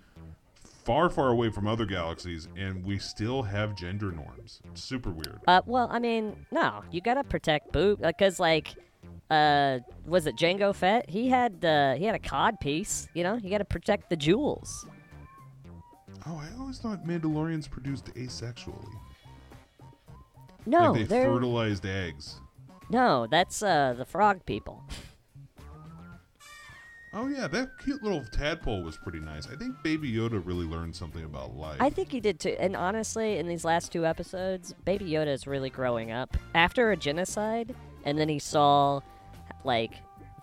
far 0.85 1.09
far 1.09 1.29
away 1.29 1.49
from 1.49 1.67
other 1.67 1.85
galaxies 1.85 2.47
and 2.55 2.85
we 2.85 2.97
still 2.99 3.41
have 3.41 3.75
gender 3.75 4.11
norms. 4.11 4.61
It's 4.71 4.83
super 4.83 5.09
weird. 5.09 5.39
Uh, 5.47 5.61
well, 5.65 5.89
I 5.91 5.99
mean, 5.99 6.35
no, 6.51 6.83
you 6.91 7.01
gotta 7.01 7.23
protect 7.23 7.71
boob 7.73 8.01
because 8.01 8.39
like, 8.39 8.75
uh, 9.31 9.79
was 10.05 10.27
it 10.27 10.35
Jango 10.37 10.73
Fett? 10.73 11.09
He 11.09 11.27
had 11.29 11.65
uh, 11.65 11.95
he 11.95 12.05
had 12.05 12.15
a 12.15 12.19
cod 12.19 12.59
piece. 12.59 13.07
You 13.15 13.23
know, 13.23 13.35
you 13.35 13.49
gotta 13.49 13.65
protect 13.65 14.09
the 14.09 14.15
jewels. 14.15 14.85
Oh, 16.27 16.37
I 16.37 16.47
always 16.59 16.79
thought 16.79 17.05
Mandalorians 17.05 17.69
produced 17.69 18.05
asexually. 18.15 18.93
No, 20.65 20.93
like 20.93 21.07
they 21.07 21.23
fertilized 21.23 21.85
eggs. 21.85 22.39
no, 22.89 23.27
that's 23.27 23.61
uh 23.61 23.93
the 23.97 24.05
frog 24.05 24.45
people. 24.45 24.83
Oh 27.17 27.27
yeah, 27.27 27.47
that 27.47 27.77
cute 27.79 28.03
little 28.03 28.25
tadpole 28.25 28.83
was 28.83 28.97
pretty 28.97 29.21
nice. 29.21 29.47
I 29.47 29.55
think 29.55 29.81
Baby 29.81 30.11
Yoda 30.11 30.45
really 30.45 30.65
learned 30.65 30.93
something 30.93 31.23
about 31.23 31.55
life. 31.55 31.77
I 31.79 31.89
think 31.89 32.11
he 32.11 32.19
did 32.19 32.41
too. 32.41 32.57
And 32.59 32.75
honestly, 32.75 33.37
in 33.37 33.47
these 33.47 33.63
last 33.63 33.93
two 33.93 34.05
episodes, 34.05 34.75
Baby 34.83 35.11
Yoda 35.11 35.27
is 35.27 35.47
really 35.47 35.69
growing 35.69 36.11
up. 36.11 36.35
After 36.53 36.91
a 36.91 36.97
genocide, 36.97 37.73
and 38.03 38.19
then 38.19 38.27
he 38.27 38.37
saw, 38.37 38.99
like, 39.63 39.91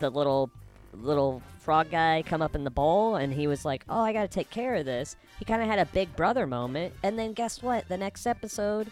the 0.01 0.09
little, 0.09 0.51
little 0.95 1.43
frog 1.59 1.91
guy 1.91 2.25
come 2.25 2.41
up 2.41 2.55
in 2.55 2.65
the 2.65 2.71
bowl, 2.71 3.17
and 3.17 3.35
he 3.35 3.47
was 3.47 3.67
like, 3.67 3.85
"Oh, 3.91 4.01
I 4.01 4.15
gotta 4.15 4.27
take 4.27 4.49
care 4.49 4.75
of 4.77 4.87
this." 4.87 5.17
He 5.39 5.45
kind 5.45 5.61
of 5.61 5.69
had 5.69 5.79
a 5.79 5.87
big 5.87 6.17
brother 6.17 6.47
moment, 6.47 6.95
and 7.03 7.19
then 7.19 7.35
guess 7.35 7.63
what? 7.63 7.87
The 7.89 7.99
next 7.99 8.27
episode, 8.27 8.91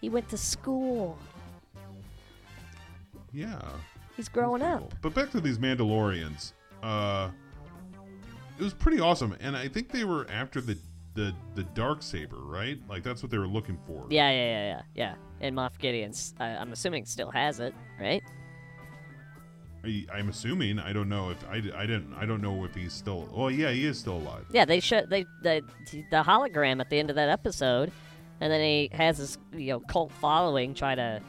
he 0.00 0.08
went 0.08 0.28
to 0.28 0.38
school. 0.38 1.18
yeah. 3.32 3.60
He's 4.16 4.28
growing 4.28 4.62
Pretty 4.62 4.74
up. 4.74 4.94
But 5.00 5.14
back 5.14 5.30
to 5.30 5.40
these 5.40 5.58
Mandalorians. 5.58 6.52
Uh 6.82 7.30
it 8.58 8.62
was 8.64 8.74
pretty 8.74 9.00
awesome 9.00 9.36
and 9.40 9.56
I 9.56 9.68
think 9.68 9.90
they 9.90 10.04
were 10.04 10.26
after 10.30 10.60
the 10.60 10.76
the 11.14 11.34
the 11.54 11.64
dark 11.74 12.02
saber, 12.02 12.38
right? 12.38 12.78
Like 12.88 13.02
that's 13.02 13.22
what 13.22 13.30
they 13.30 13.38
were 13.38 13.48
looking 13.48 13.78
for. 13.86 14.06
Yeah, 14.08 14.30
yeah, 14.30 14.36
yeah, 14.36 14.66
yeah, 14.66 14.82
yeah. 14.94 15.14
And 15.40 15.56
Moff 15.56 15.76
Gideon's, 15.78 16.34
uh, 16.38 16.44
I'm 16.44 16.72
assuming, 16.72 17.04
still 17.06 17.30
has 17.30 17.58
it, 17.58 17.74
right? 18.00 18.22
I, 19.84 20.06
I'm 20.12 20.28
assuming. 20.28 20.78
I 20.78 20.92
don't 20.92 21.08
know 21.08 21.30
if 21.30 21.44
I, 21.48 21.56
I 21.56 21.86
didn't 21.86 22.14
I 22.14 22.24
don't 22.24 22.40
know 22.40 22.64
if 22.64 22.74
he's 22.74 22.92
still 22.92 23.28
Oh 23.34 23.48
yeah, 23.48 23.70
he 23.70 23.84
is 23.84 23.98
still 23.98 24.16
alive. 24.16 24.44
Yeah, 24.52 24.64
they 24.64 24.80
showed 24.80 25.10
they 25.10 25.24
the 25.42 25.62
the 26.10 26.22
hologram 26.22 26.80
at 26.80 26.88
the 26.88 26.98
end 26.98 27.10
of 27.10 27.16
that 27.16 27.28
episode, 27.28 27.90
and 28.40 28.52
then 28.52 28.60
he 28.60 28.88
has 28.92 29.18
his 29.18 29.38
you 29.52 29.72
know 29.72 29.80
cult 29.80 30.12
following 30.12 30.74
try 30.74 30.94
to 30.94 31.20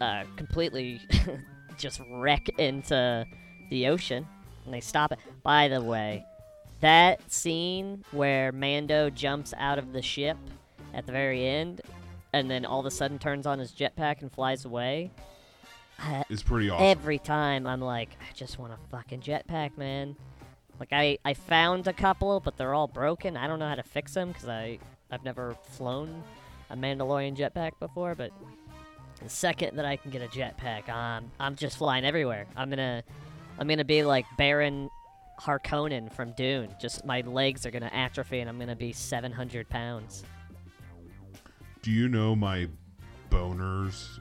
uh, 0.00 0.24
completely 0.36 1.00
just 1.76 2.00
wreck 2.10 2.48
into 2.58 3.26
the 3.70 3.86
ocean, 3.88 4.26
and 4.64 4.74
they 4.74 4.80
stop 4.80 5.12
it. 5.12 5.18
By 5.42 5.68
the 5.68 5.80
way, 5.82 6.24
that 6.80 7.30
scene 7.30 8.04
where 8.12 8.52
Mando 8.52 9.10
jumps 9.10 9.52
out 9.58 9.78
of 9.78 9.92
the 9.92 10.02
ship 10.02 10.36
at 10.94 11.06
the 11.06 11.12
very 11.12 11.46
end, 11.46 11.80
and 12.32 12.50
then 12.50 12.64
all 12.64 12.80
of 12.80 12.86
a 12.86 12.90
sudden 12.90 13.18
turns 13.18 13.46
on 13.46 13.58
his 13.58 13.72
jetpack 13.72 14.20
and 14.22 14.30
flies 14.32 14.64
away. 14.64 15.10
uh, 16.00 16.22
It's 16.30 16.42
pretty 16.42 16.70
awesome. 16.70 16.86
Every 16.86 17.18
time 17.18 17.66
I'm 17.66 17.80
like, 17.80 18.10
I 18.20 18.32
just 18.34 18.58
want 18.58 18.72
a 18.72 18.78
fucking 18.90 19.20
jetpack, 19.20 19.76
man. 19.76 20.16
Like 20.78 20.92
I, 20.92 21.18
I 21.24 21.34
found 21.34 21.88
a 21.88 21.92
couple, 21.92 22.38
but 22.38 22.56
they're 22.56 22.74
all 22.74 22.86
broken. 22.86 23.36
I 23.36 23.46
don't 23.48 23.58
know 23.58 23.68
how 23.68 23.74
to 23.74 23.82
fix 23.82 24.14
them 24.14 24.28
because 24.28 24.48
I, 24.48 24.78
I've 25.10 25.24
never 25.24 25.56
flown 25.72 26.22
a 26.70 26.76
Mandalorian 26.76 27.36
jetpack 27.36 27.72
before. 27.80 28.14
But 28.14 28.30
the 29.20 29.28
second 29.28 29.76
that 29.76 29.84
I 29.84 29.96
can 29.96 30.12
get 30.12 30.22
a 30.22 30.28
jetpack, 30.28 30.88
I'm, 30.88 31.32
I'm 31.40 31.56
just 31.56 31.78
flying 31.78 32.04
everywhere. 32.04 32.46
I'm 32.56 32.70
gonna, 32.70 33.02
I'm 33.58 33.66
gonna 33.66 33.84
be 33.84 34.04
like 34.04 34.26
Baron 34.36 34.88
Harkonnen 35.40 36.12
from 36.12 36.32
Dune. 36.32 36.74
Just 36.80 37.04
my 37.04 37.20
legs 37.22 37.66
are 37.66 37.70
gonna 37.70 37.90
atrophy, 37.92 38.40
and 38.40 38.48
I'm 38.48 38.58
gonna 38.58 38.76
be 38.76 38.92
700 38.92 39.68
pounds. 39.68 40.24
Do 41.82 41.90
you 41.90 42.08
know 42.08 42.34
my 42.34 42.68
boners 43.30 44.18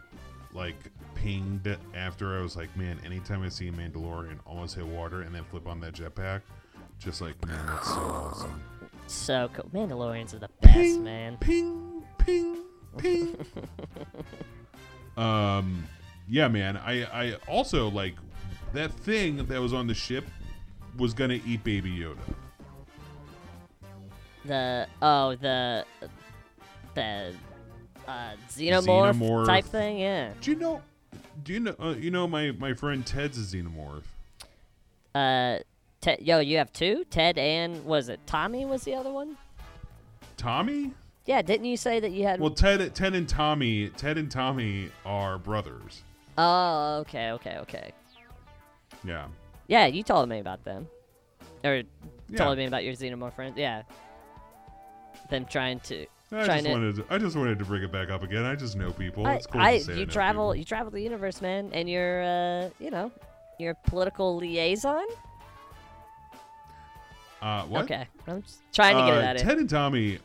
like 0.54 0.76
pinged 1.16 1.76
after 1.94 2.38
I 2.38 2.42
was 2.42 2.56
like, 2.56 2.76
man, 2.76 3.00
anytime 3.06 3.44
I 3.44 3.50
see 3.50 3.68
a 3.68 3.72
Mandalorian 3.72 4.40
almost 4.46 4.76
hit 4.76 4.86
water 4.86 5.22
and 5.22 5.34
then 5.34 5.44
flip 5.46 5.68
on 5.68 5.80
that 5.82 5.94
jetpack, 5.94 6.42
just 7.00 7.22
like, 7.22 7.44
man, 7.46 7.66
that's 7.68 7.88
so 7.88 7.94
awesome. 7.94 8.62
So 9.08 9.50
cool. 9.54 9.70
Mandalorians 9.74 10.34
are 10.34 10.40
the 10.40 10.50
best, 10.62 10.74
ping, 10.74 11.04
man. 11.04 11.38
Ping, 11.40 12.04
ping, 12.18 12.58
ping. 12.98 13.36
um, 15.18 15.88
yeah, 16.28 16.48
man. 16.48 16.78
I, 16.78 17.04
I 17.06 17.36
also 17.48 17.90
like 17.90 18.16
that 18.78 18.92
thing 18.92 19.38
that 19.48 19.60
was 19.60 19.74
on 19.74 19.88
the 19.88 19.94
ship 19.94 20.24
was 20.98 21.14
gonna 21.14 21.40
eat 21.46 21.64
Baby 21.64 21.92
Yoda. 21.92 22.18
The 24.46 24.88
oh 25.02 25.36
the 25.36 25.84
the 26.94 27.34
uh, 28.08 28.32
xenomorph, 28.50 29.16
Xenomorph. 29.16 29.46
type 29.48 29.66
thing. 29.66 29.98
Yeah. 30.00 30.32
Do 30.42 30.52
you 30.52 30.58
know? 30.58 30.82
Do 31.44 31.54
you 31.54 31.60
know? 31.60 31.76
Uh, 31.80 31.96
you 31.98 32.12
know 32.12 32.28
my 32.28 32.52
my 32.52 32.74
friend 32.74 33.06
Ted's 33.06 33.38
a 33.38 33.58
xenomorph. 33.58 34.04
Uh, 35.14 35.60
Ted, 36.00 36.20
yo, 36.22 36.40
you 36.40 36.58
have 36.58 36.72
two. 36.72 37.04
Ted 37.10 37.38
and 37.40 37.84
was 37.84 38.10
it 38.10 38.20
Tommy? 38.28 38.66
Was 38.66 38.84
the 38.84 38.94
other 38.94 39.12
one? 39.12 39.38
Tommy? 40.38 40.92
Yeah, 41.26 41.42
didn't 41.42 41.66
you 41.66 41.76
say 41.78 42.00
that 42.00 42.12
you 42.12 42.24
had? 42.24 42.40
Well, 42.40 42.52
Ted, 42.52 42.94
Ted 42.96 43.16
and 43.16 43.28
Tommy, 43.28 43.90
Ted 43.90 44.18
and 44.18 44.32
Tommy 44.32 44.92
are 45.04 45.38
brothers. 45.40 46.04
oh, 46.38 47.00
okay, 47.00 47.32
okay, 47.32 47.58
okay. 47.58 47.92
Yeah. 49.08 49.28
Yeah, 49.68 49.86
you 49.88 50.04
told 50.04 50.30
me 50.30 50.40
about 50.40 50.64
them, 50.64 50.88
or 51.64 51.84
Yeah. 52.30 52.38
told 52.38 52.58
me 52.58 52.66
about 52.66 52.84
your 52.84 52.94
xenomorph 52.94 53.34
friend. 53.34 53.56
Yeah. 53.58 53.84
Them 55.30 55.46
trying 55.46 55.80
to 55.82 56.06
I 56.32 56.46
trying 56.46 56.48
just 56.48 56.66
to. 56.66 56.72
wanted. 56.72 56.96
To, 56.98 57.06
I 57.10 57.18
just 57.18 57.36
wanted 57.36 57.60
to 57.60 57.66
bring 57.66 57.84
it 57.84 57.92
back 57.92 58.10
up 58.10 58.24
again. 58.24 58.44
I 58.46 58.56
just 58.56 58.76
know 58.76 58.92
people. 58.92 59.26
I, 59.26 59.34
it's 59.36 59.48
cool 59.48 59.62
I- 59.62 59.72
you 59.94 60.06
travel, 60.06 60.54
you 60.56 60.64
travel 60.64 60.92
the 60.92 61.02
universe, 61.02 61.42
man, 61.42 61.70
and 61.74 61.90
you're, 61.90 62.22
uh, 62.24 62.70
you 62.80 62.92
know, 62.92 63.12
you're 63.60 63.72
a 63.72 63.90
political 63.90 64.36
liaison. 64.38 65.06
Uh, 67.42 67.64
what? 67.64 67.84
Okay, 67.86 68.08
I'm 68.28 68.42
just 68.42 68.62
trying 68.74 68.96
to 68.98 69.04
get 69.04 69.14
Uh, 69.14 69.20
it 69.20 69.24
out 69.26 69.36
of 69.38 69.42
Ted 69.44 69.58
and 69.60 69.70
Tommy's 69.70 70.20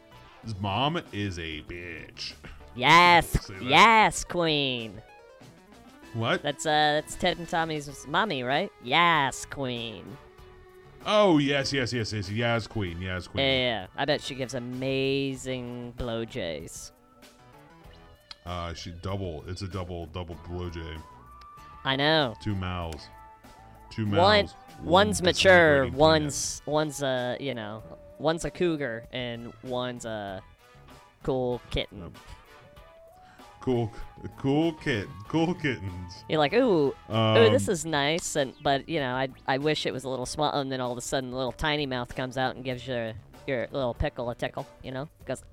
mom 0.60 1.00
is 1.12 1.38
a 1.38 1.62
bitch. 1.62 2.32
Yes, 2.74 3.50
yes, 3.62 4.24
Queen. 4.24 5.00
What? 6.14 6.42
That's 6.42 6.66
uh, 6.66 7.00
that's 7.00 7.14
Ted 7.14 7.38
and 7.38 7.48
Tommy's 7.48 8.06
mommy, 8.06 8.42
right? 8.42 8.70
Yes, 8.82 9.46
Queen. 9.46 10.04
Oh 11.06 11.38
yes, 11.38 11.72
yes, 11.72 11.92
yes, 11.92 12.12
yes. 12.12 12.30
Yas 12.30 12.66
Queen, 12.66 13.00
Yas 13.00 13.26
Queen. 13.26 13.44
Yeah, 13.44 13.52
yeah. 13.52 13.86
I 13.96 14.04
bet 14.04 14.20
she 14.20 14.34
gives 14.34 14.54
amazing 14.54 15.94
blowjays. 15.98 16.92
Uh, 18.44 18.74
she 18.74 18.92
double. 19.02 19.44
It's 19.46 19.62
a 19.62 19.68
double, 19.68 20.06
double 20.06 20.36
blowjay. 20.48 21.00
I 21.84 21.96
know. 21.96 22.34
Two 22.42 22.54
mouths. 22.54 23.08
Two 23.90 24.06
mouths. 24.06 24.54
One, 24.80 24.84
one's 24.84 25.20
one 25.20 25.26
mature, 25.26 25.88
one's 25.90 26.62
one's 26.66 27.02
a 27.02 27.36
you 27.40 27.54
know, 27.54 27.82
one's 28.18 28.44
a 28.44 28.50
cougar, 28.50 29.06
and 29.12 29.52
one's 29.62 30.04
a 30.04 30.42
cool 31.22 31.60
kitten. 31.70 32.12
Cool, 33.62 33.92
cool 34.38 34.72
kit, 34.72 35.08
cool 35.28 35.54
kittens. 35.54 36.24
You're 36.28 36.40
like, 36.40 36.52
ooh, 36.52 36.88
ooh, 36.88 36.94
this 37.08 37.68
Um, 37.68 37.72
is 37.72 37.86
nice, 37.86 38.34
and 38.34 38.54
but 38.60 38.88
you 38.88 38.98
know, 38.98 39.14
I 39.14 39.28
I 39.46 39.58
wish 39.58 39.86
it 39.86 39.92
was 39.92 40.02
a 40.02 40.08
little 40.08 40.26
small, 40.26 40.52
and 40.52 40.70
then 40.70 40.80
all 40.80 40.90
of 40.90 40.98
a 40.98 41.00
sudden, 41.00 41.30
the 41.30 41.36
little 41.36 41.52
tiny 41.52 41.86
mouth 41.86 42.12
comes 42.16 42.36
out 42.36 42.56
and 42.56 42.64
gives 42.64 42.86
your 42.88 43.12
your 43.46 43.68
little 43.70 43.94
pickle 43.94 44.28
a 44.30 44.34
tickle. 44.34 44.66
You 44.82 44.90
know, 44.90 45.08
goes, 45.26 45.44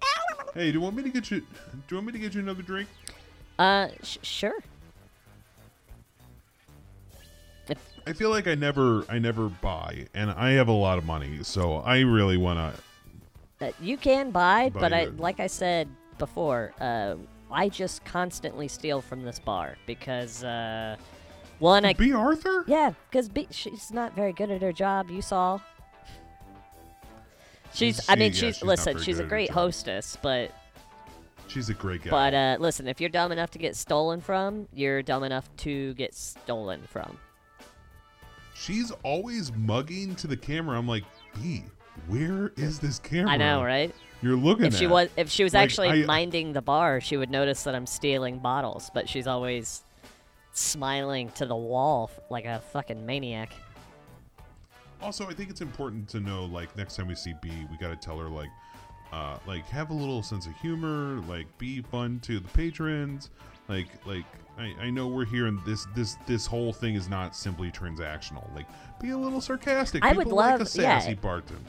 Hey, 0.55 0.71
do 0.71 0.79
you 0.79 0.81
want 0.81 0.95
me 0.95 1.03
to 1.03 1.09
get 1.09 1.29
you? 1.29 1.41
Do 1.41 1.45
you 1.89 1.97
want 1.97 2.07
me 2.07 2.13
to 2.13 2.19
get 2.19 2.33
you 2.33 2.39
another 2.41 2.63
drink? 2.63 2.89
uh, 3.59 3.89
sh- 4.01 4.17
sure. 4.23 4.57
If, 7.67 7.77
I 8.07 8.13
feel 8.13 8.31
like 8.31 8.47
I 8.47 8.55
never, 8.55 9.05
I 9.07 9.19
never 9.19 9.49
buy, 9.49 10.07
and 10.15 10.31
I 10.31 10.51
have 10.53 10.67
a 10.67 10.71
lot 10.73 10.97
of 10.97 11.05
money, 11.05 11.43
so 11.43 11.75
I 11.75 11.99
really 11.99 12.37
want 12.37 12.57
to. 13.59 13.67
uh, 13.67 13.71
you 13.79 13.97
can 13.97 14.31
buy, 14.31 14.69
Buy 14.69 14.79
but 14.79 14.93
I 14.93 15.05
like 15.17 15.39
I 15.39 15.45
said 15.45 15.87
before, 16.17 16.73
uh, 16.81 17.15
I 17.51 17.69
just 17.69 18.05
constantly 18.05 18.67
steal 18.67 19.01
from 19.01 19.23
this 19.23 19.39
bar 19.39 19.75
because 19.85 20.43
uh, 20.43 20.95
one, 21.59 21.85
I 21.85 21.93
Bea 21.93 22.13
Arthur? 22.13 22.63
Yeah, 22.67 22.93
because 23.09 23.29
she's 23.51 23.91
not 23.91 24.15
very 24.15 24.33
good 24.33 24.51
at 24.51 24.61
her 24.61 24.73
job. 24.73 25.09
You 25.09 25.21
saw. 25.21 25.59
She's. 27.73 28.07
I 28.09 28.15
mean, 28.15 28.31
yeah, 28.31 28.39
she's. 28.39 28.57
she's 28.57 28.63
listen, 28.63 28.99
she's 28.99 29.19
a 29.19 29.23
great 29.23 29.49
hostess, 29.49 30.17
but 30.21 30.51
She's 31.49 31.69
a 31.69 31.73
great 31.73 32.03
guy. 32.03 32.11
but 32.11 32.33
uh, 32.33 32.57
listen, 32.59 32.87
if 32.87 33.01
you're 33.01 33.09
dumb 33.09 33.31
enough 33.31 33.49
to 33.51 33.59
get 33.59 33.75
stolen 33.75 34.21
from, 34.21 34.67
you're 34.71 35.01
dumb 35.01 35.23
enough 35.23 35.49
to 35.57 35.95
get 35.95 36.13
stolen 36.13 36.81
from. 36.87 37.17
She's 38.53 38.91
always 39.03 39.51
mugging 39.53 40.15
to 40.15 40.27
the 40.27 40.37
camera. 40.37 40.77
I'm 40.77 40.87
like, 40.87 41.05
B, 41.41 41.63
where 42.07 42.51
is 42.57 42.79
this 42.79 42.99
camera? 42.99 43.31
I 43.31 43.37
know, 43.37 43.63
right? 43.63 43.93
You're 44.21 44.35
looking 44.35 44.65
If 44.65 44.73
at. 44.73 44.79
she 44.79 44.87
was, 44.87 45.09
if 45.15 45.29
she 45.29 45.43
was 45.43 45.53
Like, 45.53 45.63
actually 45.63 46.03
I- 46.03 46.05
minding 46.05 46.53
the 46.53 46.61
bar, 46.61 46.99
she 47.01 47.17
would 47.17 47.29
notice 47.29 47.63
that 47.63 47.75
I'm 47.75 47.85
stealing 47.85 48.39
bottles. 48.39 48.89
But 48.93 49.07
she's 49.07 49.27
always 49.27 49.83
smiling 50.51 51.29
to 51.31 51.45
the 51.45 51.55
wall 51.55 52.11
like 52.29 52.45
a 52.45 52.59
fucking 52.73 53.05
maniac. 53.05 53.51
Also, 55.01 55.29
I 55.29 55.33
think 55.33 55.49
it's 55.49 55.61
important 55.61 56.09
to 56.09 56.19
know, 56.19 56.43
like, 56.45 56.75
next 56.75 56.97
time 56.97 57.07
we 57.07 57.15
see 57.15 57.33
B, 57.41 57.49
we 57.71 57.77
got 57.77 57.89
to 57.89 57.95
tell 57.95 58.17
her, 58.19 58.27
like, 58.27 58.49
uh, 59.13 59.37
like 59.47 59.65
have 59.69 59.89
a 59.89 59.93
little 59.93 60.21
sense 60.21 60.45
of 60.45 60.53
humor, 60.57 61.21
like 61.27 61.45
be 61.57 61.81
fun 61.81 62.19
to 62.21 62.39
the 62.39 62.47
patrons, 62.49 63.29
like, 63.67 63.87
like 64.05 64.25
I, 64.59 64.75
I 64.81 64.89
know 64.89 65.07
we're 65.07 65.25
here, 65.25 65.47
and 65.47 65.59
this 65.65 65.87
this 65.95 66.17
this 66.27 66.45
whole 66.45 66.73
thing 66.73 66.95
is 66.95 67.07
not 67.09 67.35
simply 67.35 67.71
transactional. 67.71 68.53
Like, 68.53 68.67
be 68.99 69.11
a 69.11 69.17
little 69.17 69.39
sarcastic. 69.41 70.03
I 70.03 70.11
would 70.13 70.25
People 70.25 70.37
like 70.37 70.51
love- 70.51 70.61
a 70.61 70.65
sassy 70.65 71.09
yeah. 71.11 71.15
bartender. 71.15 71.61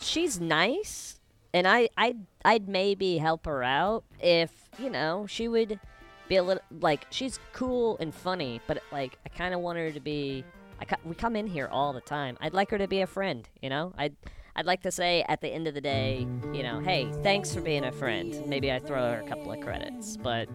she's 0.00 0.38
nice 0.40 1.18
and 1.54 1.66
I 1.66 1.88
I'd, 1.96 2.18
I'd 2.44 2.68
maybe 2.68 3.16
help 3.18 3.46
her 3.46 3.62
out 3.62 4.04
if 4.20 4.50
you 4.78 4.90
know 4.90 5.26
she 5.26 5.48
would 5.48 5.80
be 6.28 6.36
a 6.36 6.42
little 6.42 6.62
like 6.80 7.06
she's 7.10 7.38
cool 7.54 7.96
and 7.98 8.14
funny 8.14 8.60
but 8.66 8.82
like 8.92 9.18
I 9.24 9.30
kind 9.30 9.54
of 9.54 9.60
want 9.60 9.78
her 9.78 9.90
to 9.90 10.00
be 10.00 10.44
I 10.80 10.84
co- 10.84 10.96
we 11.04 11.14
come 11.14 11.34
in 11.34 11.46
here 11.46 11.68
all 11.72 11.94
the 11.94 12.00
time 12.02 12.36
I'd 12.42 12.52
like 12.52 12.70
her 12.72 12.78
to 12.78 12.86
be 12.88 13.00
a 13.00 13.06
friend 13.06 13.48
you 13.62 13.70
know 13.70 13.94
I'd 13.96 14.14
I'd 14.54 14.66
like 14.66 14.82
to 14.82 14.90
say 14.92 15.24
at 15.28 15.40
the 15.40 15.48
end 15.48 15.66
of 15.66 15.72
the 15.72 15.80
day 15.80 16.26
you 16.52 16.62
know 16.62 16.80
hey 16.80 17.10
thanks 17.22 17.54
for 17.54 17.62
being 17.62 17.84
a 17.84 17.92
friend 17.92 18.42
maybe 18.46 18.70
I 18.70 18.78
throw 18.78 19.00
her 19.12 19.22
a 19.24 19.28
couple 19.28 19.50
of 19.52 19.60
credits 19.62 20.18
but 20.18 20.48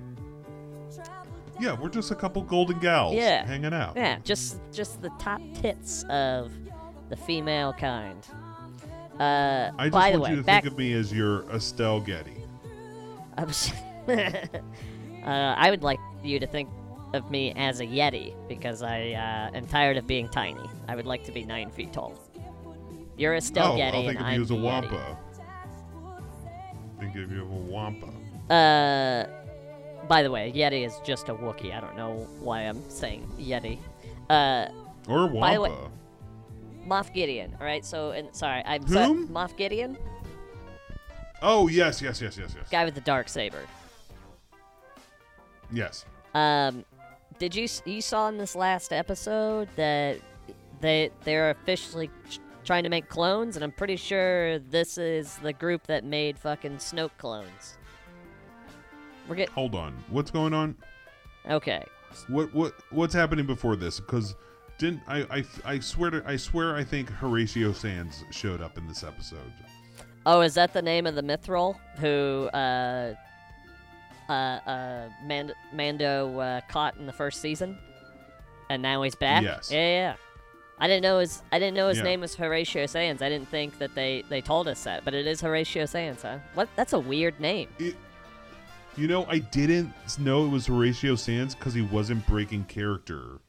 Yeah, 1.59 1.79
we're 1.79 1.89
just 1.89 2.09
a 2.11 2.15
couple 2.15 2.41
golden 2.43 2.79
gals 2.79 3.13
Yeah. 3.15 3.45
hanging 3.45 3.73
out. 3.73 3.95
yeah 3.95 4.17
just 4.23 4.59
just 4.71 5.01
the 5.01 5.09
top 5.19 5.41
tits 5.61 6.03
of 6.09 6.51
the 7.09 7.15
female 7.15 7.73
kind 7.73 8.25
uh 9.19 9.69
I 9.77 9.89
just 9.89 9.91
by 9.91 9.99
want 10.09 10.13
the 10.13 10.19
way 10.21 10.29
you 10.31 10.35
to 10.37 10.43
back 10.43 10.63
think 10.63 10.73
of 10.73 10.77
me 10.79 10.93
as 10.93 11.11
your 11.13 11.43
Estelle 11.51 11.99
Getty. 12.01 12.37
Uh, 15.23 15.53
I 15.55 15.69
would 15.69 15.83
like 15.83 15.99
you 16.23 16.39
to 16.39 16.47
think 16.47 16.67
of 17.13 17.29
me 17.29 17.53
as 17.55 17.79
a 17.79 17.85
yeti 17.85 18.33
because 18.47 18.81
I 18.81 19.11
uh, 19.11 19.55
am 19.55 19.67
tired 19.67 19.97
of 19.97 20.07
being 20.07 20.27
tiny. 20.29 20.67
I 20.87 20.95
would 20.95 21.05
like 21.05 21.23
to 21.25 21.31
be 21.31 21.43
nine 21.45 21.69
feet 21.69 21.93
tall. 21.93 22.15
You're 23.17 23.35
a 23.35 23.41
still 23.41 23.73
oh, 23.73 23.77
yeti, 23.77 23.93
I'll 23.93 24.01
think 24.03 24.07
and 24.07 24.17
of 24.19 24.25
I'm 24.25 24.35
you 24.37 24.41
as 24.41 24.49
a 24.49 24.53
the 24.55 24.59
yeti. 24.59 24.63
wampa. 24.63 25.17
Think 26.99 27.15
of 27.17 27.31
you 27.31 27.45
as 27.45 27.51
a 27.51 27.53
wampa. 27.71 28.07
Uh, 28.49 29.27
by 30.11 30.23
the 30.23 30.29
way, 30.29 30.51
yeti 30.53 30.85
is 30.85 30.99
just 31.05 31.29
a 31.29 31.33
Wookiee. 31.33 31.73
I 31.73 31.79
don't 31.79 31.95
know 31.95 32.27
why 32.41 32.63
I'm 32.63 32.81
saying 32.89 33.25
yeti. 33.39 33.77
Uh, 34.29 34.67
Or 35.07 35.23
a 35.23 35.27
By 35.29 35.53
the 35.53 35.61
way- 35.61 35.69
wampa. 35.69 35.89
Moff 36.85 37.13
Gideon. 37.13 37.55
All 37.61 37.65
right, 37.65 37.85
so 37.85 38.11
and 38.11 38.27
sorry, 38.35 38.61
I'm 38.65 38.83
Whom? 38.83 39.29
Moff 39.29 39.55
Gideon, 39.55 39.97
Oh 41.41 41.69
yes, 41.69 42.01
yes, 42.01 42.19
yes, 42.21 42.37
yes, 42.37 42.53
yes. 42.57 42.69
guy 42.69 42.83
with 42.83 42.93
the 42.95 43.01
dark 43.01 43.29
saber. 43.29 43.61
Yes. 45.71 46.05
Um, 46.35 46.83
did 47.39 47.55
you 47.55 47.67
you 47.85 48.01
saw 48.01 48.27
in 48.27 48.37
this 48.37 48.53
last 48.53 48.91
episode 48.91 49.69
that 49.77 50.19
they 50.81 51.09
they're 51.23 51.51
officially 51.51 52.09
ch- 52.29 52.39
trying 52.65 52.83
to 52.83 52.89
make 52.89 53.07
clones, 53.07 53.55
and 53.55 53.63
I'm 53.63 53.71
pretty 53.71 53.95
sure 53.95 54.59
this 54.59 54.97
is 54.97 55.37
the 55.37 55.53
group 55.53 55.87
that 55.87 56.03
made 56.03 56.37
fucking 56.37 56.77
Snoke 56.77 57.15
clones. 57.17 57.77
We're 59.27 59.35
getting 59.35 59.53
Hold 59.53 59.75
on. 59.75 59.93
What's 60.09 60.31
going 60.31 60.53
on? 60.53 60.75
okay. 61.49 61.83
What 62.27 62.53
what 62.53 62.73
what's 62.89 63.13
happening 63.13 63.45
before 63.45 63.75
this? 63.77 63.99
Because 64.01 64.35
didn't 64.77 65.01
I, 65.07 65.21
I 65.31 65.45
I 65.75 65.79
swear 65.79 66.09
to 66.11 66.23
I 66.25 66.35
swear 66.35 66.75
I 66.75 66.83
think 66.83 67.09
Horatio 67.09 67.71
Sanz 67.71 68.23
showed 68.31 68.61
up 68.61 68.77
in 68.77 68.85
this 68.87 69.03
episode. 69.03 69.39
Oh, 70.25 70.41
is 70.41 70.53
that 70.55 70.73
the 70.73 70.81
name 70.81 71.07
of 71.07 71.15
the 71.15 71.23
Mythrol 71.23 71.77
who 71.99 72.49
uh 72.53 73.13
uh 74.29 74.31
uh 74.33 75.09
Mand- 75.25 75.53
Mando 75.73 76.37
uh, 76.39 76.61
caught 76.69 76.97
in 76.97 77.05
the 77.05 77.13
first 77.13 77.41
season, 77.41 77.77
and 78.69 78.81
now 78.81 79.01
he's 79.03 79.15
back? 79.15 79.43
Yes. 79.43 79.71
Yeah, 79.71 79.79
yeah. 79.79 79.87
yeah. 80.11 80.15
I 80.79 80.87
didn't 80.87 81.03
know 81.03 81.19
his 81.19 81.41
I 81.51 81.59
didn't 81.59 81.75
know 81.75 81.87
his 81.89 81.99
Yeah. 81.99 82.03
name 82.03 82.21
was 82.21 82.35
Horatio 82.35 82.87
Sanz. 82.87 83.21
I 83.21 83.29
didn't 83.29 83.47
think 83.47 83.77
that 83.79 83.95
they 83.95 84.23
they 84.29 84.41
told 84.41 84.67
us 84.67 84.83
that, 84.83 85.05
but 85.05 85.13
it 85.13 85.27
is 85.27 85.39
Horatio 85.41 85.85
Sanz, 85.85 86.23
huh? 86.23 86.39
What? 86.55 86.67
That's 86.75 86.93
a 86.93 86.99
weird 86.99 87.39
name. 87.39 87.69
It, 87.79 87.95
you 88.97 89.07
know, 89.07 89.25
I 89.25 89.39
didn't 89.39 89.93
know 90.19 90.45
it 90.45 90.49
was 90.49 90.67
Horatio 90.67 91.15
Sanz 91.15 91.55
because 91.55 91.73
he 91.73 91.81
wasn't 91.81 92.25
breaking 92.27 92.65
character. 92.65 93.39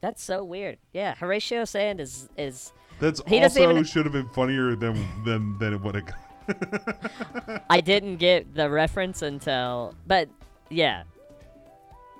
That's 0.00 0.22
so 0.22 0.44
weird. 0.44 0.78
Yeah, 0.92 1.14
Horatio 1.14 1.64
Sand 1.64 2.00
is 2.00 2.28
is. 2.36 2.72
That's 2.98 3.20
He 3.26 3.42
also 3.42 3.70
even- 3.70 3.84
should 3.84 4.04
have 4.06 4.12
been 4.12 4.28
funnier 4.30 4.74
than 4.76 4.94
than 5.24 5.58
than 5.58 5.74
it 5.74 5.80
would 5.80 5.94
have. 5.96 7.62
I 7.70 7.80
didn't 7.80 8.16
get 8.16 8.54
the 8.54 8.70
reference 8.70 9.22
until, 9.22 9.94
but 10.06 10.28
yeah. 10.70 11.02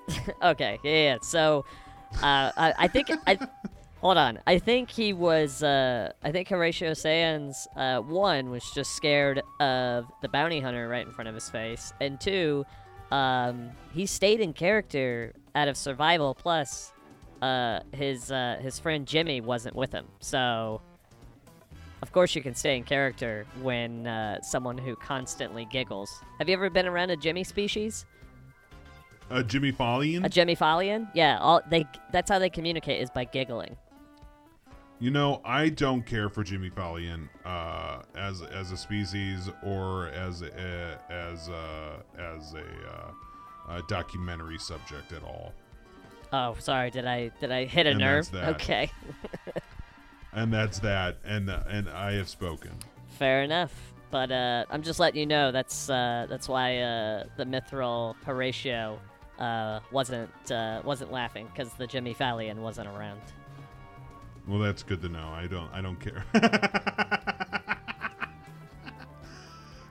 okay, 0.43 0.79
yeah, 0.83 0.91
yeah. 0.91 1.17
So, 1.21 1.65
uh, 2.21 2.51
I, 2.57 2.73
I 2.77 2.87
think 2.87 3.09
I. 3.25 3.37
Hold 4.01 4.17
on. 4.17 4.39
I 4.45 4.59
think 4.59 4.91
he 4.91 5.11
was. 5.13 5.63
Uh, 5.63 6.11
I 6.23 6.31
think 6.31 6.49
Horatio 6.49 6.93
Sanz, 6.93 7.67
uh, 7.75 7.99
one 7.99 8.51
was 8.51 8.63
just 8.75 8.95
scared 8.95 9.41
of 9.59 10.05
the 10.21 10.29
bounty 10.29 10.59
hunter 10.59 10.87
right 10.87 11.05
in 11.05 11.11
front 11.11 11.27
of 11.27 11.35
his 11.35 11.49
face, 11.49 11.93
and 11.99 12.21
two, 12.21 12.63
um, 13.11 13.71
he 13.93 14.05
stayed 14.05 14.39
in 14.39 14.53
character 14.53 15.33
out 15.55 15.67
of 15.67 15.75
survival. 15.75 16.35
Plus, 16.35 16.93
uh, 17.41 17.79
his 17.91 18.31
uh, 18.31 18.59
his 18.61 18.77
friend 18.77 19.07
Jimmy 19.07 19.41
wasn't 19.41 19.75
with 19.75 19.91
him, 19.91 20.05
so 20.19 20.79
of 22.01 22.11
course, 22.11 22.35
you 22.35 22.43
can 22.43 22.53
stay 22.53 22.77
in 22.77 22.83
character 22.83 23.45
when 23.61 24.05
uh, 24.05 24.41
someone 24.41 24.77
who 24.77 24.95
constantly 24.95 25.65
giggles. 25.65 26.21
Have 26.37 26.47
you 26.47 26.53
ever 26.53 26.69
been 26.69 26.85
around 26.85 27.09
a 27.09 27.17
Jimmy 27.17 27.43
species? 27.43 28.05
A 29.29 29.43
Jimmy 29.43 29.71
Follian. 29.71 30.23
A 30.23 30.29
Jimmy 30.29 30.55
Follian? 30.55 31.07
Yeah, 31.13 31.39
all 31.39 31.61
they. 31.69 31.85
That's 32.11 32.29
how 32.29 32.37
they 32.39 32.49
communicate 32.49 33.01
is 33.01 33.09
by 33.09 33.25
giggling. 33.25 33.75
You 34.99 35.11
know, 35.11 35.41
I 35.45 35.69
don't 35.69 36.03
care 36.03 36.27
for 36.27 36.43
Jimmy 36.43 36.69
Follian 36.71 37.29
uh, 37.45 38.01
as 38.15 38.41
as 38.41 38.71
a 38.71 38.77
species 38.77 39.47
or 39.63 40.07
as 40.07 40.41
a, 40.41 40.99
as 41.09 41.49
a, 41.49 42.03
as 42.17 42.53
a, 42.55 42.63
uh, 42.89 43.75
a 43.77 43.81
documentary 43.87 44.57
subject 44.57 45.11
at 45.11 45.23
all. 45.23 45.53
Oh, 46.33 46.55
sorry. 46.59 46.89
Did 46.89 47.05
I 47.05 47.29
did 47.39 47.51
I 47.51 47.65
hit 47.65 47.85
a 47.85 47.91
And 47.91 47.99
nerve? 47.99 48.33
Okay, 48.33 48.89
And 50.33 50.51
that's 50.51 50.79
that. 50.79 51.17
And 51.23 51.49
uh, 51.49 51.61
and 51.69 51.89
I 51.89 52.13
have 52.13 52.27
spoken. 52.29 52.71
fair 53.07 53.43
enough. 53.43 53.73
But 54.09 54.31
uh, 54.31 54.65
I'm 54.71 54.83
just 54.83 54.99
letting 54.99 55.19
you 55.19 55.25
know 55.25 55.51
that's 55.51 55.89
uh, 55.91 56.25
that's 56.29 56.47
why 56.49 56.77
uh, 56.79 57.25
the 57.35 57.45
Mythrol 57.45 58.15
Horatio 58.25 58.99
uh, 59.37 59.79
wasn't 59.91 60.51
uh, 60.51 60.81
wasn't 60.83 61.11
laughing 61.11 61.47
because 61.53 61.71
the 61.73 61.85
Jimmy 61.85 62.13
Follian 62.13 62.61
wasn't 62.63 62.87
around. 62.87 63.21
Well, 64.47 64.59
that's 64.59 64.83
good 64.83 65.01
to 65.01 65.09
know. 65.09 65.29
I 65.29 65.47
don't 65.47 65.69
I 65.73 65.81
don't 65.81 65.99
care. 65.99 66.23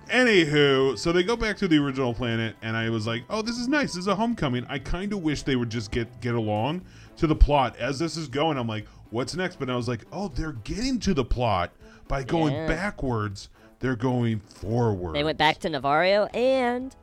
Anywho, 0.08 0.96
so 0.96 1.10
they 1.10 1.24
go 1.24 1.34
back 1.36 1.56
to 1.56 1.66
the 1.66 1.76
original 1.78 2.14
planet, 2.14 2.54
and 2.62 2.76
I 2.76 2.90
was 2.90 3.08
like, 3.08 3.24
"Oh, 3.28 3.42
this 3.42 3.58
is 3.58 3.66
nice. 3.66 3.94
This 3.94 4.02
is 4.02 4.06
a 4.06 4.14
homecoming." 4.14 4.64
I 4.68 4.78
kind 4.78 5.12
of 5.12 5.22
wish 5.22 5.42
they 5.42 5.56
would 5.56 5.68
just 5.70 5.90
get 5.90 6.20
get 6.20 6.34
along 6.36 6.82
to 7.16 7.26
the 7.26 7.34
plot 7.34 7.76
as 7.76 7.98
this 7.98 8.16
is 8.16 8.28
going. 8.28 8.56
I'm 8.56 8.68
like, 8.68 8.86
"What's 9.10 9.34
next?" 9.34 9.58
But 9.58 9.68
I 9.68 9.74
was 9.74 9.88
like, 9.88 10.04
"Oh, 10.12 10.28
they're 10.28 10.52
getting 10.52 11.00
to 11.00 11.12
the 11.12 11.24
plot 11.24 11.72
by 12.06 12.22
going 12.22 12.54
Yeah. 12.54 12.68
backwards. 12.68 13.48
They're 13.80 13.96
going 13.96 14.38
forward." 14.38 15.16
They 15.16 15.24
went 15.24 15.38
back 15.38 15.58
to 15.60 15.68
Nevarro, 15.68 16.32
and 16.34 16.94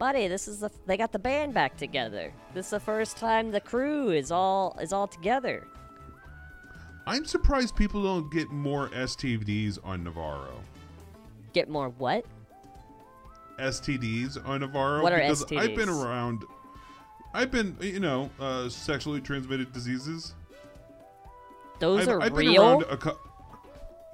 buddy, 0.00 0.26
this 0.26 0.48
is 0.48 0.58
the 0.58 0.70
they 0.86 0.96
got 0.96 1.12
the 1.12 1.20
band 1.20 1.54
back 1.54 1.76
together. 1.76 2.34
This 2.52 2.66
is 2.66 2.70
the 2.70 2.80
first 2.80 3.16
time 3.16 3.52
the 3.52 3.60
crew 3.60 4.10
is 4.10 4.32
all 4.32 4.76
is 4.82 4.92
all 4.92 5.06
together. 5.06 5.68
I'm 7.10 7.24
surprised 7.24 7.74
people 7.74 8.04
don't 8.04 8.30
get 8.30 8.50
more 8.50 8.88
STDs 8.90 9.78
on 9.82 10.04
Nevarro. 10.04 10.60
Get 11.52 11.68
more 11.68 11.88
what? 11.88 12.24
STDs 13.58 14.36
on 14.48 14.60
Nevarro 14.60 15.02
What 15.02 15.12
are 15.12 15.18
because 15.18 15.44
I've 15.52 15.74
been 15.74 15.88
around. 15.88 16.44
I've 17.34 17.50
been, 17.50 17.76
you 17.80 17.98
know, 17.98 18.30
uh, 18.38 18.68
sexually 18.68 19.20
transmitted 19.20 19.72
diseases. 19.72 20.34
Those 21.80 22.02
I've, 22.02 22.14
are 22.14 22.22
I've 22.22 22.34
been 22.34 22.46
real. 22.46 22.62
around 22.62 22.82
a 22.88 22.96
cou- 22.96 23.18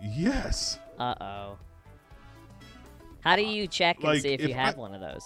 Yes. 0.02 0.78
Uh 0.98 1.14
oh. 1.20 1.58
How 3.20 3.36
do 3.36 3.42
you 3.42 3.66
check 3.66 3.96
and 3.96 4.04
Like, 4.06 4.22
see 4.22 4.32
if, 4.32 4.40
you 4.40 4.54
have 4.54 4.76
I- 4.76 4.80
one 4.80 4.94
of 4.94 5.02
those? 5.02 5.22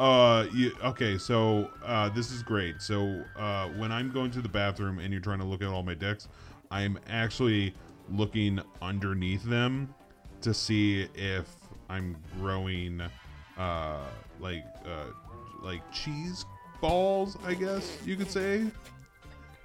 Uh, 0.00 0.46
you, 0.54 0.72
okay, 0.82 1.18
so 1.18 1.70
uh, 1.84 2.08
this 2.08 2.32
is 2.32 2.42
great. 2.42 2.80
So 2.80 3.22
uh, 3.36 3.68
when 3.68 3.92
I'm 3.92 4.10
going 4.10 4.30
to 4.30 4.40
the 4.40 4.48
bathroom 4.48 4.98
and 4.98 5.12
you're 5.12 5.20
trying 5.20 5.40
to 5.40 5.44
look 5.44 5.60
at 5.60 5.68
all 5.68 5.82
my 5.82 5.92
dicks, 5.92 6.26
I'm 6.70 6.98
actually 7.06 7.74
looking 8.10 8.62
underneath 8.80 9.44
them 9.44 9.94
to 10.40 10.54
see 10.54 11.06
if 11.14 11.44
I'm 11.90 12.16
growing, 12.38 13.02
uh, 13.58 14.06
like 14.40 14.64
uh, 14.86 15.12
like 15.60 15.82
cheese 15.92 16.46
balls. 16.80 17.36
I 17.44 17.52
guess 17.52 17.98
you 18.06 18.16
could 18.16 18.30
say. 18.30 18.64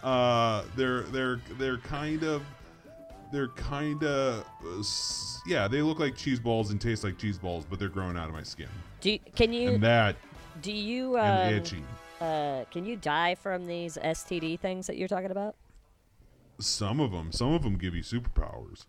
Uh, 0.04 0.65
they're 0.76 1.04
they're 1.04 1.39
they're 1.58 1.78
kind 1.78 2.24
of 2.24 2.43
they're 3.32 3.48
kind 3.50 4.04
of 4.04 4.45
yeah 5.48 5.67
they 5.67 5.82
look 5.82 6.00
like 6.00 6.15
cheese 6.15 6.39
balls 6.39 6.71
and 6.71 6.82
taste 6.82 7.06
like 7.06 7.17
cheese 7.17 7.38
balls, 7.38 7.65
but 7.69 7.80
they're 7.80 7.88
growing 7.88 8.17
out 8.17 8.28
of 8.28 8.34
my 8.34 8.43
skin, 8.43 8.67
Do 9.00 9.12
you, 9.12 9.19
can 9.36 9.54
you 9.54 9.69
and 9.69 9.84
that 9.84 10.15
do 10.62 10.72
you 10.72 11.18
um, 11.18 11.54
itchy. 11.54 11.84
uh 12.22 12.63
can 12.72 12.86
you 12.86 12.96
die 12.96 13.36
from 13.36 13.68
these 13.68 13.98
STD 13.98 14.60
things 14.60 14.88
that 14.88 14.98
you're 14.98 15.08
talking 15.08 15.32
about? 15.32 15.56
Some 16.60 17.00
of 17.00 17.12
them, 17.12 17.32
some 17.32 17.54
of 17.54 17.63
them 17.63 17.78
give 17.78 17.96
you 17.96 18.02
superpowers. 18.04 18.86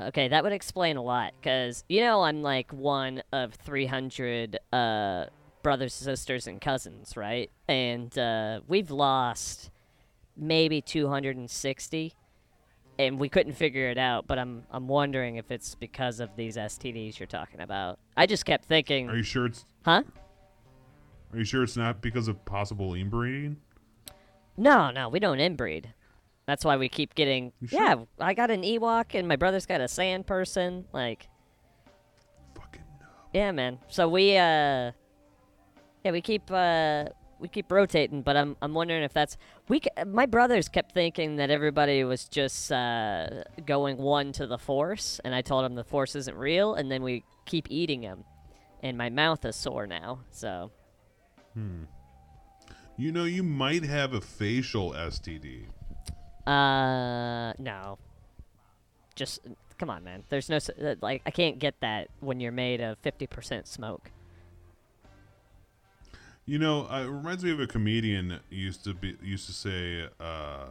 Okay, 0.00 0.28
that 0.28 0.42
would 0.44 0.52
explain 0.52 0.96
a 0.96 1.02
lot 1.02 1.34
because 1.40 1.84
you 1.88 2.00
know 2.00 2.22
I'm 2.22 2.42
like 2.42 2.72
one 2.72 3.22
of 3.32 3.54
300 3.54 4.58
uh, 4.72 5.26
brothers, 5.62 5.92
sisters, 5.92 6.46
and 6.46 6.60
cousins, 6.60 7.16
right? 7.16 7.50
And 7.68 8.16
uh, 8.16 8.60
we've 8.66 8.90
lost 8.90 9.70
maybe 10.36 10.80
260, 10.80 12.14
and 12.98 13.18
we 13.18 13.28
couldn't 13.28 13.54
figure 13.54 13.90
it 13.90 13.98
out. 13.98 14.26
But 14.26 14.38
I'm 14.38 14.64
I'm 14.70 14.88
wondering 14.88 15.36
if 15.36 15.50
it's 15.50 15.74
because 15.74 16.20
of 16.20 16.34
these 16.36 16.56
STDs 16.56 17.18
you're 17.18 17.26
talking 17.26 17.60
about. 17.60 17.98
I 18.16 18.26
just 18.26 18.46
kept 18.46 18.64
thinking, 18.64 19.10
Are 19.10 19.16
you 19.16 19.22
sure 19.22 19.46
it's 19.46 19.66
huh? 19.84 20.02
Are 21.32 21.38
you 21.38 21.44
sure 21.44 21.62
it's 21.62 21.76
not 21.76 22.00
because 22.00 22.28
of 22.28 22.44
possible 22.44 22.94
inbreeding? 22.94 23.56
No, 24.56 24.90
no, 24.90 25.08
we 25.08 25.20
don't 25.20 25.38
inbreed. 25.38 25.86
That's 26.46 26.64
why 26.64 26.76
we 26.76 26.88
keep 26.88 27.14
getting. 27.14 27.52
Sure? 27.66 27.80
Yeah, 27.80 27.94
I 28.18 28.34
got 28.34 28.50
an 28.50 28.62
Ewok, 28.62 29.14
and 29.14 29.28
my 29.28 29.36
brother's 29.36 29.66
got 29.66 29.80
a 29.80 29.86
sand 29.86 30.26
person. 30.26 30.84
Like, 30.92 31.28
Fucking 32.56 32.82
no. 33.00 33.06
Yeah, 33.32 33.52
man. 33.52 33.78
So 33.88 34.08
we 34.08 34.36
uh 34.36 34.90
Yeah, 36.04 36.10
we 36.10 36.20
keep 36.20 36.50
uh 36.50 37.04
we 37.38 37.48
keep 37.48 37.70
rotating, 37.70 38.22
but 38.22 38.36
I'm 38.36 38.56
I'm 38.60 38.74
wondering 38.74 39.04
if 39.04 39.12
that's 39.12 39.36
we 39.68 39.80
my 40.06 40.26
brothers 40.26 40.68
kept 40.68 40.92
thinking 40.92 41.36
that 41.36 41.50
everybody 41.50 42.02
was 42.02 42.28
just 42.28 42.72
uh 42.72 43.44
going 43.64 43.96
one 43.98 44.32
to 44.32 44.46
the 44.48 44.58
force 44.58 45.20
and 45.24 45.34
I 45.34 45.42
told 45.42 45.64
them 45.64 45.76
the 45.76 45.84
force 45.84 46.16
isn't 46.16 46.36
real 46.36 46.74
and 46.74 46.90
then 46.90 47.02
we 47.02 47.22
keep 47.46 47.68
eating 47.70 48.00
them. 48.00 48.24
And 48.82 48.98
my 48.98 49.08
mouth 49.10 49.44
is 49.44 49.56
sore 49.56 49.86
now. 49.86 50.20
So, 50.30 50.70
You 52.96 53.12
know, 53.12 53.24
you 53.24 53.42
might 53.42 53.84
have 53.84 54.12
a 54.12 54.20
facial 54.20 54.92
STD. 54.92 55.64
uh 56.46 57.52
no. 57.58 57.98
Just 59.14 59.40
come 59.78 59.90
on, 59.90 60.04
man. 60.04 60.22
There's 60.28 60.48
no 60.48 60.56
uh, 60.56 60.94
like 61.00 61.22
I 61.26 61.30
can't 61.30 61.58
get 61.58 61.74
that 61.80 62.08
when 62.20 62.40
you're 62.40 62.52
made 62.52 62.80
of 62.80 63.00
50% 63.02 63.66
smoke. 63.66 64.10
You 66.46 66.58
know, 66.58 66.88
uh, 66.90 67.02
it 67.02 67.06
reminds 67.06 67.44
me 67.44 67.52
of 67.52 67.60
a 67.60 67.66
comedian 67.66 68.40
used 68.50 68.82
to 68.84 68.94
be 68.94 69.16
used 69.22 69.46
to 69.46 69.52
say, 69.52 70.08
uh, 70.18 70.66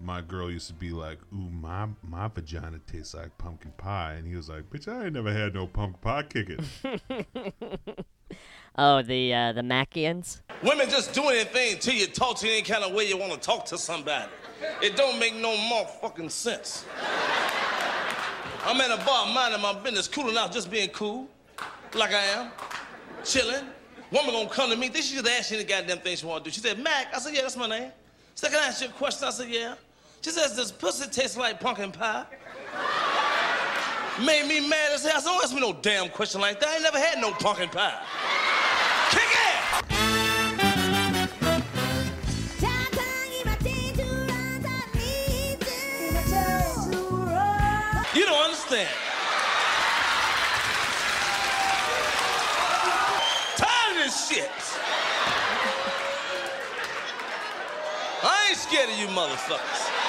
"My 0.00 0.20
girl 0.20 0.50
used 0.50 0.68
to 0.68 0.74
be 0.74 0.90
like, 0.90 1.18
ooh, 1.32 1.50
my 1.50 1.88
my 2.02 2.28
vagina 2.28 2.78
tastes 2.86 3.14
like 3.14 3.36
pumpkin 3.38 3.72
pie," 3.76 4.14
and 4.14 4.26
he 4.28 4.36
was 4.36 4.48
like, 4.48 4.70
"Bitch, 4.70 4.86
I 4.86 5.04
ain't 5.06 5.14
never 5.14 5.32
had 5.32 5.54
no 5.54 5.66
pumpkin 5.66 6.00
pie 6.00 6.22
kicking." 6.22 6.64
Oh, 8.76 9.02
the 9.02 9.32
uh 9.32 9.52
the 9.52 9.62
Macians? 9.62 10.40
Women 10.62 10.88
just 10.90 11.12
do 11.12 11.28
anything 11.28 11.78
to 11.78 11.94
you, 11.94 12.06
talk 12.06 12.38
to 12.38 12.48
any 12.48 12.62
kind 12.62 12.84
of 12.84 12.92
way 12.92 13.08
you 13.08 13.16
want 13.16 13.32
to 13.32 13.38
talk 13.38 13.64
to 13.66 13.78
somebody. 13.78 14.30
It 14.82 14.96
don't 14.96 15.18
make 15.18 15.34
no 15.34 15.56
more 15.56 15.86
fucking 16.00 16.30
sense. 16.30 16.84
I'm 18.64 18.80
at 18.80 18.90
a 18.90 19.04
bar 19.04 19.32
minding 19.32 19.60
my 19.60 19.74
business, 19.74 20.08
cooling 20.08 20.38
out, 20.38 20.52
just 20.52 20.70
being 20.70 20.88
cool, 20.88 21.28
like 21.94 22.14
I 22.14 22.22
am, 22.38 22.50
chilling. 23.22 23.64
Woman 24.10 24.32
gonna 24.32 24.48
come 24.48 24.70
to 24.70 24.76
me, 24.76 24.88
think 24.88 25.04
she 25.04 25.16
just 25.16 25.28
ask 25.28 25.52
any 25.52 25.64
goddamn 25.64 25.98
thing 25.98 26.16
she 26.16 26.24
wanna 26.24 26.44
do. 26.44 26.50
She 26.50 26.60
said, 26.60 26.78
Mac, 26.78 27.14
I 27.14 27.18
said, 27.18 27.34
yeah, 27.34 27.42
that's 27.42 27.56
my 27.56 27.66
name. 27.66 27.90
She 28.34 28.40
said, 28.40 28.50
can 28.52 28.60
I 28.60 28.68
ask 28.68 28.80
you 28.82 28.88
a 28.88 28.92
question? 28.92 29.28
I 29.28 29.30
said, 29.30 29.48
yeah. 29.48 29.74
She 30.22 30.30
says, 30.30 30.56
does 30.56 30.72
pussy 30.72 31.10
taste 31.10 31.36
like 31.36 31.60
pumpkin 31.60 31.92
pie? 31.92 32.24
Made 34.20 34.46
me 34.46 34.60
mad 34.68 34.92
as 34.92 35.04
hell. 35.04 35.20
Don't 35.20 35.42
ask 35.42 35.52
me 35.52 35.60
no 35.60 35.72
damn 35.72 36.08
question 36.08 36.40
like 36.40 36.60
that. 36.60 36.68
I 36.68 36.74
ain't 36.74 36.84
never 36.84 37.00
had 37.00 37.20
no 37.20 37.32
pumpkin 37.32 37.68
pie. 37.68 37.98
Kick 39.10 39.22
it! 39.22 39.64
You 48.14 48.24
don't 48.24 48.44
understand. 48.44 48.88
Tired 53.56 53.96
of 53.96 54.04
this 54.04 54.28
shit. 54.28 54.50
I 58.22 58.46
ain't 58.48 58.58
scared 58.58 58.90
of 58.90 58.96
you 58.96 59.08
motherfuckers. 59.08 60.03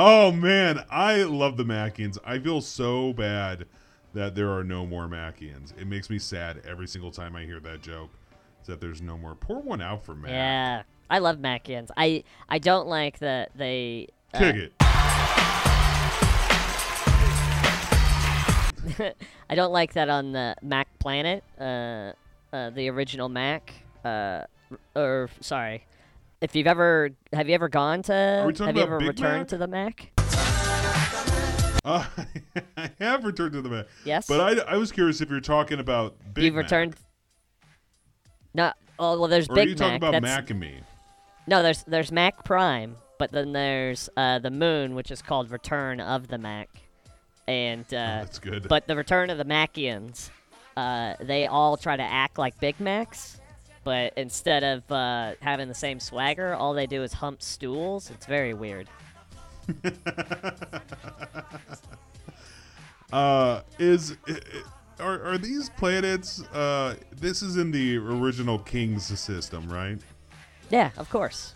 Oh 0.00 0.32
man, 0.32 0.82
I 0.90 1.24
love 1.24 1.58
the 1.58 1.64
Mackians. 1.64 2.16
I 2.24 2.38
feel 2.38 2.62
so 2.62 3.12
bad 3.12 3.66
that 4.14 4.34
there 4.34 4.50
are 4.50 4.64
no 4.64 4.86
more 4.86 5.06
Mackians. 5.06 5.78
It 5.78 5.86
makes 5.86 6.08
me 6.08 6.18
sad 6.18 6.62
every 6.66 6.88
single 6.88 7.10
time 7.10 7.36
I 7.36 7.44
hear 7.44 7.60
that 7.60 7.82
joke. 7.82 8.10
That 8.66 8.80
there's 8.80 9.02
no 9.02 9.18
more. 9.18 9.34
Pour 9.34 9.60
one 9.60 9.82
out 9.82 10.04
for 10.04 10.14
Mac. 10.14 10.30
Yeah, 10.30 10.82
I 11.10 11.18
love 11.18 11.38
Macians. 11.38 11.90
I 11.96 12.22
I 12.48 12.58
don't 12.58 12.86
like 12.86 13.18
that 13.18 13.50
they. 13.56 14.08
uh, 14.32 14.38
Kick 14.38 14.56
it. 14.56 14.72
I 19.50 19.54
don't 19.54 19.72
like 19.72 19.94
that 19.94 20.08
on 20.08 20.32
the 20.32 20.54
Mac 20.62 20.86
Planet, 21.00 21.42
uh, 21.58 22.12
uh, 22.52 22.70
the 22.70 22.88
original 22.90 23.28
Mac. 23.28 23.72
Uh, 24.04 24.42
or 24.94 25.28
sorry, 25.40 25.84
if 26.40 26.56
you've 26.56 26.66
ever 26.66 27.10
have 27.32 27.48
you 27.48 27.54
ever 27.54 27.68
gone 27.68 28.02
to 28.04 28.12
have 28.12 28.76
you 28.76 28.82
ever 28.82 28.98
Big 28.98 29.08
returned 29.08 29.38
Mac? 29.40 29.48
to 29.48 29.56
the 29.58 29.66
Mac? 29.66 30.10
Uh, 31.84 32.04
I 32.76 32.90
have 32.98 33.24
returned 33.24 33.52
to 33.54 33.62
the 33.62 33.68
Mac. 33.68 33.86
Yes? 34.04 34.26
But 34.26 34.40
I, 34.40 34.74
I 34.74 34.76
was 34.76 34.92
curious 34.92 35.20
if 35.20 35.30
you're 35.30 35.40
talking 35.40 35.80
about 35.80 36.14
Big 36.34 36.44
You've 36.44 36.54
Mac. 36.54 36.64
returned. 36.64 36.96
No, 38.54 38.72
oh 38.98 39.18
well, 39.18 39.28
there's 39.28 39.48
Or 39.48 39.54
Big 39.54 39.66
are 39.66 39.70
you 39.70 39.74
talking 39.76 39.92
Mac. 39.94 39.98
about 40.00 40.12
That's, 40.12 40.22
Mac 40.22 40.50
and 40.50 40.60
me? 40.60 40.80
No, 41.46 41.62
there's 41.62 41.82
there's 41.84 42.12
Mac 42.12 42.44
Prime, 42.44 42.96
but 43.18 43.32
then 43.32 43.52
there's 43.52 44.08
uh, 44.16 44.38
the 44.38 44.50
Moon, 44.50 44.94
which 44.94 45.10
is 45.10 45.22
called 45.22 45.50
Return 45.50 46.00
of 46.00 46.28
the 46.28 46.38
Mac, 46.38 46.68
and 47.48 47.84
uh, 47.86 48.20
that's 48.24 48.38
good. 48.38 48.68
But 48.68 48.86
the 48.86 48.96
Return 48.96 49.30
of 49.30 49.38
the 49.38 49.44
Macians, 49.44 50.30
uh, 50.76 51.14
they 51.20 51.46
all 51.46 51.76
try 51.76 51.96
to 51.96 52.02
act 52.02 52.38
like 52.38 52.58
Big 52.60 52.78
Macs, 52.78 53.39
but 53.84 54.12
instead 54.16 54.62
of 54.64 54.90
uh, 54.92 55.34
having 55.40 55.68
the 55.68 55.74
same 55.74 56.00
swagger, 56.00 56.54
all 56.54 56.74
they 56.74 56.86
do 56.86 57.02
is 57.02 57.12
hump 57.14 57.42
stools. 57.42 58.10
It's 58.10 58.26
very 58.26 58.54
weird. 58.54 58.88
Uh, 63.12 63.62
is 63.80 64.16
are 65.00 65.22
are 65.24 65.36
these 65.38 65.68
planets? 65.70 66.42
Uh, 66.52 66.94
this 67.16 67.42
is 67.42 67.56
in 67.56 67.72
the 67.72 67.96
original 67.96 68.56
King's 68.58 69.06
system, 69.18 69.68
right? 69.68 69.98
Yeah, 70.70 70.90
of 70.96 71.10
course. 71.10 71.52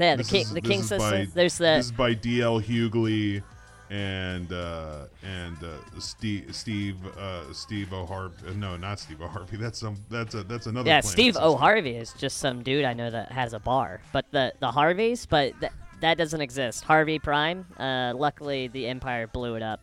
Yeah, 0.00 0.12
the 0.16 0.22
This 0.22 0.30
king, 0.30 0.40
is- 0.42 0.52
the 0.54 0.60
king 0.62 0.80
system. 0.82 0.98
by- 1.00 1.28
there's 1.34 1.58
the 1.58 1.64
This 1.64 1.86
is 1.86 1.92
by 1.92 2.14
D.L. 2.14 2.60
Hughley 2.62 3.42
and 3.90 4.52
uh, 4.52 5.06
and 5.22 5.56
uh, 5.62 6.00
Steve 6.00 6.54
Steve 6.54 6.96
uh, 7.16 7.52
Steve 7.52 7.92
O'Harvey. 7.92 8.54
No, 8.54 8.76
not 8.76 9.00
Steve 9.00 9.22
O'Harvey. 9.22 9.56
That's 9.60 9.78
some. 9.78 9.96
That's 10.10 10.34
a 10.34 10.42
that's 10.42 10.66
another. 10.66 10.88
yeah. 10.88 11.00
Steve 11.00 11.34
system. 11.34 11.50
O. 11.50 11.56
Harvey 11.56 11.96
is 11.96 12.12
just 12.12 12.38
some 12.38 12.62
dude 12.62 12.84
I 12.84 12.92
know 12.92 13.10
that 13.10 13.32
has 13.32 13.52
a 13.52 13.58
bar, 13.58 14.00
but 14.12 14.26
the 14.30 14.52
the 14.60 14.70
Harveys, 14.70 15.26
but 15.26 15.58
th- 15.60 15.72
that 16.00 16.18
doesn't 16.18 16.40
exist. 16.40 16.84
Harvey 16.84 17.18
Prime. 17.18 17.66
Uh, 17.78 18.12
luckily, 18.14 18.68
the 18.68 18.86
Empire 18.86 19.26
blew 19.26 19.54
it 19.54 19.62
up. 19.62 19.80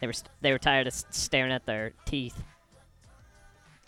They 0.00 0.06
were 0.06 0.12
st- 0.12 0.30
they 0.40 0.52
were 0.52 0.58
tired 0.58 0.86
of 0.86 0.94
staring 1.10 1.52
at 1.52 1.66
their 1.66 1.92
teeth. 2.06 2.42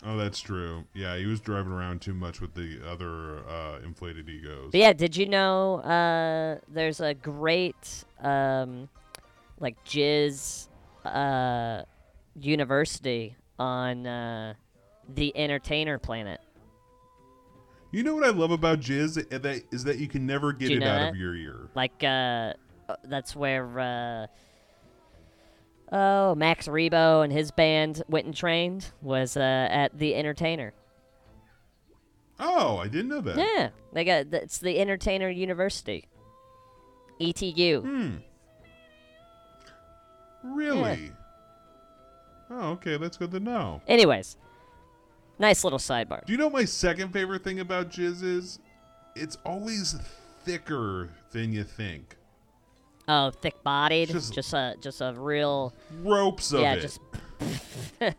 Oh, 0.05 0.15
that's 0.15 0.39
true. 0.39 0.83
Yeah, 0.93 1.17
he 1.17 1.25
was 1.25 1.39
driving 1.39 1.71
around 1.71 2.01
too 2.01 2.13
much 2.13 2.39
with 2.39 2.53
the 2.53 2.79
other 2.87 3.39
uh, 3.49 3.79
inflated 3.83 4.29
egos. 4.29 4.69
But 4.71 4.79
yeah, 4.79 4.93
did 4.93 5.17
you 5.17 5.25
know 5.25 5.77
uh, 5.81 6.59
there's 6.67 7.01
a 7.01 7.15
great 7.15 8.05
um, 8.21 8.89
like 9.59 9.83
jizz 9.85 10.67
uh, 11.05 11.83
university 12.39 13.35
on 13.59 14.05
uh, 14.05 14.53
the 15.09 15.35
Entertainer 15.35 15.97
planet? 15.97 16.39
You 17.91 18.03
know 18.03 18.15
what 18.15 18.25
I 18.25 18.29
love 18.29 18.51
about 18.51 18.79
jizz? 18.79 19.17
is 19.17 19.41
That 19.41 19.63
is 19.71 19.83
that 19.85 19.97
you 19.97 20.07
can 20.07 20.25
never 20.25 20.51
get 20.53 20.71
it 20.71 20.79
know 20.79 20.87
out 20.87 20.99
that? 20.99 21.09
of 21.09 21.15
your 21.15 21.35
ear. 21.35 21.69
Like 21.73 22.03
uh, 22.03 22.53
uh, 22.89 22.95
that's 23.05 23.35
where 23.35 23.79
uh, 23.79 24.27
oh 25.95 26.35
Max 26.35 26.67
Rebo 26.67 27.23
and 27.23 27.31
his 27.31 27.51
band 27.51 28.03
went 28.09 28.25
and 28.25 28.35
trained 28.35 28.91
was 29.01 29.37
uh, 29.37 29.67
at 29.71 29.97
the 29.97 30.15
Entertainer. 30.15 30.73
Oh, 32.39 32.77
I 32.77 32.87
didn't 32.87 33.07
know 33.07 33.21
that. 33.21 33.37
Yeah, 33.37 33.69
they 33.93 34.03
got 34.03 34.27
it's 34.33 34.59
the 34.59 34.77
Entertainer 34.79 35.29
University. 35.29 36.07
ETU. 37.19 37.81
Hmm. 37.81 38.15
Really? 40.43 41.11
Oh, 42.49 42.69
okay. 42.71 42.97
That's 42.97 43.17
good 43.17 43.31
to 43.31 43.39
know. 43.39 43.81
Anyways, 43.87 44.37
nice 45.39 45.63
little 45.63 45.79
sidebar. 45.79 46.25
Do 46.25 46.31
you 46.31 46.37
know 46.37 46.45
what 46.47 46.53
my 46.53 46.65
second 46.65 47.11
favorite 47.11 47.43
thing 47.43 47.59
about 47.59 47.89
jizz 47.89 48.23
is? 48.23 48.59
It's 49.15 49.37
always 49.45 49.95
thicker 50.43 51.09
than 51.31 51.51
you 51.51 51.63
think. 51.63 52.15
Oh, 53.09 53.31
thick 53.31 53.61
bodied, 53.63 54.09
Just- 54.09 54.33
just, 54.33 54.53
a 54.53 54.75
just 54.81 55.01
a 55.01 55.13
real 55.17 55.73
Ropes 56.03 56.51
of 56.53 56.61
yeah, 56.61 56.73
it. 56.73 56.81
just 56.81 56.99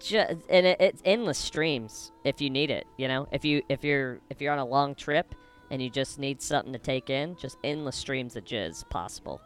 just 0.00 0.30
and 0.48 0.66
it, 0.66 0.76
it's 0.80 1.00
endless 1.04 1.38
streams 1.38 2.12
if 2.24 2.40
you 2.40 2.50
need 2.50 2.70
it. 2.70 2.86
You 2.98 3.08
know, 3.08 3.28
if 3.32 3.44
you 3.44 3.62
if 3.68 3.84
you're 3.84 4.20
if 4.30 4.40
you're 4.40 4.52
on 4.52 4.58
a 4.58 4.64
long 4.64 4.94
trip 4.94 5.34
and 5.70 5.80
you 5.80 5.88
just 5.88 6.18
need 6.18 6.42
something 6.42 6.72
to 6.72 6.78
take 6.78 7.10
in, 7.10 7.36
just 7.36 7.56
endless 7.64 7.96
streams 7.96 8.36
of 8.36 8.44
jizz 8.44 8.88
possible. 8.90 9.40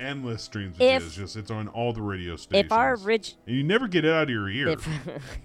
Endless 0.00 0.42
streams 0.42 0.76
of 0.76 0.82
If- 0.82 1.02
jizz. 1.04 1.14
Just 1.14 1.36
it's 1.36 1.50
on 1.50 1.68
all 1.68 1.92
the 1.92 2.02
radio 2.02 2.36
stations. 2.36 2.66
If 2.66 2.72
our 2.72 2.96
ridge, 2.96 3.36
and 3.46 3.54
you 3.56 3.62
never 3.62 3.86
get 3.86 4.04
it 4.04 4.12
out 4.12 4.24
of 4.24 4.30
your 4.30 4.48
ear. 4.48 4.68
if 4.70 4.88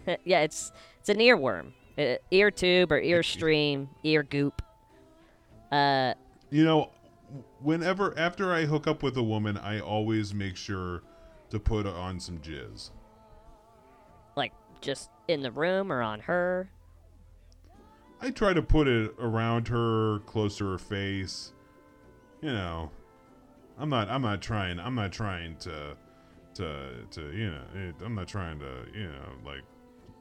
yeah, 0.26 0.41
it's 0.41 0.72
it's 0.99 1.10
an 1.10 1.18
earworm, 1.18 1.74
uh, 1.97 2.16
ear 2.32 2.49
tube 2.51 2.91
or 2.91 2.99
ear 2.99 3.22
stream, 3.24 3.89
ear 4.03 4.24
goop. 4.24 4.62
Uh, 5.72 6.14
you 6.49 6.64
know, 6.64 6.91
whenever 7.60 8.18
after 8.18 8.53
I 8.53 8.66
hook 8.66 8.88
up 8.88 9.03
with 9.03 9.18
a 9.18 9.24
woman, 9.24 9.58
I 9.58 9.80
always 9.80 10.34
make 10.34 10.56
sure 10.56 11.01
to 11.49 11.60
put 11.60 11.86
on 11.86 12.20
some 12.20 12.39
jizz. 12.39 12.91
like 14.36 14.51
just 14.82 15.10
in 15.28 15.41
the 15.41 15.51
room 15.51 15.91
or 15.91 16.01
on 16.01 16.20
her. 16.22 16.70
I 18.22 18.32
try 18.32 18.53
to 18.53 18.62
put 18.62 18.88
it 18.88 19.14
around 19.20 19.68
her, 19.68 20.20
close 20.26 20.58
to 20.58 20.66
her 20.72 20.78
face. 20.78 21.51
You 22.41 22.51
know, 22.51 22.91
I'm 23.78 23.90
not. 23.90 24.10
I'm 24.10 24.22
not 24.22 24.42
trying. 24.42 24.80
I'm 24.80 24.96
not 24.96 25.12
trying 25.12 25.58
to, 25.58 25.96
to, 26.56 26.90
to. 27.12 27.22
You 27.32 27.52
know, 27.52 27.94
I'm 28.04 28.16
not 28.16 28.28
trying 28.28 28.60
to. 28.60 28.86
You 28.94 29.08
know, 29.08 29.30
like, 29.46 29.64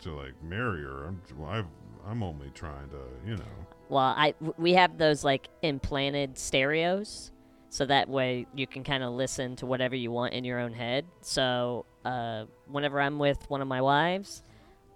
to 0.00 0.12
like 0.12 0.34
marry 0.42 0.82
her. 0.82 1.06
I'm. 1.06 1.22
I've, 1.46 1.66
I'm 2.06 2.22
only 2.22 2.50
trying 2.50 2.88
to. 2.90 3.00
You 3.26 3.36
know. 3.36 3.44
Well, 3.88 4.14
I 4.16 4.34
we 4.56 4.74
have 4.74 4.98
those 4.98 5.24
like 5.24 5.48
implanted 5.62 6.38
stereos, 6.38 7.30
so 7.68 7.86
that 7.86 8.08
way 8.08 8.46
you 8.54 8.66
can 8.66 8.82
kind 8.82 9.02
of 9.02 9.12
listen 9.12 9.56
to 9.56 9.66
whatever 9.66 9.94
you 9.94 10.10
want 10.10 10.32
in 10.34 10.44
your 10.44 10.58
own 10.58 10.72
head. 10.72 11.04
So 11.20 11.86
uh, 12.04 12.44
whenever 12.66 13.00
I'm 13.00 13.18
with 13.18 13.38
one 13.48 13.60
of 13.60 13.68
my 13.68 13.80
wives, 13.80 14.42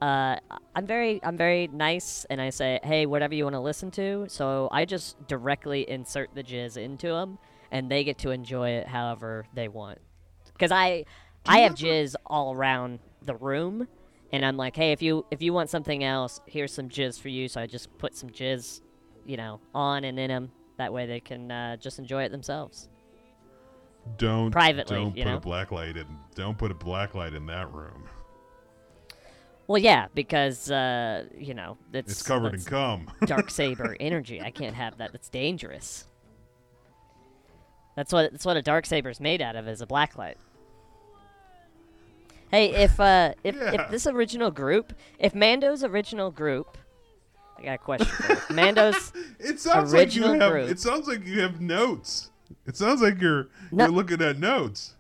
uh, 0.01 0.37
I'm 0.75 0.87
very 0.87 1.21
I'm 1.23 1.37
very 1.37 1.69
nice, 1.69 2.25
and 2.31 2.41
I 2.41 2.51
say, 2.51 2.81
hey, 2.83 3.07
whatever 3.07 3.35
you 3.35 3.45
want 3.45 3.55
to 3.55 3.61
listen 3.61 3.91
to. 3.93 4.27
So 4.29 4.69
I 4.73 4.85
just 4.85 5.27
directly 5.29 5.89
insert 5.89 6.35
the 6.35 6.43
jizz 6.43 6.77
into 6.77 7.09
them, 7.09 7.39
and 7.71 7.91
they 7.91 8.05
get 8.05 8.19
to 8.19 8.31
enjoy 8.31 8.71
it 8.71 8.87
however 8.87 9.47
they 9.55 9.69
want. 9.69 9.99
Because 10.53 10.73
I 10.73 11.05
I 11.47 11.61
have 11.61 11.75
jizz 11.75 12.15
all 12.27 12.55
around 12.55 12.99
the 13.23 13.35
room. 13.35 13.87
And 14.31 14.45
I'm 14.45 14.59
like, 14.59 14.77
hey, 14.77 14.93
if 14.93 15.01
you 15.01 15.25
if 15.31 15.41
you 15.41 15.53
want 15.53 15.71
something 15.71 16.05
else, 16.05 16.41
here's 16.47 16.73
some 16.73 16.89
jizz 16.89 17.19
for 17.21 17.29
you. 17.29 17.49
So 17.49 17.61
I 17.61 17.67
just 17.67 17.97
put 17.99 18.15
some 18.15 18.29
jizz, 18.31 18.83
you 19.25 19.37
know, 19.37 19.61
on 19.75 20.05
and 20.05 20.19
in 20.19 20.29
them. 20.29 20.51
That 20.77 20.93
way 20.93 21.07
they 21.07 21.21
can 21.21 21.51
uh, 21.51 21.77
just 21.77 21.99
enjoy 21.99 22.25
it 22.25 22.31
themselves. 22.31 22.89
Don't 24.17 24.51
Privately, 24.51 24.97
Don't 24.97 25.17
you 25.17 25.25
put 25.25 25.31
know? 25.31 25.37
a 25.37 25.41
black 25.41 25.71
light 25.73 25.97
in. 25.97 26.07
Don't 26.35 26.57
put 26.57 26.71
a 26.71 26.75
black 26.75 27.15
light 27.15 27.35
in 27.35 27.47
that 27.47 27.73
room. 27.73 28.05
Well, 29.67 29.79
yeah, 29.79 30.07
because 30.15 30.71
uh, 30.71 31.25
you 31.37 31.53
know 31.55 31.77
it's 31.93 32.13
It's 32.13 32.23
covered 32.23 32.55
in 32.55 32.63
cum. 32.63 33.11
dark 33.27 33.51
saber 33.61 33.97
energy. 34.01 34.41
I 34.41 34.51
can't 34.51 34.75
have 34.75 34.99
that. 34.99 35.13
That's 35.13 35.29
dangerous. 35.29 36.07
That's 37.99 38.13
what 38.13 38.31
that's 38.31 38.45
what 38.45 38.57
a 38.57 38.63
dark 38.63 38.87
saber 38.87 39.11
is 39.11 39.19
made 39.19 39.43
out 39.43 39.57
of 39.57 39.67
is 39.67 39.81
a 39.83 39.87
blacklight. 39.87 40.37
Hey, 42.53 42.71
if 42.73 43.01
uh 43.01 43.35
if, 43.43 43.57
Yeah. 43.57 43.73
if 43.83 43.91
this 43.91 44.07
original 44.07 44.53
group, 44.53 44.93
if 45.19 45.35
Mando's 45.35 45.83
original 45.83 46.31
group, 46.31 46.79
I 47.59 47.63
got 47.65 47.73
a 47.75 47.79
question 47.79 48.07
for. 48.07 48.53
Mando's 48.53 49.13
It 49.41 49.59
sounds 49.59 49.93
like 49.93 50.15
you 50.15 50.23
Original 50.23 50.41
have. 50.41 50.53
group. 50.53 50.71
It 50.71 50.79
sounds 50.79 51.09
like 51.09 51.27
you 51.27 51.41
have 51.41 51.61
notes. 51.61 52.31
It 52.69 52.77
sounds 52.77 53.03
like 53.03 53.21
you're 53.21 53.49
No. 53.73 53.87
you're 53.87 53.93
looking 53.93 54.23
at 54.23 54.39
notes. 54.39 54.95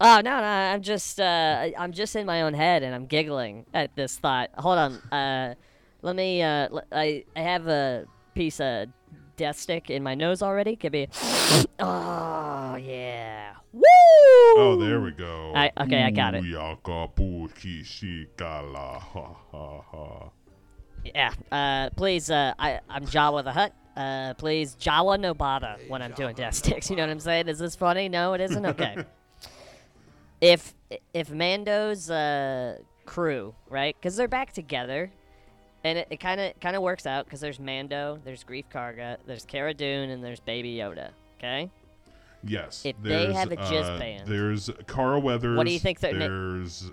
Oh 0.00 0.22
no, 0.24 0.30
no, 0.40 0.46
I'm 0.46 0.80
just 0.80 1.20
uh, 1.20 1.68
I'm 1.78 1.92
just 1.92 2.16
in 2.16 2.24
my 2.24 2.40
own 2.40 2.54
head 2.54 2.82
and 2.82 2.94
I'm 2.94 3.04
giggling 3.04 3.66
at 3.74 3.94
this 3.96 4.16
thought. 4.16 4.48
Hold 4.56 4.78
on, 4.78 4.92
uh, 5.12 5.54
let 6.00 6.16
me. 6.16 6.40
Uh, 6.42 6.68
l- 6.72 6.84
I 6.90 7.24
I 7.36 7.40
have 7.40 7.66
a 7.66 8.06
piece 8.34 8.60
of 8.60 8.88
death 9.38 9.58
stick 9.58 9.88
in 9.88 10.02
my 10.02 10.14
nose 10.14 10.42
already. 10.42 10.76
Give 10.76 10.92
me. 10.92 11.08
oh 11.78 12.76
yeah. 12.76 13.54
Woo! 13.72 13.82
Oh, 14.56 14.76
there 14.78 15.00
we 15.00 15.12
go. 15.12 15.52
I- 15.54 15.72
okay, 15.80 16.02
I 16.02 16.10
got 16.10 16.34
it. 16.34 16.44
Yeah. 21.14 21.32
Uh, 21.50 21.90
please. 21.96 22.30
Uh, 22.30 22.52
I 22.58 22.80
I'm 22.90 23.06
Jawa 23.06 23.44
the 23.44 23.52
Hut. 23.52 23.72
Uh, 23.96 24.34
please 24.34 24.76
Jawa 24.78 25.18
Nobata 25.18 25.88
when 25.88 26.02
I'm 26.02 26.12
doing 26.12 26.34
death 26.34 26.54
sticks. 26.54 26.90
You 26.90 26.96
know 26.96 27.02
what 27.04 27.10
I'm 27.10 27.20
saying? 27.20 27.48
Is 27.48 27.58
this 27.58 27.74
funny? 27.76 28.08
No, 28.08 28.34
it 28.34 28.40
isn't. 28.42 28.66
Okay. 28.66 28.96
if 30.40 30.74
if 31.14 31.30
Mando's 31.30 32.10
uh, 32.10 32.78
crew, 33.06 33.54
right? 33.68 33.96
Because 33.98 34.16
they're 34.16 34.28
back 34.28 34.52
together, 34.52 35.10
and 35.84 35.98
it 35.98 36.20
kind 36.20 36.40
of 36.40 36.58
kind 36.60 36.76
of 36.76 36.82
works 36.82 37.06
out 37.06 37.24
because 37.24 37.40
there's 37.40 37.60
Mando, 37.60 38.18
there's 38.24 38.44
Greef 38.44 38.64
Karga, 38.72 39.16
there's 39.26 39.44
Cara 39.44 39.74
Dune, 39.74 40.10
and 40.10 40.22
there's 40.22 40.40
Baby 40.40 40.74
Yoda. 40.76 41.10
Okay. 41.38 41.70
Yes. 42.44 42.82
If 42.84 42.96
they 43.02 43.32
have 43.32 43.50
a 43.52 43.56
jizz 43.56 43.96
uh, 43.96 43.98
band- 43.98 44.28
There's 44.28 44.70
Carl 44.86 45.20
Weathers. 45.20 45.56
What 45.56 45.66
do 45.66 45.72
you 45.72 45.78
think 45.80 45.98
their 46.00 46.12
na- 46.12 46.28
There's 46.28 46.90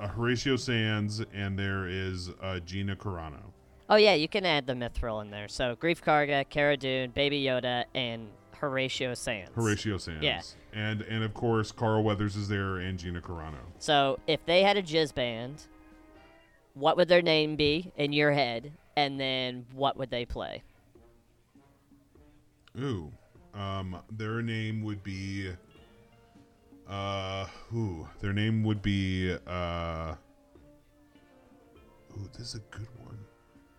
uh, 0.00 0.08
Horatio 0.08 0.56
Sanz, 0.56 1.22
and 1.34 1.58
there 1.58 1.88
is 1.88 2.30
uh, 2.40 2.60
Gina 2.60 2.94
Carano. 2.96 3.42
Oh 3.88 3.96
yeah, 3.96 4.14
you 4.14 4.28
can 4.28 4.44
add 4.44 4.66
the 4.66 4.74
Mythrol 4.74 5.22
in 5.22 5.30
there. 5.30 5.48
So 5.48 5.76
Greef 5.76 6.02
Karga, 6.02 6.48
Cara 6.48 6.76
Dune, 6.76 7.10
Baby 7.10 7.42
Yoda, 7.42 7.84
and 7.94 8.28
Horatio 8.58 9.14
Sanz. 9.14 9.50
Horatio 9.54 9.98
Sanz. 9.98 10.22
Yeah. 10.22 10.40
And 10.72 11.02
and 11.02 11.22
of 11.24 11.34
course 11.34 11.72
Carl 11.72 12.02
Weathers 12.02 12.36
is 12.36 12.48
there 12.48 12.76
and 12.78 12.98
Gina 12.98 13.20
Carano. 13.20 13.58
So 13.78 14.18
if 14.26 14.44
they 14.46 14.62
had 14.62 14.76
a 14.76 14.82
jizz 14.82 15.14
band, 15.14 15.64
what 16.76 16.98
would 16.98 17.08
their 17.08 17.22
name 17.22 17.56
be 17.56 17.90
in 17.96 18.12
your 18.12 18.30
head, 18.32 18.70
and 18.96 19.18
then 19.18 19.64
what 19.72 19.96
would 19.96 20.10
they 20.10 20.26
play? 20.26 20.62
Ooh. 22.78 23.10
Um 23.54 23.98
their 24.10 24.42
name 24.42 24.82
would 24.82 25.02
be 25.02 25.50
uh 26.88 27.46
ooh, 27.74 28.06
their 28.20 28.34
name 28.34 28.62
would 28.64 28.82
be 28.82 29.34
uh 29.46 30.14
Ooh, 32.12 32.28
this 32.36 32.48
is 32.48 32.54
a 32.56 32.76
good 32.76 32.88
one. 33.04 33.18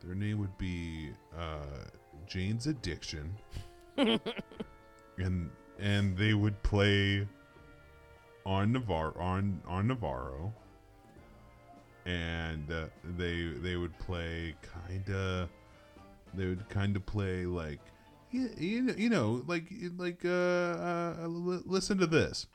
Their 0.04 0.16
name 0.16 0.39
would 0.39 0.58
be 0.58 1.12
uh 1.38 1.86
Jane's 2.26 2.66
Addiction. 2.66 3.32
and 3.98 5.52
and 5.80 6.18
they 6.18 6.34
would 6.34 6.62
play 6.64 7.28
on 8.43 8.74
Nevarro 8.74 9.20
on 9.20 9.62
on 9.68 9.88
Nevarro. 9.89 10.52
And 12.08 12.72
uh, 12.72 12.86
they 13.18 13.51
they 13.62 13.76
would 13.76 13.97
play 13.99 14.55
kind 14.62 15.10
of 15.10 15.49
they 16.34 16.45
would 16.45 16.68
kind 16.70 16.95
of 16.95 17.05
play 17.05 17.45
like 17.45 17.82
you, 18.32 18.49
you 18.58 18.82
know 18.82 18.93
you 18.97 19.10
know 19.10 19.43
like 19.45 19.66
like 19.97 20.24
uh, 20.24 20.30
uh 20.30 21.28
listen 21.28 21.97
to 21.97 22.08
this 22.08 22.47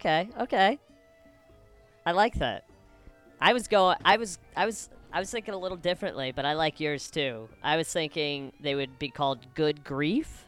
Okay, 0.00 0.30
okay. 0.40 0.78
I 2.06 2.12
like 2.12 2.34
that. 2.36 2.64
I 3.38 3.52
was 3.52 3.68
going. 3.68 3.98
I 4.02 4.16
was. 4.16 4.38
I 4.56 4.64
was. 4.64 4.88
I 5.12 5.18
was 5.18 5.30
thinking 5.30 5.52
a 5.52 5.58
little 5.58 5.76
differently, 5.76 6.32
but 6.32 6.46
I 6.46 6.54
like 6.54 6.80
yours 6.80 7.10
too. 7.10 7.48
I 7.62 7.76
was 7.76 7.92
thinking 7.92 8.52
they 8.60 8.74
would 8.74 8.98
be 8.98 9.10
called 9.10 9.40
Good 9.54 9.84
Grief, 9.84 10.46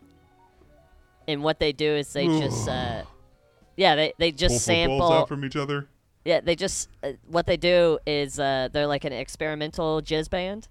and 1.29 1.43
what 1.43 1.59
they 1.59 1.73
do 1.73 1.85
is 1.85 2.11
they 2.15 2.27
just. 2.27 2.67
Uh, 2.67 3.03
yeah, 3.77 3.95
they 3.95 4.15
they 4.19 4.33
just 4.33 4.55
Pull 4.55 4.59
sample. 4.61 4.99
footballs 4.99 5.23
out 5.23 5.29
from 5.29 5.45
each 5.45 5.57
other. 5.57 5.87
Yeah, 6.25 6.41
they 6.41 6.57
just 6.57 6.89
uh, 7.03 7.13
what 7.29 7.45
they 7.45 7.59
do 7.59 7.99
is 8.07 8.39
uh, 8.41 8.69
they're 8.73 8.87
like 8.87 9.05
an 9.05 9.13
experimental 9.13 10.01
jizz 10.01 10.31
band, 10.31 10.69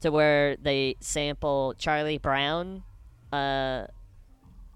to 0.00 0.10
where 0.10 0.56
they 0.56 0.96
sample 1.00 1.74
Charlie 1.78 2.18
Brown, 2.18 2.82
uh, 3.32 3.86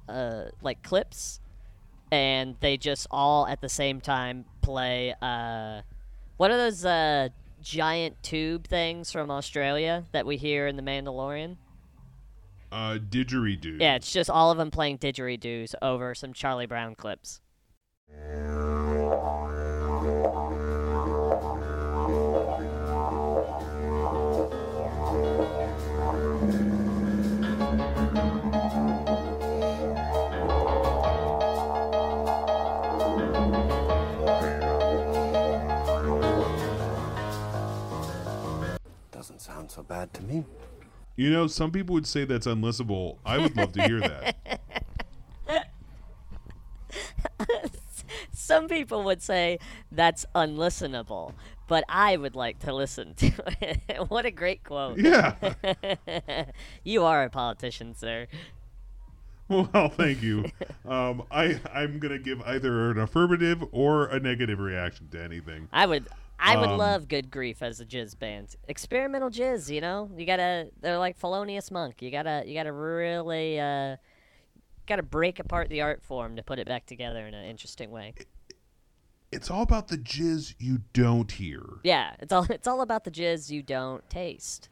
uh, 0.08 0.44
like 0.62 0.82
clips, 0.82 1.40
and 2.12 2.56
they 2.60 2.76
just 2.76 3.06
all 3.10 3.46
at 3.46 3.62
the 3.62 3.70
same 3.70 4.00
time 4.00 4.44
play. 4.60 5.14
Uh, 5.22 5.80
what 6.36 6.50
are 6.50 6.58
those 6.58 6.84
uh, 6.84 7.30
giant 7.62 8.22
tube 8.22 8.68
things 8.68 9.10
from 9.10 9.30
Australia 9.30 10.04
that 10.12 10.26
we 10.26 10.36
hear 10.36 10.66
in 10.66 10.76
The 10.76 10.82
Mandalorian? 10.82 11.56
Uh, 12.70 12.98
didgeridoo. 12.98 13.80
Yeah, 13.80 13.94
it's 13.94 14.12
just 14.12 14.28
all 14.28 14.50
of 14.50 14.58
them 14.58 14.70
playing 14.70 14.98
didgeridoos 14.98 15.74
over 15.80 16.14
some 16.14 16.34
Charlie 16.34 16.66
Brown 16.66 16.94
clips. 16.94 17.40
Sound 39.72 39.86
so 39.88 39.94
bad 39.94 40.12
to 40.14 40.22
me. 40.22 40.44
You 41.16 41.30
know, 41.30 41.46
some 41.46 41.70
people 41.70 41.94
would 41.94 42.06
say 42.06 42.24
that's 42.24 42.46
unlistenable. 42.46 43.18
I 43.24 43.38
would 43.38 43.56
love 43.56 43.72
to 43.72 43.82
hear 43.82 44.00
that. 44.00 44.60
Some 48.34 48.68
people 48.68 49.04
would 49.04 49.22
say 49.22 49.58
that's 49.90 50.26
unlistenable, 50.34 51.32
but 51.68 51.84
I 51.88 52.16
would 52.16 52.34
like 52.34 52.58
to 52.60 52.74
listen 52.74 53.14
to 53.14 53.32
it. 53.60 53.80
what 54.08 54.26
a 54.26 54.30
great 54.30 54.62
quote. 54.64 54.98
Yeah. 54.98 55.36
you 56.84 57.04
are 57.04 57.24
a 57.24 57.30
politician, 57.30 57.94
sir. 57.94 58.26
Well, 59.48 59.88
thank 59.88 60.22
you. 60.22 60.46
Um, 60.86 61.22
I 61.30 61.60
I'm 61.72 61.98
gonna 61.98 62.18
give 62.18 62.42
either 62.42 62.90
an 62.90 62.98
affirmative 62.98 63.64
or 63.72 64.06
a 64.06 64.18
negative 64.18 64.58
reaction 64.58 65.08
to 65.10 65.22
anything. 65.22 65.68
I 65.72 65.86
would 65.86 66.08
I 66.44 66.56
would 66.56 66.70
Um, 66.70 66.78
love 66.78 67.08
Good 67.08 67.30
Grief 67.30 67.62
as 67.62 67.80
a 67.80 67.86
jizz 67.86 68.18
band. 68.18 68.56
Experimental 68.66 69.30
jizz, 69.30 69.72
you 69.72 69.80
know? 69.80 70.10
You 70.16 70.26
gotta 70.26 70.70
they're 70.80 70.98
like 70.98 71.16
Felonious 71.16 71.70
Monk. 71.70 72.02
You 72.02 72.10
gotta 72.10 72.42
you 72.46 72.54
gotta 72.54 72.72
really 72.72 73.60
uh 73.60 73.96
gotta 74.86 75.02
break 75.04 75.38
apart 75.38 75.68
the 75.68 75.80
art 75.80 76.02
form 76.02 76.34
to 76.36 76.42
put 76.42 76.58
it 76.58 76.66
back 76.66 76.86
together 76.86 77.26
in 77.26 77.34
an 77.34 77.44
interesting 77.44 77.90
way. 77.90 78.14
It's 79.30 79.50
all 79.50 79.62
about 79.62 79.88
the 79.88 79.96
jizz 79.96 80.56
you 80.58 80.80
don't 80.92 81.30
hear. 81.30 81.62
Yeah, 81.84 82.16
it's 82.18 82.32
all 82.32 82.46
it's 82.50 82.66
all 82.66 82.80
about 82.80 83.04
the 83.04 83.10
jizz 83.10 83.50
you 83.50 83.62
don't 83.62 84.08
taste. 84.10 84.68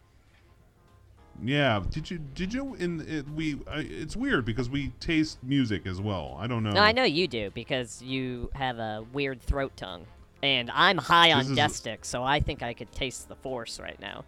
Yeah. 1.43 1.83
Did 1.89 2.11
you 2.11 2.18
did 2.18 2.53
you 2.53 2.75
in 2.75 3.01
it, 3.09 3.29
we? 3.31 3.61
I, 3.71 3.79
it's 3.81 4.16
weird 4.16 4.45
because 4.45 4.68
we 4.68 4.89
taste 5.01 5.39
music 5.43 5.87
as 5.87 6.01
well. 6.01 6.37
I 6.39 6.47
don't 6.47 6.62
know. 6.62 6.73
No, 6.73 6.83
I 6.83 6.93
know 6.93 7.05
you 7.05 7.29
do 7.29 7.51
because 7.55 8.03
you 8.03 8.51
have 8.55 8.79
a 8.79 9.07
weird 9.12 9.41
throat 9.41 9.77
tongue. 9.77 10.07
And 10.43 10.70
I'm 10.70 10.99
high 10.99 11.32
on 11.32 11.41
This 11.41 11.51
is- 11.51 11.59
Destic, 11.59 12.05
so 12.05 12.22
I 12.24 12.41
think 12.41 12.62
I 12.62 12.72
could 12.72 12.91
taste 12.93 13.28
the 13.28 13.36
force 13.36 13.78
right 13.78 14.01
now. 14.01 14.24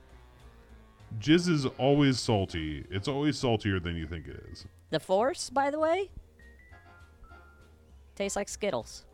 Jizz 1.21 1.49
is 1.49 1.67
always 1.79 2.19
salty. 2.19 2.85
It's 2.91 3.09
always 3.09 3.39
saltier 3.39 3.79
than 3.81 3.97
you 3.97 4.07
think 4.07 4.27
it 4.27 4.45
is. 4.51 4.65
The 4.91 5.01
force, 5.01 5.51
by 5.51 5.71
the 5.71 5.79
way, 5.79 6.11
tastes 8.15 8.37
like 8.37 8.49
Skittles. 8.49 9.05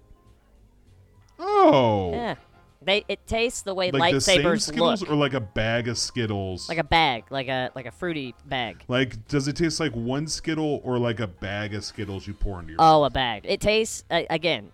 Oh. 1.39 2.13
Yeah. 2.13 2.35
They 2.81 3.05
it 3.09 3.27
tastes 3.27 3.63
the 3.63 3.75
way 3.75 3.91
Like 3.91 4.15
the 4.15 4.21
same 4.21 4.59
Skittles 4.59 5.01
look. 5.01 5.11
or 5.11 5.17
like 5.17 5.35
a 5.35 5.41
bag 5.41 5.89
of 5.89 5.99
Skittles? 5.99 6.69
like 6.69 6.79
a 6.79 6.85
bag, 6.85 7.25
like 7.31 7.49
a 7.49 7.71
like 7.75 7.87
a 7.87 7.91
fruity 7.91 8.37
bag. 8.47 8.85
Like, 8.87 9.27
does 9.27 9.49
it 9.49 9.57
taste 9.57 9.81
like 9.81 9.93
one 9.93 10.29
Skittle 10.29 10.81
or 10.85 10.97
like 10.99 11.19
a 11.19 11.27
bag 11.27 11.75
of 11.75 11.85
Skittles 11.85 12.27
you 12.29 12.35
pour 12.35 12.61
into 12.61 12.73
your? 12.73 12.77
Oh, 12.81 13.03
a 13.03 13.11
bag. 13.11 13.43
It 13.45 13.61
tastes 13.61 14.05
uh, 14.11 14.23
again. 14.31 14.71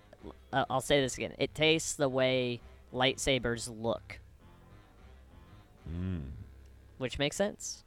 Uh, 0.55 0.65
I'll 0.71 0.81
say 0.81 1.01
this 1.01 1.17
again. 1.17 1.35
It 1.39 1.53
tastes 1.55 1.95
the 1.95 2.09
way 2.09 2.61
lightsabers 2.93 3.69
look. 3.81 4.21
Hmm. 5.89 6.21
Which 6.99 7.19
makes 7.19 7.35
sense. 7.35 7.83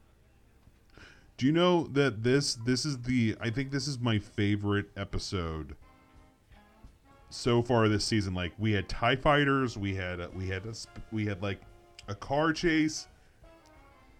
Do 1.38 1.46
you 1.46 1.52
know 1.52 1.84
that 1.92 2.22
this 2.22 2.56
this 2.56 2.84
is 2.84 2.98
the 3.02 3.36
I 3.40 3.48
think 3.48 3.70
this 3.70 3.88
is 3.88 3.98
my 3.98 4.18
favorite 4.18 4.86
episode 4.96 5.76
so 7.30 7.62
far 7.62 7.88
this 7.88 8.04
season. 8.04 8.34
Like 8.34 8.52
we 8.58 8.72
had 8.72 8.88
Tie 8.88 9.16
Fighters, 9.16 9.78
we 9.78 9.94
had 9.94 10.20
we 10.36 10.48
had 10.48 10.66
a, 10.66 10.74
we 11.10 11.24
had 11.24 11.42
like 11.42 11.60
a 12.06 12.14
car 12.14 12.52
chase, 12.52 13.08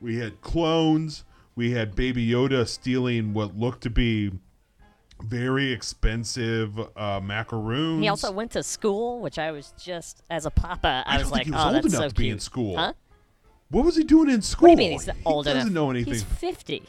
we 0.00 0.16
had 0.16 0.40
clones, 0.40 1.24
we 1.54 1.72
had 1.72 1.94
Baby 1.94 2.26
Yoda 2.26 2.66
stealing 2.66 3.34
what 3.34 3.56
looked 3.56 3.82
to 3.82 3.90
be 3.90 4.32
very 5.22 5.72
expensive 5.72 6.78
uh, 6.96 7.20
macaroons. 7.20 8.02
He 8.02 8.08
also 8.08 8.30
went 8.30 8.52
to 8.52 8.62
school, 8.62 9.20
which 9.20 9.38
I 9.38 9.50
was 9.50 9.72
just 9.78 10.22
as 10.30 10.46
a 10.46 10.50
papa. 10.50 11.04
I, 11.06 11.16
I 11.16 11.18
was 11.18 11.30
like, 11.30 11.44
he 11.44 11.50
was 11.50 11.60
oh, 11.60 11.66
old 11.66 11.74
that's 11.76 11.86
enough 11.86 12.02
so 12.02 12.08
to 12.08 12.14
be 12.14 12.24
cute. 12.24 12.32
in 12.34 12.40
school. 12.40 12.76
Huh? 12.76 12.92
What 13.70 13.84
was 13.84 13.96
he 13.96 14.04
doing 14.04 14.30
in 14.30 14.42
school? 14.42 14.68
What 14.70 14.76
do 14.76 14.82
you 14.82 14.90
mean 14.90 14.98
he's 14.98 15.06
not 15.06 15.16
he 15.16 15.22
old 15.24 15.44
doesn't 15.44 15.72
know 15.72 15.90
anything. 15.90 16.14
He's 16.14 16.22
50. 16.22 16.82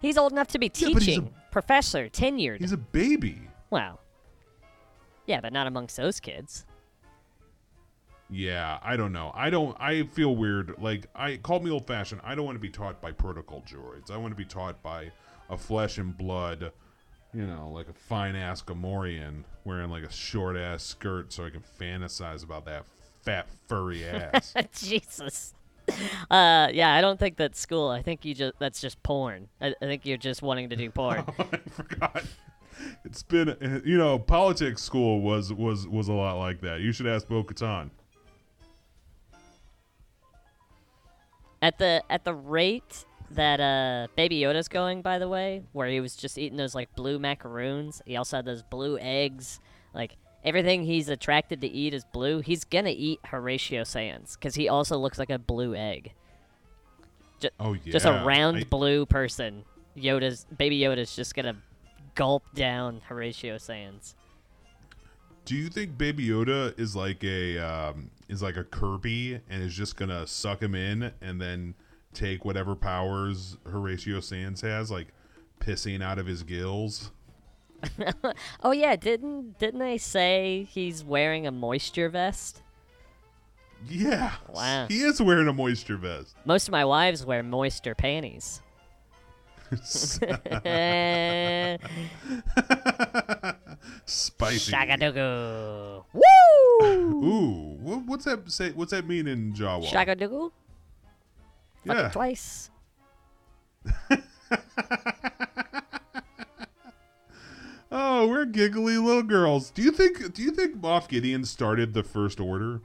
He's 0.00 0.18
old 0.18 0.32
enough 0.32 0.48
to 0.48 0.58
be 0.58 0.68
teaching, 0.68 0.94
Yeah, 0.94 1.00
teaching, 1.00 1.34
professor, 1.50 2.08
tenured. 2.08 2.58
He's 2.58 2.72
a 2.72 2.76
baby. 2.76 3.40
Wow. 3.70 3.98
Yeah, 5.26 5.40
but 5.40 5.52
not 5.52 5.66
amongst 5.66 5.96
those 5.96 6.20
kids. 6.20 6.64
Yeah, 8.30 8.78
I 8.82 8.96
don't 8.96 9.12
know. 9.12 9.32
I 9.34 9.48
don't. 9.50 9.76
I 9.80 10.02
feel 10.04 10.36
weird. 10.36 10.74
Like 10.78 11.06
I 11.14 11.36
call 11.36 11.60
me 11.60 11.70
old 11.70 11.86
fashioned. 11.86 12.20
I 12.24 12.34
don't 12.34 12.44
want 12.44 12.56
to 12.56 12.60
be 12.60 12.68
taught 12.68 13.00
by 13.00 13.12
protocol 13.12 13.62
droids. 13.62 14.10
I 14.10 14.18
want 14.18 14.32
to 14.32 14.36
be 14.36 14.44
taught 14.44 14.82
by 14.82 15.10
a 15.48 15.56
flesh 15.56 15.98
and 15.98 16.16
blood. 16.16 16.72
You 17.34 17.46
know, 17.46 17.70
like 17.74 17.88
a 17.88 17.92
fine 17.92 18.34
ass 18.36 18.62
Gamorrean 18.62 19.44
wearing 19.64 19.90
like 19.90 20.02
a 20.02 20.10
short 20.10 20.56
ass 20.56 20.82
skirt, 20.82 21.32
so 21.32 21.44
I 21.44 21.50
can 21.50 21.62
fantasize 21.78 22.42
about 22.42 22.64
that 22.64 22.84
fat 23.22 23.46
furry 23.66 24.04
ass. 24.08 24.54
Jesus. 24.72 25.54
Uh, 26.30 26.68
yeah, 26.72 26.94
I 26.94 27.00
don't 27.00 27.18
think 27.18 27.36
that's 27.36 27.58
school. 27.58 27.88
I 27.88 28.02
think 28.02 28.24
you 28.24 28.34
just 28.34 28.58
that's 28.58 28.80
just 28.80 29.02
porn. 29.02 29.48
I, 29.60 29.74
I 29.80 29.84
think 29.84 30.06
you're 30.06 30.16
just 30.16 30.42
wanting 30.42 30.70
to 30.70 30.76
do 30.76 30.90
porn. 30.90 31.24
oh, 31.26 31.34
I 31.52 31.56
forgot. 31.70 32.24
It's 33.04 33.22
been, 33.22 33.82
you 33.84 33.98
know, 33.98 34.18
politics 34.18 34.82
school 34.82 35.20
was 35.20 35.52
was 35.52 35.86
was 35.86 36.08
a 36.08 36.12
lot 36.12 36.38
like 36.38 36.60
that. 36.62 36.80
You 36.80 36.92
should 36.92 37.06
ask 37.06 37.28
Bo 37.28 37.42
Katan. 37.42 37.90
at 41.60 41.78
the 41.78 42.02
at 42.08 42.24
the 42.24 42.34
rate 42.34 43.04
that 43.32 43.60
uh 43.60 44.08
Baby 44.16 44.40
Yoda's 44.40 44.68
going, 44.68 45.02
by 45.02 45.18
the 45.18 45.28
way, 45.28 45.62
where 45.72 45.88
he 45.88 46.00
was 46.00 46.16
just 46.16 46.38
eating 46.38 46.56
those 46.56 46.74
like 46.74 46.94
blue 46.94 47.18
macaroons. 47.18 48.00
He 48.06 48.16
also 48.16 48.36
had 48.36 48.44
those 48.44 48.62
blue 48.62 48.98
eggs. 48.98 49.60
Like 49.94 50.16
everything 50.44 50.84
he's 50.84 51.08
attracted 51.08 51.60
to 51.60 51.66
eat 51.68 51.92
is 51.94 52.04
blue. 52.12 52.40
He's 52.40 52.64
gonna 52.64 52.94
eat 52.94 53.20
Horatio 53.24 53.84
Sanz 53.84 54.36
because 54.36 54.54
he 54.54 54.68
also 54.68 54.96
looks 54.98 55.18
like 55.18 55.30
a 55.30 55.38
blue 55.38 55.74
egg. 55.74 56.12
Ju- 57.40 57.48
Oh 57.60 57.74
yeah, 57.74 57.92
just 57.92 58.06
a 58.06 58.22
round 58.24 58.58
I- 58.58 58.64
blue 58.64 59.06
person. 59.06 59.64
Yoda's 59.96 60.46
Baby 60.56 60.78
Yoda's 60.80 61.14
just 61.16 61.34
gonna 61.34 61.56
gulp 62.14 62.44
down 62.54 63.00
Horatio 63.08 63.58
Sanz. 63.58 64.14
Do 65.44 65.54
you 65.56 65.68
think 65.68 65.96
Baby 65.96 66.28
Yoda 66.28 66.78
is 66.78 66.94
like 66.94 67.24
a 67.24 67.58
um, 67.58 68.10
is 68.28 68.42
like 68.42 68.56
a 68.56 68.64
Kirby 68.64 69.40
and 69.48 69.62
is 69.62 69.74
just 69.74 69.96
gonna 69.96 70.26
suck 70.26 70.62
him 70.62 70.74
in 70.74 71.12
and 71.22 71.40
then 71.40 71.74
take 72.18 72.44
whatever 72.44 72.74
powers 72.74 73.56
Horatio 73.64 74.20
Sanz 74.20 74.60
has, 74.62 74.90
like 74.90 75.08
pissing 75.60 76.02
out 76.02 76.18
of 76.18 76.26
his 76.26 76.42
gills? 76.42 77.12
Oh 78.64 78.72
yeah, 78.72 78.96
didn't 78.96 79.56
didn't 79.58 79.78
they 79.78 79.98
say 79.98 80.66
he's 80.68 81.04
wearing 81.04 81.46
a 81.46 81.52
moisture 81.52 82.08
vest? 82.08 82.62
Yeah. 83.88 84.32
Wow. 84.52 84.86
He 84.88 85.02
is 85.02 85.22
wearing 85.22 85.46
a 85.46 85.52
moisture 85.52 85.96
vest. 85.96 86.34
Most 86.44 86.66
of 86.66 86.72
my 86.72 86.84
wives 86.84 87.24
wear 87.24 87.44
moisture 87.44 87.94
panties. 87.94 88.60
Spicy. 94.06 94.72
Shagadugu. 94.72 96.04
Woo! 96.12 97.24
Ooh, 97.24 98.02
what's 98.06 98.24
that 98.24 98.50
say? 98.50 98.72
What's 98.72 98.90
that 98.90 99.06
mean 99.06 99.28
in 99.28 99.52
Jawa? 99.52 99.86
Shagadugu? 99.86 100.50
Fuck 101.88 101.96
Yeah. 101.96 102.08
twice. 102.10 102.70
Oh, 107.90 108.28
we're 108.28 108.44
giggly 108.44 108.98
little 108.98 109.22
girls. 109.22 109.70
Do 109.70 109.80
you 109.82 109.90
think? 109.90 110.34
Do 110.34 110.42
you 110.42 110.50
think 110.50 110.78
Moff 110.80 111.08
Gideon 111.08 111.44
started 111.44 111.94
the 111.94 112.02
First 112.02 112.38
Order? 112.38 112.82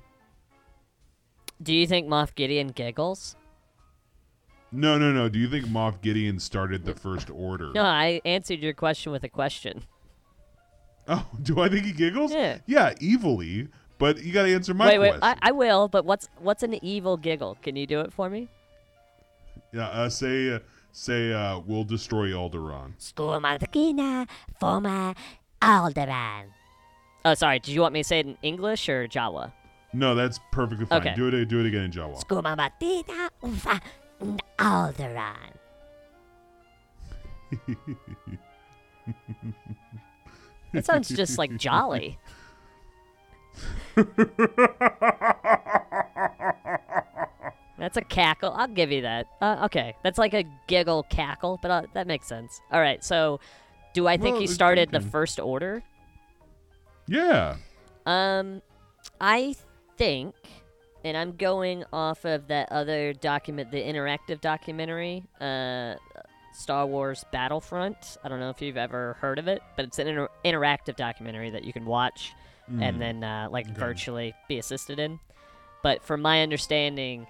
Do 1.62 1.74
you 1.74 1.86
think 1.88 2.08
Moff 2.08 2.34
Gideon 2.36 2.70
giggles? 2.70 3.36
No, 4.72 4.97
no, 4.97 5.12
no. 5.12 5.28
Do 5.30 5.39
you 5.39 5.49
think 5.49 5.66
Moff 5.66 6.01
Gideon 6.01 6.39
started 6.39 6.86
the 6.86 6.93
First 6.95 7.30
Order? 7.30 7.72
No, 7.76 7.84
I 7.84 8.22
answered 8.26 8.60
your 8.60 8.74
question 8.74 9.12
with 9.12 9.24
a 9.24 9.30
question. 9.30 9.84
Oh, 11.08 11.26
do 11.41 11.60
I 11.60 11.68
think 11.68 11.86
he 11.86 11.91
giggles? 11.91 12.32
Yeah. 12.32 12.60
Yeah, 12.66 12.93
evilly. 13.01 13.68
But 13.99 14.24
you 14.24 14.32
got 14.34 14.43
to 14.43 14.54
answer 14.54 14.74
my 14.74 14.88
wait, 14.88 14.97
question. 14.97 15.22
wait, 15.22 15.38
I, 15.41 15.49
I 15.49 15.51
will, 15.51 15.88
but 15.89 16.06
what's 16.06 16.30
what's 16.39 16.64
an 16.64 16.84
evil 16.84 17.18
giggle? 17.18 17.58
Can 17.62 17.76
you 17.76 17.86
do 17.86 17.99
it 18.01 18.14
for 18.14 18.30
me? 18.30 18.49
Yeah, 19.74 19.88
uh, 19.88 20.09
say, 20.09 20.53
uh, 20.53 20.59
say, 20.91 21.34
uh, 21.34 21.59
we'll 21.59 21.84
destroy 21.84 22.30
Alderaan. 22.30 22.93
Skumamakina 22.99 24.28
forma 24.59 25.15
Alderan. 25.61 26.45
Oh, 27.26 27.34
sorry. 27.34 27.59
Did 27.59 27.74
you 27.74 27.82
want 27.82 27.93
me 27.93 28.01
to 28.01 28.07
say 28.07 28.19
it 28.19 28.28
in 28.28 28.38
English 28.41 28.88
or 28.89 29.07
Jawa? 29.07 29.51
No, 29.93 30.15
that's 30.15 30.39
perfectly 30.51 30.86
fine. 30.86 31.01
Okay. 31.01 31.13
Do 31.15 31.28
it. 31.28 31.45
Do 31.45 31.59
it 31.59 31.65
again 31.65 31.84
in 31.84 31.91
Jawa. 31.91 32.24
Skumamatita 32.24 33.30
ufa 33.43 33.82
Alderan. 34.59 35.53
That 40.74 40.86
sounds 40.86 41.09
just 41.09 41.38
like 41.38 41.55
jolly. 41.57 42.17
That's 47.78 47.97
a 47.97 48.01
cackle. 48.01 48.51
I'll 48.55 48.67
give 48.67 48.91
you 48.91 49.01
that. 49.01 49.26
Uh, 49.41 49.61
okay, 49.65 49.95
that's 50.03 50.17
like 50.19 50.34
a 50.34 50.43
giggle 50.67 51.03
cackle, 51.03 51.59
but 51.61 51.71
uh, 51.71 51.82
that 51.93 52.05
makes 52.07 52.28
sense. 52.28 52.61
All 52.71 52.80
right, 52.80 53.03
so 53.03 53.39
do 53.93 54.07
I 54.07 54.17
think 54.17 54.34
Well, 54.34 54.41
he 54.41 54.47
started 54.47 54.91
the 54.91 54.99
first 55.01 55.39
order? 55.39 55.84
Yeah. 57.07 57.55
Um, 58.05 58.61
I 59.19 59.55
think, 59.97 60.36
and 61.03 61.17
I'm 61.17 61.36
going 61.36 61.84
off 61.91 62.26
of 62.26 62.47
that 62.47 62.71
other 62.71 63.13
document, 63.13 63.71
the 63.71 63.82
interactive 63.82 64.39
documentary, 64.41 65.24
uh, 65.41 65.95
Star 66.53 66.86
Wars 66.86 67.26
Battlefront. 67.32 68.17
I 68.24 68.30
don't 68.30 68.39
know 68.39 68.49
if 68.51 68.61
you've 68.61 68.78
ever 68.78 69.17
heard 69.19 69.39
of 69.39 69.47
it, 69.47 69.61
but 69.76 69.86
it's 69.86 69.97
an 69.99 70.07
inter- 70.07 70.30
interactive 70.45 70.95
documentary 70.95 71.49
that 71.49 71.63
you 71.63 71.74
can 71.74 71.86
watch 71.86 72.34
and 72.80 73.01
then 73.01 73.24
uh, 73.26 73.49
like 73.51 73.65
Okay. 73.67 73.78
virtually 73.80 74.34
be 74.47 74.57
assisted 74.57 74.97
in. 74.97 75.19
But 75.82 76.01
from 76.01 76.21
my 76.21 76.41
understanding, 76.43 77.28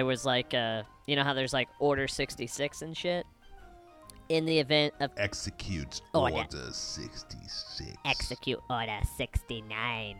there 0.00 0.06
was 0.06 0.24
like, 0.24 0.54
uh, 0.54 0.82
you 1.06 1.14
know 1.14 1.22
how 1.22 1.34
there's 1.34 1.52
like 1.52 1.68
Order 1.78 2.08
66 2.08 2.80
and 2.80 2.96
shit. 2.96 3.26
In 4.30 4.46
the 4.46 4.58
event 4.58 4.94
of 4.98 5.10
Execute 5.18 6.00
Order. 6.14 6.36
Order 6.36 6.70
66. 6.72 7.98
execute 8.06 8.58
Order 8.70 8.98
69, 9.18 10.16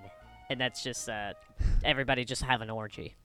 and 0.51 0.61
that's 0.61 0.83
just 0.83 1.09
uh, 1.09 1.33
everybody 1.83 2.26
just 2.26 2.43
have 2.43 2.61
an 2.61 2.68
orgy. 2.68 3.16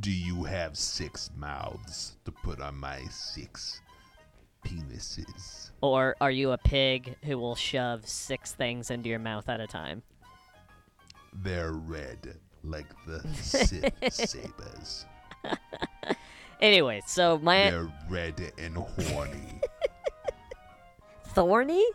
Do 0.00 0.10
you 0.10 0.42
have 0.42 0.76
six 0.76 1.30
mouths 1.36 2.16
to 2.24 2.32
put 2.32 2.60
on 2.60 2.74
my 2.74 2.98
six 3.08 3.80
penises? 4.66 5.70
Or 5.80 6.16
are 6.20 6.32
you 6.32 6.50
a 6.50 6.58
pig 6.58 7.14
who 7.22 7.38
will 7.38 7.54
shove 7.54 8.08
six 8.08 8.50
things 8.52 8.90
into 8.90 9.08
your 9.08 9.20
mouth 9.20 9.48
at 9.48 9.60
a 9.60 9.68
time? 9.68 10.02
They're 11.32 11.70
red 11.70 12.34
like 12.64 12.86
the 13.06 13.20
Sith 13.34 13.92
sabers. 14.12 15.06
Anyway, 16.60 17.00
so 17.06 17.38
my 17.38 17.70
They're 17.70 17.90
red 18.10 18.52
and 18.58 18.76
horny. 18.76 19.60
thorny? 21.28 21.86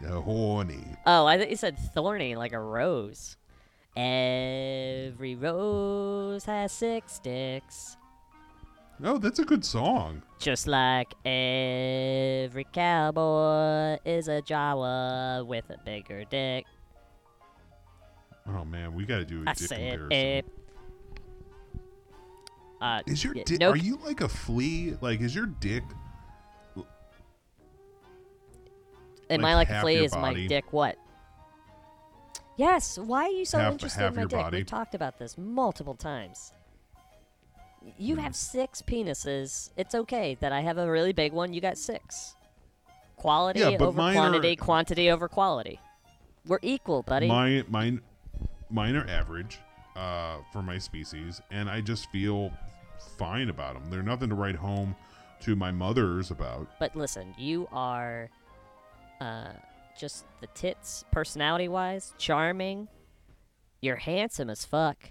They're 0.00 0.20
horny. 0.20 0.84
Oh, 1.04 1.26
I 1.26 1.36
thought 1.36 1.50
you 1.50 1.56
said 1.56 1.76
thorny, 1.94 2.36
like 2.36 2.52
a 2.52 2.60
rose. 2.60 3.36
Every 3.96 5.34
rose 5.34 6.44
has 6.44 6.70
six 6.72 7.14
sticks, 7.14 7.96
Oh, 9.04 9.18
that's 9.18 9.40
a 9.40 9.44
good 9.44 9.64
song. 9.64 10.22
just 10.38 10.68
like 10.68 11.12
every 11.26 12.64
cowboy 12.72 13.98
is 14.04 14.28
a 14.28 14.40
Jawa 14.42 15.44
with 15.44 15.68
a 15.70 15.76
bigger 15.84 16.22
dick. 16.24 16.66
Oh 18.46 18.64
man, 18.64 18.94
we 18.94 19.04
got 19.04 19.18
to 19.18 19.24
do 19.24 19.42
a 19.44 19.50
I 19.50 19.54
dick 19.54 19.68
said 19.68 19.98
comparison. 19.98 20.50
Uh, 22.82 23.00
Is 23.06 23.22
your 23.22 23.32
dick? 23.34 23.60
no 23.60 23.70
Are 23.70 23.76
you 23.76 23.96
like 24.04 24.22
a 24.22 24.28
flea? 24.28 24.96
Like, 25.00 25.20
is 25.20 25.34
your 25.36 25.46
dick? 25.46 25.84
Am 29.30 29.40
like 29.40 29.52
I 29.52 29.54
like 29.54 29.70
a 29.70 29.80
flea? 29.80 30.04
Is 30.04 30.12
my 30.16 30.34
dick 30.46 30.72
what? 30.72 30.96
Yes. 32.56 32.98
Why 32.98 33.24
are 33.24 33.28
you 33.30 33.44
so 33.44 33.58
Half- 33.58 33.72
interested 33.72 34.00
half 34.00 34.10
in 34.10 34.16
my 34.16 34.22
dick? 34.22 34.30
body. 34.32 34.56
We've 34.58 34.66
talked 34.66 34.94
about 34.96 35.18
this 35.18 35.38
multiple 35.38 35.94
times. 35.94 36.52
You 37.96 38.16
Hmm. 38.16 38.20
have 38.22 38.36
six 38.36 38.82
penises. 38.82 39.70
It's 39.76 39.94
okay 39.94 40.36
that 40.40 40.52
I 40.52 40.60
have 40.60 40.76
a 40.78 40.90
really 40.90 41.12
big 41.12 41.32
one. 41.32 41.52
You 41.54 41.60
got 41.60 41.78
six. 41.78 42.34
Quality 43.16 43.60
Yeah, 43.60 43.68
over 43.68 43.92
quantity, 43.92 44.52
are- 44.52 44.56
quantity 44.64 45.10
over 45.10 45.28
quality. 45.28 45.78
We're 46.46 46.58
equal, 46.62 47.02
buddy. 47.04 47.28
Mine, 47.28 47.64
mine, 47.68 48.00
mine 48.70 48.96
are 48.96 49.06
average 49.08 49.60
uh, 49.94 50.38
for 50.52 50.62
my 50.62 50.78
species, 50.78 51.40
and 51.50 51.70
I 51.70 51.80
just 51.80 52.10
feel 52.10 52.50
fine 53.16 53.48
about 53.48 53.74
them. 53.74 53.90
They're 53.90 54.02
nothing 54.02 54.28
to 54.28 54.34
write 54.34 54.56
home 54.56 54.94
to 55.40 55.56
my 55.56 55.70
mothers 55.70 56.30
about. 56.30 56.68
But 56.78 56.94
listen, 56.96 57.34
you 57.36 57.68
are 57.72 58.30
uh, 59.20 59.52
just 59.98 60.24
the 60.40 60.46
tits, 60.48 61.04
personality 61.10 61.68
wise, 61.68 62.14
charming. 62.18 62.88
You're 63.80 63.96
handsome 63.96 64.50
as 64.50 64.64
fuck. 64.64 65.10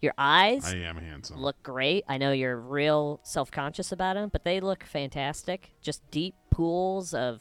Your 0.00 0.14
eyes 0.16 0.64
I 0.64 0.76
am 0.76 0.96
handsome. 0.96 1.38
look 1.40 1.60
great. 1.64 2.04
I 2.08 2.18
know 2.18 2.30
you're 2.30 2.56
real 2.56 3.18
self 3.24 3.50
conscious 3.50 3.90
about 3.90 4.14
them, 4.14 4.28
but 4.32 4.44
they 4.44 4.60
look 4.60 4.84
fantastic. 4.84 5.72
Just 5.80 6.08
deep 6.12 6.36
pools 6.50 7.14
of 7.14 7.40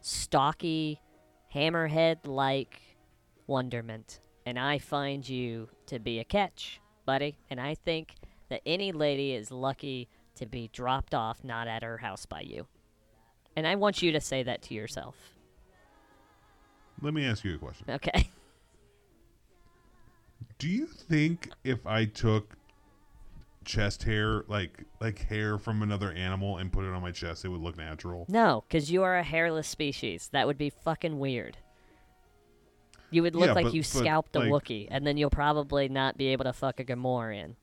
stocky, 0.00 1.00
hammerhead 1.54 2.26
like 2.26 2.80
wonderment. 3.46 4.18
And 4.44 4.58
I 4.58 4.78
find 4.78 5.28
you 5.28 5.68
to 5.86 6.00
be 6.00 6.18
a 6.18 6.24
catch, 6.24 6.80
buddy. 7.06 7.36
And 7.48 7.60
I 7.60 7.76
think 7.76 8.16
that 8.52 8.60
any 8.66 8.92
lady 8.92 9.32
is 9.32 9.50
lucky 9.50 10.08
to 10.34 10.44
be 10.44 10.68
dropped 10.74 11.14
off 11.14 11.42
not 11.42 11.68
at 11.68 11.82
her 11.82 11.96
house 11.98 12.26
by 12.26 12.42
you. 12.42 12.66
And 13.56 13.66
I 13.66 13.76
want 13.76 14.02
you 14.02 14.12
to 14.12 14.20
say 14.20 14.42
that 14.42 14.60
to 14.62 14.74
yourself. 14.74 15.16
Let 17.00 17.14
me 17.14 17.24
ask 17.24 17.44
you 17.44 17.54
a 17.54 17.58
question. 17.58 17.86
Okay. 17.88 18.28
Do 20.58 20.68
you 20.68 20.86
think 20.86 21.48
if 21.64 21.86
I 21.86 22.04
took 22.04 22.54
chest 23.64 24.04
hair, 24.04 24.44
like 24.48 24.84
like 25.00 25.18
hair 25.20 25.58
from 25.58 25.82
another 25.82 26.12
animal, 26.12 26.58
and 26.58 26.70
put 26.70 26.84
it 26.84 26.92
on 26.92 27.02
my 27.02 27.10
chest, 27.10 27.44
it 27.44 27.48
would 27.48 27.60
look 27.62 27.76
natural? 27.76 28.26
No, 28.28 28.64
because 28.68 28.90
you 28.90 29.02
are 29.02 29.16
a 29.16 29.22
hairless 29.24 29.66
species. 29.66 30.28
That 30.32 30.46
would 30.46 30.58
be 30.58 30.70
fucking 30.70 31.18
weird. 31.18 31.56
You 33.10 33.22
would 33.22 33.34
look 33.34 33.48
Yeah, 33.48 33.52
like 33.54 33.64
but- 33.66 33.74
you 33.74 33.80
but, 33.80 33.86
scalped 33.86 34.36
a 34.36 34.40
like- 34.40 34.50
Wookiee, 34.50 34.88
and 34.90 35.06
then 35.06 35.16
you'll 35.16 35.30
probably 35.30 35.88
not 35.88 36.16
be 36.16 36.28
able 36.28 36.44
to 36.44 36.52
fuck 36.52 36.78
a 36.80 36.84
Gamorrean. 36.84 37.56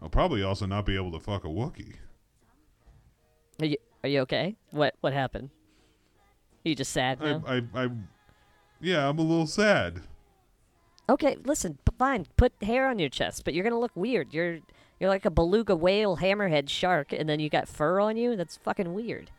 I'll 0.00 0.08
probably 0.08 0.42
also 0.42 0.66
not 0.66 0.86
be 0.86 0.96
able 0.96 1.12
to 1.12 1.20
fuck 1.20 1.44
a 1.44 1.48
Wookiee. 1.48 1.96
Are 3.60 3.66
you, 3.66 3.76
are 4.04 4.08
you 4.08 4.20
okay? 4.20 4.56
What 4.70 4.94
what 5.00 5.12
happened? 5.12 5.50
you 6.64 6.74
just 6.74 6.92
sad 6.92 7.20
now? 7.20 7.42
I, 7.46 7.56
I, 7.56 7.84
I, 7.84 7.88
yeah, 8.80 9.08
I'm 9.08 9.18
a 9.18 9.22
little 9.22 9.46
sad. 9.46 10.02
Okay, 11.08 11.36
listen, 11.44 11.78
p- 11.84 11.94
fine. 11.98 12.26
Put 12.36 12.52
hair 12.62 12.88
on 12.88 12.98
your 12.98 13.08
chest, 13.08 13.44
but 13.44 13.54
you're 13.54 13.64
gonna 13.64 13.80
look 13.80 13.96
weird. 13.96 14.32
You're 14.32 14.58
you're 15.00 15.08
like 15.08 15.24
a 15.24 15.30
beluga 15.30 15.74
whale, 15.74 16.18
hammerhead 16.18 16.68
shark, 16.68 17.12
and 17.12 17.28
then 17.28 17.40
you 17.40 17.48
got 17.48 17.68
fur 17.68 18.00
on 18.00 18.16
you. 18.16 18.36
That's 18.36 18.56
fucking 18.58 18.94
weird. 18.94 19.30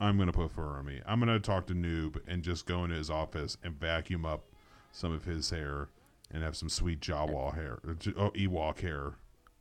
I'm 0.00 0.18
gonna 0.18 0.32
put 0.32 0.52
fur 0.52 0.78
on 0.78 0.84
me. 0.84 1.00
I'm 1.06 1.18
gonna 1.18 1.40
talk 1.40 1.66
to 1.68 1.74
Noob 1.74 2.20
and 2.28 2.42
just 2.42 2.66
go 2.66 2.84
into 2.84 2.96
his 2.96 3.10
office 3.10 3.56
and 3.64 3.74
vacuum 3.80 4.24
up 4.24 4.44
some 4.92 5.12
of 5.12 5.24
his 5.24 5.50
hair 5.50 5.88
and 6.30 6.42
have 6.42 6.56
some 6.56 6.68
sweet 6.68 7.00
Jawa 7.00 7.54
hair, 7.54 7.78
uh, 7.86 7.94
oh, 8.16 8.30
Ewok 8.30 8.80
hair. 8.80 9.12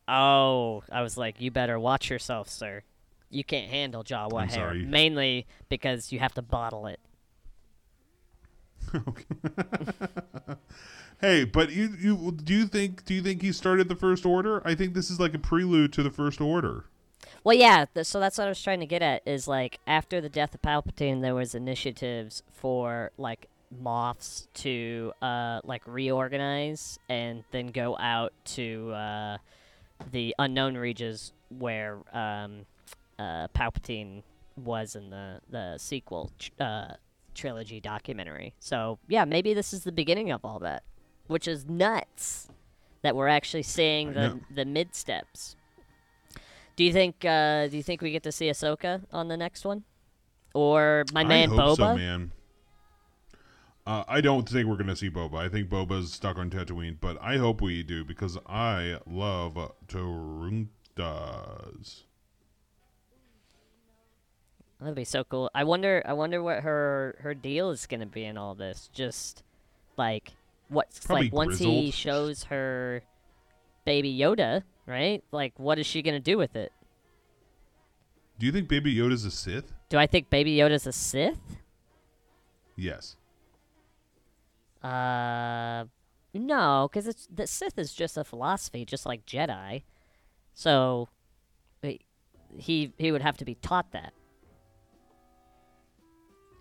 Oh, 0.07 0.83
I 0.91 1.01
was 1.01 1.17
like, 1.17 1.41
you 1.41 1.51
better 1.51 1.79
watch 1.79 2.09
yourself, 2.09 2.49
sir. 2.49 2.83
You 3.29 3.43
can't 3.43 3.69
handle 3.69 4.03
Jawa 4.03 4.41
I'm 4.43 4.47
hair, 4.47 4.69
sorry. 4.69 4.85
mainly 4.85 5.47
because 5.69 6.11
you 6.11 6.19
have 6.19 6.33
to 6.35 6.41
bottle 6.41 6.87
it. 6.87 6.99
Hey, 11.19 11.45
but 11.45 11.71
you, 11.71 11.93
you 11.99 12.31
do 12.31 12.53
you 12.53 12.67
think 12.67 13.03
do 13.05 13.13
you 13.15 13.23
think 13.23 13.41
he 13.41 13.51
started 13.51 13.89
the 13.89 13.95
first 13.95 14.25
order? 14.25 14.61
I 14.65 14.75
think 14.75 14.93
this 14.93 15.09
is 15.09 15.19
like 15.19 15.33
a 15.33 15.39
prelude 15.39 15.91
to 15.93 16.03
the 16.03 16.11
first 16.11 16.39
order. 16.39 16.85
Well, 17.43 17.57
yeah. 17.57 17.85
Th- 17.91 18.05
so 18.05 18.19
that's 18.19 18.37
what 18.37 18.45
I 18.45 18.49
was 18.49 18.61
trying 18.61 18.81
to 18.81 18.85
get 18.85 19.01
at. 19.01 19.23
Is 19.25 19.47
like 19.47 19.79
after 19.87 20.21
the 20.21 20.29
death 20.29 20.53
of 20.53 20.61
Palpatine, 20.61 21.21
there 21.21 21.33
was 21.33 21.55
initiatives 21.55 22.43
for 22.51 23.11
like 23.17 23.47
Moffs 23.73 24.47
to 24.55 25.11
uh, 25.21 25.61
like 25.63 25.83
reorganize 25.85 26.99
and 27.09 27.43
then 27.51 27.67
go 27.67 27.97
out 27.97 28.33
to 28.45 28.91
uh, 28.91 29.37
the 30.11 30.33
unknown 30.39 30.75
regions 30.77 31.33
where 31.49 31.99
um, 32.13 32.65
uh, 33.19 33.47
Palpatine 33.49 34.23
was 34.55 34.95
in 34.95 35.09
the 35.09 35.39
the 35.49 35.77
sequel 35.77 36.31
tr- 36.39 36.51
uh, 36.59 36.87
trilogy 37.35 37.79
documentary. 37.79 38.53
So 38.59 38.99
yeah, 39.07 39.25
maybe 39.25 39.53
this 39.53 39.73
is 39.73 39.83
the 39.83 39.91
beginning 39.91 40.31
of 40.31 40.43
all 40.43 40.59
that, 40.59 40.83
which 41.27 41.47
is 41.47 41.65
nuts 41.65 42.47
that 43.01 43.15
we're 43.15 43.27
actually 43.27 43.63
seeing 43.63 44.13
the 44.13 44.39
the 44.53 44.65
mid 44.65 44.95
steps. 44.95 45.55
Do 46.75 46.83
you 46.83 46.93
think 46.93 47.25
uh, 47.25 47.67
do 47.67 47.77
you 47.77 47.83
think 47.83 48.01
we 48.01 48.11
get 48.11 48.23
to 48.23 48.31
see 48.31 48.47
Ahsoka 48.49 49.01
on 49.11 49.27
the 49.27 49.37
next 49.37 49.65
one, 49.65 49.83
or 50.53 51.05
my 51.13 51.23
man 51.23 51.51
I 51.51 51.55
hope 51.55 51.79
Boba? 51.79 51.93
so, 51.93 51.95
man. 51.95 52.31
Uh, 53.87 54.03
I 54.05 54.19
don't 54.19 54.47
think 54.49 54.67
we're 54.67 54.75
gonna 54.75 54.97
see 54.97 55.09
Boba. 55.09 55.35
I 55.35 55.47
think 55.47 55.69
Boba's 55.69 56.11
stuck 56.11 56.37
on 56.37 56.49
Tatooine, 56.49 56.97
but 56.99 57.17
I 57.21 57.37
hope 57.37 57.61
we 57.61 57.83
do 57.83 58.03
because 58.03 58.37
I 58.45 58.97
love 59.07 59.53
Toruntas. 59.87 60.67
That'd 64.81 64.93
be 64.93 65.05
so 65.05 65.23
cool. 65.23 65.49
I 65.55 65.63
wonder. 65.63 66.03
I 66.05 66.11
wonder 66.11 66.43
what 66.43 66.63
her 66.63 67.15
her 67.21 67.33
deal 67.33 67.69
is 67.69 67.85
gonna 67.85 68.05
be 68.05 68.25
in 68.25 68.37
all 68.37 68.55
this. 68.55 68.89
Just 68.91 69.43
like 69.95 70.33
what's 70.67 70.99
Probably 70.99 71.27
like 71.27 71.33
once 71.33 71.59
he 71.59 71.89
shows 71.89 72.43
her 72.43 73.03
baby 73.85 74.13
Yoda, 74.17 74.63
right? 74.85 75.23
Like 75.31 75.57
what 75.57 75.79
is 75.79 75.85
she 75.87 76.01
gonna 76.01 76.19
do 76.19 76.37
with 76.37 76.57
it? 76.57 76.73
Do 78.37 78.45
you 78.45 78.51
think 78.51 78.67
Baby 78.67 78.93
Yoda's 78.93 79.23
a 79.23 79.31
Sith? 79.31 79.71
Do 79.87 79.97
I 79.97 80.07
think 80.07 80.29
Baby 80.29 80.57
Yoda's 80.57 80.85
a 80.85 80.91
Sith? 80.91 81.39
Yes. 82.75 83.15
Uh, 84.87 85.85
no, 86.33 86.87
because 86.89 87.07
it's 87.07 87.27
the 87.33 87.47
Sith 87.47 87.77
is 87.77 87.93
just 87.93 88.17
a 88.17 88.23
philosophy, 88.23 88.85
just 88.85 89.05
like 89.05 89.25
Jedi. 89.25 89.83
So 90.53 91.09
he 91.81 91.99
he 92.57 92.93
he 92.97 93.11
would 93.11 93.21
have 93.21 93.37
to 93.37 93.45
be 93.45 93.55
taught 93.55 93.91
that. 93.91 94.13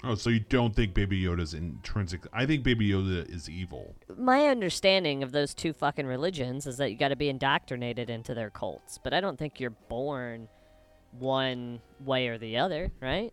Oh, 0.05 0.14
so 0.14 0.31
you 0.31 0.41
don't 0.41 0.74
think 0.74 0.95
Baby 0.95 1.22
Yoda's 1.22 1.55
intrinsic? 1.55 2.27
I 2.33 2.47
think 2.47 2.62
Baby 2.62 2.91
Yoda 2.91 3.29
is 3.33 3.49
evil. 3.49 3.97
my 4.16 4.47
understanding 4.47 5.22
of 5.22 5.33
those 5.33 5.55
two 5.55 5.72
fucking 5.72 6.07
religions 6.07 6.66
is 6.66 6.77
that 6.77 6.91
you 6.91 6.99
got 6.99 7.09
to 7.09 7.16
be 7.16 7.29
indoctrinated 7.29 8.11
into 8.11 8.35
their 8.35 8.51
cults, 8.51 8.99
but 9.03 9.14
I 9.14 9.20
don't 9.20 9.39
think 9.39 9.59
you're 9.59 9.70
born 9.70 10.49
one 11.18 11.81
way 12.05 12.29
or 12.29 12.39
the 12.39 12.59
other, 12.59 12.93
right? 13.01 13.33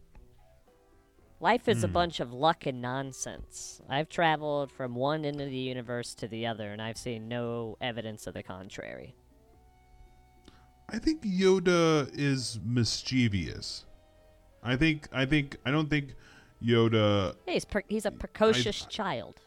Life 1.44 1.68
is 1.68 1.84
a 1.84 1.88
Hmm. 1.88 1.94
bunch 1.94 2.20
of 2.22 2.32
luck 2.32 2.66
and 2.66 2.82
nonsense. 2.82 3.82
I've 3.90 4.08
traveled 4.08 4.72
from 4.72 4.96
one 4.96 5.26
end 5.26 5.42
of 5.42 5.50
the 5.50 5.58
universe 5.58 6.16
to 6.16 6.28
the 6.30 6.48
other, 6.48 6.72
and 6.72 6.82
I've 6.82 6.98
seen 6.98 7.28
no 7.28 7.76
evidence 7.82 8.28
of 8.28 8.34
the 8.34 8.44
contrary. 8.44 9.14
I 10.88 11.00
think 11.00 11.22
Yoda 11.24 12.10
is 12.14 12.62
mischievous. 12.64 13.84
I 14.64 14.78
think 14.78 15.10
I 15.12 15.26
think 15.26 15.58
I 15.66 15.72
don't 15.72 15.90
think 15.90 16.16
Yoda 16.64 17.36
Hey, 17.46 17.56
he's, 17.56 17.66
per- 17.66 17.84
he's 17.90 18.06
a 18.06 18.12
precocious 18.12 18.86
child. 18.86 19.42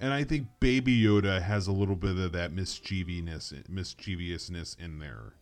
and 0.00 0.12
I 0.12 0.22
think 0.22 0.48
Baby 0.60 1.00
Yoda 1.02 1.40
has 1.40 1.66
a 1.66 1.72
little 1.72 1.96
bit 1.96 2.18
of 2.18 2.32
that 2.32 2.52
mischievousness 2.52 3.54
mischievousness 3.70 4.76
in 4.78 4.98
there. 4.98 5.32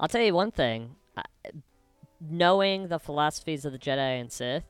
I'll 0.00 0.08
tell 0.08 0.22
you 0.22 0.34
one 0.34 0.50
thing. 0.50 0.96
I, 1.16 1.22
knowing 2.20 2.88
the 2.88 2.98
philosophies 2.98 3.64
of 3.64 3.72
the 3.72 3.78
Jedi 3.78 4.20
and 4.20 4.30
Sith, 4.32 4.64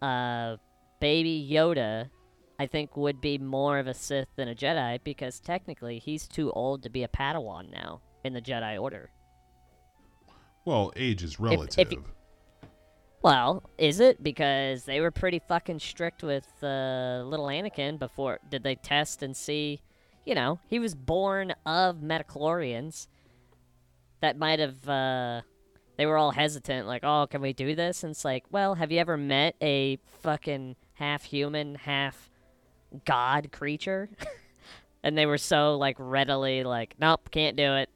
uh, 0.00 0.56
Baby 1.00 1.48
Yoda, 1.50 2.10
I 2.58 2.66
think, 2.66 2.96
would 2.96 3.20
be 3.20 3.38
more 3.38 3.78
of 3.78 3.86
a 3.86 3.94
Sith 3.94 4.28
than 4.36 4.48
a 4.48 4.54
Jedi 4.54 4.98
because 5.02 5.40
technically 5.40 5.98
he's 5.98 6.28
too 6.28 6.52
old 6.52 6.82
to 6.84 6.90
be 6.90 7.02
a 7.02 7.08
Padawan 7.08 7.70
now 7.72 8.00
in 8.24 8.32
the 8.34 8.40
Jedi 8.42 8.80
Order. 8.80 9.10
Well, 10.64 10.92
age 10.96 11.22
is 11.24 11.32
if 11.34 11.40
relative. 11.40 11.92
you- 11.92 12.04
Well, 13.20 13.68
is 13.78 13.98
it? 14.00 14.22
Because 14.22 14.84
they 14.84 15.00
were 15.00 15.10
pretty 15.10 15.40
fucking 15.40 15.80
strict 15.80 16.22
with 16.22 16.46
uh, 16.62 17.22
little 17.26 17.46
Anakin 17.46 17.98
before. 17.98 18.38
Did 18.48 18.62
they 18.62 18.76
test 18.76 19.22
and 19.22 19.36
see? 19.36 19.80
You 20.24 20.36
know, 20.36 20.60
he 20.68 20.78
was 20.78 20.94
born 20.94 21.52
of 21.66 22.00
midi-chlorians. 22.00 23.08
That 24.20 24.38
might 24.38 24.60
have. 24.60 24.88
Uh, 24.88 25.42
they 25.96 26.06
were 26.06 26.16
all 26.16 26.30
hesitant, 26.32 26.86
like, 26.86 27.04
"Oh, 27.04 27.26
can 27.30 27.40
we 27.40 27.52
do 27.52 27.74
this?" 27.74 28.02
And 28.02 28.12
it's 28.12 28.24
like, 28.24 28.44
well, 28.50 28.74
have 28.74 28.90
you 28.90 28.98
ever 28.98 29.16
met 29.16 29.56
a 29.60 29.98
fucking 30.22 30.76
half 30.94 31.24
human, 31.24 31.74
half 31.74 32.30
god 33.04 33.52
creature? 33.52 34.08
and 35.02 35.16
they 35.16 35.26
were 35.26 35.38
so 35.38 35.76
like 35.76 35.96
readily 35.98 36.64
like, 36.64 36.94
"Nope, 36.98 37.30
can't 37.30 37.56
do 37.56 37.74
it." 37.74 37.90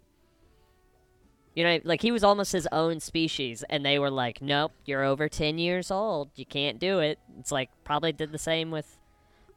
You 1.54 1.64
know, 1.64 1.80
like 1.84 2.02
he 2.02 2.12
was 2.12 2.22
almost 2.22 2.52
his 2.52 2.68
own 2.70 3.00
species, 3.00 3.64
and 3.70 3.84
they 3.84 3.98
were 3.98 4.10
like, 4.10 4.42
"Nope, 4.42 4.72
you're 4.84 5.04
over 5.04 5.28
ten 5.28 5.58
years 5.58 5.90
old. 5.90 6.30
You 6.36 6.44
can't 6.44 6.78
do 6.78 6.98
it." 6.98 7.18
It's 7.38 7.52
like 7.52 7.70
probably 7.84 8.12
did 8.12 8.32
the 8.32 8.38
same 8.38 8.70
with 8.70 8.98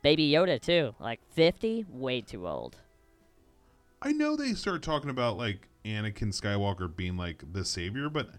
Baby 0.02 0.32
Yoda 0.32 0.62
too. 0.62 0.96
Like 1.00 1.20
fifty, 1.32 1.86
way 1.90 2.22
too 2.22 2.48
old. 2.48 2.78
I 4.02 4.14
know 4.14 4.38
they 4.38 4.54
start 4.54 4.82
talking 4.82 5.10
about 5.10 5.38
like 5.38 5.69
Anakin 5.86 6.34
Skywalker 6.34 6.94
being 6.94 7.18
like 7.18 7.44
the 7.52 7.64
savior, 7.66 8.10
but 8.10 8.30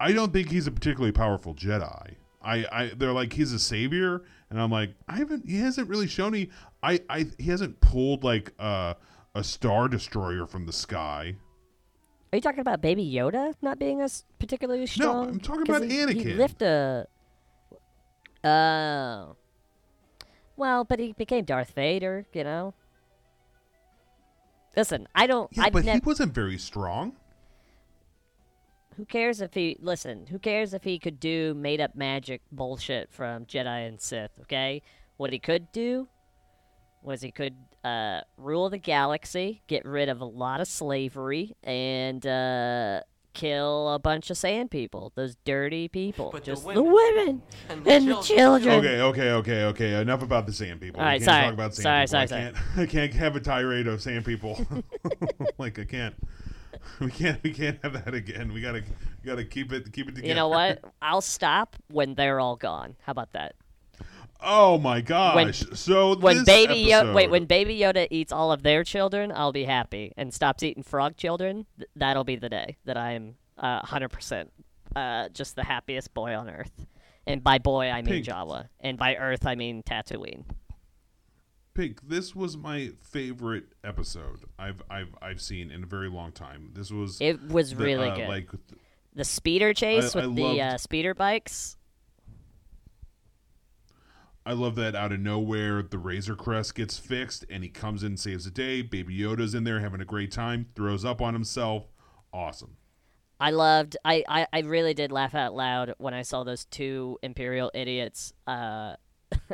I 0.00 0.12
don't 0.12 0.32
think 0.32 0.50
he's 0.50 0.66
a 0.66 0.70
particularly 0.70 1.12
powerful 1.12 1.54
Jedi. 1.54 2.14
I, 2.42 2.66
I 2.70 2.92
they're 2.96 3.12
like 3.12 3.32
he's 3.32 3.52
a 3.52 3.58
savior, 3.58 4.22
and 4.50 4.60
I'm 4.60 4.70
like 4.70 4.94
I 5.08 5.16
haven't. 5.16 5.48
He 5.48 5.58
hasn't 5.58 5.88
really 5.88 6.06
shown 6.06 6.32
me. 6.32 6.50
I, 6.82 7.00
I 7.10 7.26
he 7.38 7.50
hasn't 7.50 7.80
pulled 7.80 8.24
like 8.24 8.52
uh, 8.58 8.94
a 9.34 9.44
star 9.44 9.88
destroyer 9.88 10.46
from 10.46 10.66
the 10.66 10.72
sky. 10.72 11.36
Are 12.32 12.36
you 12.36 12.42
talking 12.42 12.60
about 12.60 12.80
Baby 12.80 13.10
Yoda 13.10 13.54
not 13.62 13.78
being 13.78 14.00
as 14.00 14.24
particularly 14.38 14.86
strong? 14.86 15.26
No, 15.26 15.32
I'm 15.32 15.40
talking 15.40 15.62
about 15.62 15.82
he, 15.82 15.88
He 15.88 15.96
Anakin. 15.96 16.36
lift 16.36 16.62
a. 16.62 17.06
Oh. 18.44 19.36
Well, 20.56 20.84
but 20.84 20.98
he 20.98 21.12
became 21.12 21.44
Darth 21.44 21.72
Vader. 21.72 22.26
You 22.32 22.44
know. 22.44 22.74
Listen, 24.78 25.08
I 25.12 25.26
don't. 25.26 25.50
Yeah, 25.52 25.64
I've 25.64 25.72
but 25.72 25.84
he 25.84 25.98
wasn't 25.98 26.32
very 26.32 26.56
strong. 26.56 27.16
Who 28.96 29.04
cares 29.04 29.40
if 29.40 29.52
he 29.52 29.76
listen? 29.80 30.28
Who 30.28 30.38
cares 30.38 30.72
if 30.72 30.84
he 30.84 31.00
could 31.00 31.18
do 31.18 31.52
made 31.54 31.80
up 31.80 31.96
magic 31.96 32.42
bullshit 32.52 33.10
from 33.10 33.44
Jedi 33.44 33.88
and 33.88 34.00
Sith? 34.00 34.30
Okay, 34.42 34.82
what 35.16 35.32
he 35.32 35.40
could 35.40 35.72
do 35.72 36.06
was 37.02 37.20
he 37.22 37.32
could 37.32 37.56
uh, 37.82 38.20
rule 38.36 38.70
the 38.70 38.78
galaxy, 38.78 39.62
get 39.66 39.84
rid 39.84 40.08
of 40.08 40.20
a 40.20 40.24
lot 40.24 40.60
of 40.60 40.68
slavery, 40.68 41.56
and 41.64 42.24
uh, 42.24 43.00
kill 43.38 43.88
a 43.94 43.98
bunch 43.98 44.30
of 44.30 44.36
sand 44.36 44.70
people. 44.70 45.12
Those 45.14 45.36
dirty 45.44 45.88
people, 45.88 46.30
But 46.32 46.44
the 46.44 46.52
just 46.52 46.64
women 46.64 46.84
the 46.84 46.90
women 46.90 47.42
and 47.68 47.86
and, 47.86 48.08
the 48.08 48.14
the 48.16 48.20
children- 48.22 48.62
children. 48.62 48.74
Okay, 48.84 49.00
okay, 49.00 49.30
okay, 49.32 49.64
okay. 49.64 50.00
Enough 50.00 50.22
about 50.22 50.46
the 50.46 50.52
sand 50.52 50.80
people. 50.80 51.00
All 51.00 51.06
We 51.06 51.12
right, 51.12 51.20
can't 51.20 51.24
sorry. 51.30 51.44
talk 51.44 51.54
about 51.54 51.74
sand 51.74 51.82
Sorry, 51.84 52.00
people. 52.04 52.10
sorry, 52.10 52.22
I 52.22 52.26
sorry. 52.26 52.52
can't. 52.52 52.56
I 52.78 52.86
can't 52.86 53.14
have 53.14 53.36
a 53.36 53.40
tirade 53.40 53.86
of 53.86 54.02
sand 54.02 54.24
people. 54.24 54.66
like 55.58 55.78
I 55.78 55.84
can't. 55.84 56.14
We 57.00 57.10
can't. 57.10 57.42
We 57.42 57.52
can't 57.52 57.78
have 57.82 57.92
that 58.04 58.14
again. 58.14 58.52
We 58.52 58.60
gotta. 58.60 58.82
We 59.22 59.26
gotta 59.26 59.44
keep 59.44 59.72
it. 59.72 59.92
Keep 59.92 60.08
it 60.08 60.14
together. 60.16 60.28
You 60.28 60.34
know 60.34 60.48
what? 60.48 60.80
I'll 61.02 61.20
stop 61.20 61.76
when 61.90 62.14
they're 62.14 62.40
all 62.40 62.56
gone. 62.56 62.96
How 63.02 63.10
about 63.12 63.32
that? 63.32 63.54
Oh 64.40 64.78
my 64.78 65.00
gosh! 65.00 65.64
so 65.74 66.16
when 66.16 66.36
this 66.36 66.44
baby 66.44 66.84
Yoda, 66.86 67.12
wait, 67.14 67.30
when 67.30 67.46
baby 67.46 67.78
Yoda 67.78 68.06
eats 68.10 68.32
all 68.32 68.52
of 68.52 68.62
their 68.62 68.84
children, 68.84 69.32
I'll 69.34 69.52
be 69.52 69.64
happy, 69.64 70.12
and 70.16 70.32
stops 70.32 70.62
eating 70.62 70.82
frog 70.82 71.16
children. 71.16 71.66
Th- 71.76 71.90
that'll 71.96 72.24
be 72.24 72.36
the 72.36 72.48
day 72.48 72.76
that 72.84 72.96
I 72.96 73.12
am 73.12 73.34
uh, 73.58 73.80
hundred 73.84 74.10
percent 74.10 74.52
uh, 74.94 75.28
just 75.30 75.56
the 75.56 75.64
happiest 75.64 76.14
boy 76.14 76.34
on 76.34 76.48
earth. 76.48 76.86
And 77.26 77.42
by 77.44 77.58
boy, 77.58 77.90
I 77.90 77.96
mean 78.02 78.14
Pink. 78.14 78.26
Jawa, 78.26 78.68
and 78.80 78.96
by 78.96 79.16
Earth, 79.16 79.46
I 79.46 79.54
mean 79.54 79.82
Tatooine. 79.82 80.44
Pink, 81.74 82.00
this 82.08 82.34
was 82.34 82.56
my 82.56 82.90
favorite 83.02 83.66
episode 83.84 84.40
I've 84.58 84.82
I've 84.90 85.14
I've 85.22 85.40
seen 85.40 85.70
in 85.70 85.84
a 85.84 85.86
very 85.86 86.08
long 86.08 86.32
time. 86.32 86.70
This 86.74 86.90
was 86.90 87.20
It 87.20 87.40
was 87.48 87.70
the, 87.74 87.84
really 87.84 88.08
uh, 88.08 88.16
good. 88.16 88.28
Like 88.28 88.48
The 89.14 89.24
speeder 89.24 89.74
chase 89.74 90.16
I 90.16 90.26
with 90.26 90.36
the 90.36 90.60
uh, 90.60 90.70
loved- 90.70 90.80
speeder 90.80 91.14
bikes. 91.14 91.76
I 94.48 94.52
love 94.52 94.76
that 94.76 94.94
out 94.94 95.12
of 95.12 95.20
nowhere 95.20 95.82
the 95.82 95.98
Razor 95.98 96.34
Crest 96.34 96.74
gets 96.74 96.96
fixed 96.96 97.44
and 97.50 97.62
he 97.62 97.68
comes 97.68 98.02
in 98.02 98.12
and 98.12 98.18
saves 98.18 98.46
the 98.46 98.50
day. 98.50 98.80
Baby 98.80 99.14
Yoda's 99.14 99.54
in 99.54 99.64
there 99.64 99.80
having 99.80 100.00
a 100.00 100.06
great 100.06 100.32
time, 100.32 100.64
throws 100.74 101.04
up 101.04 101.20
on 101.20 101.34
himself. 101.34 101.84
Awesome. 102.32 102.78
I 103.38 103.50
loved. 103.50 103.98
I, 104.06 104.24
I, 104.26 104.46
I 104.50 104.60
really 104.60 104.94
did 104.94 105.12
laugh 105.12 105.34
out 105.34 105.54
loud 105.54 105.92
when 105.98 106.14
I 106.14 106.22
saw 106.22 106.44
those 106.44 106.64
two 106.64 107.18
Imperial 107.22 107.70
idiots 107.74 108.32
uh, 108.46 108.94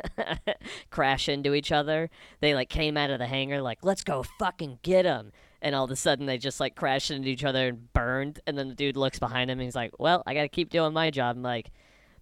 crash 0.91 1.27
into 1.27 1.53
each 1.53 1.73
other. 1.73 2.09
They 2.39 2.55
like 2.55 2.69
came 2.69 2.95
out 2.95 3.09
of 3.09 3.19
the 3.19 3.27
hangar 3.27 3.61
like, 3.61 3.79
"Let's 3.83 4.05
go 4.05 4.23
fucking 4.39 4.79
get 4.81 5.03
them," 5.03 5.33
and 5.61 5.75
all 5.75 5.83
of 5.83 5.91
a 5.91 5.97
sudden 5.97 6.25
they 6.25 6.37
just 6.37 6.61
like 6.61 6.77
crashed 6.77 7.11
into 7.11 7.27
each 7.27 7.43
other 7.43 7.67
and 7.67 7.91
burned. 7.91 8.39
And 8.47 8.57
then 8.57 8.69
the 8.69 8.75
dude 8.75 8.95
looks 8.95 9.19
behind 9.19 9.51
him 9.51 9.59
and 9.59 9.65
he's 9.65 9.75
like, 9.75 9.99
"Well, 9.99 10.23
I 10.25 10.33
got 10.33 10.43
to 10.43 10.47
keep 10.47 10.69
doing 10.69 10.93
my 10.93 11.11
job." 11.11 11.35
I'm 11.35 11.43
like, 11.43 11.71